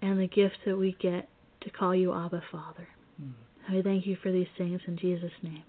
and 0.00 0.18
the 0.20 0.28
gift 0.28 0.58
that 0.66 0.76
we 0.76 0.96
get 1.00 1.28
to 1.62 1.70
call 1.70 1.94
you 1.94 2.14
Abba 2.14 2.42
Father. 2.50 2.88
Mm. 3.20 3.32
I 3.68 3.82
thank 3.82 4.06
you 4.06 4.16
for 4.22 4.32
these 4.32 4.48
things 4.56 4.80
in 4.86 4.96
Jesus' 4.96 5.32
name. 5.42 5.62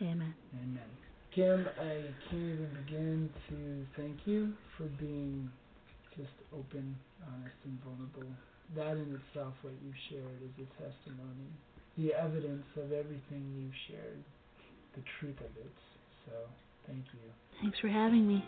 Amen. 0.00 0.34
Amen. 0.62 0.90
Kim, 1.34 1.66
I 1.80 2.14
can't 2.30 2.42
even 2.42 2.70
begin 2.86 3.30
to 3.48 3.86
thank 4.00 4.18
you 4.24 4.52
for 4.76 4.84
being 5.00 5.50
just 6.16 6.30
open, 6.52 6.94
honest, 7.26 7.56
and 7.64 7.78
vulnerable. 7.82 8.30
That 8.76 8.96
in 8.96 9.18
itself, 9.18 9.54
what 9.62 9.74
you've 9.82 9.98
shared, 10.08 10.38
is 10.42 10.54
a 10.62 10.66
testimony. 10.78 11.50
The 11.98 12.12
evidence 12.14 12.64
of 12.76 12.92
everything 12.92 13.54
you've 13.56 13.72
shared, 13.88 14.24
the 14.96 15.02
truth 15.20 15.38
of 15.38 15.56
it. 15.56 15.72
So, 16.26 16.32
thank 16.86 17.04
you. 17.12 17.20
Thanks 17.62 17.78
for 17.80 17.88
having 17.88 18.26
me. 18.26 18.44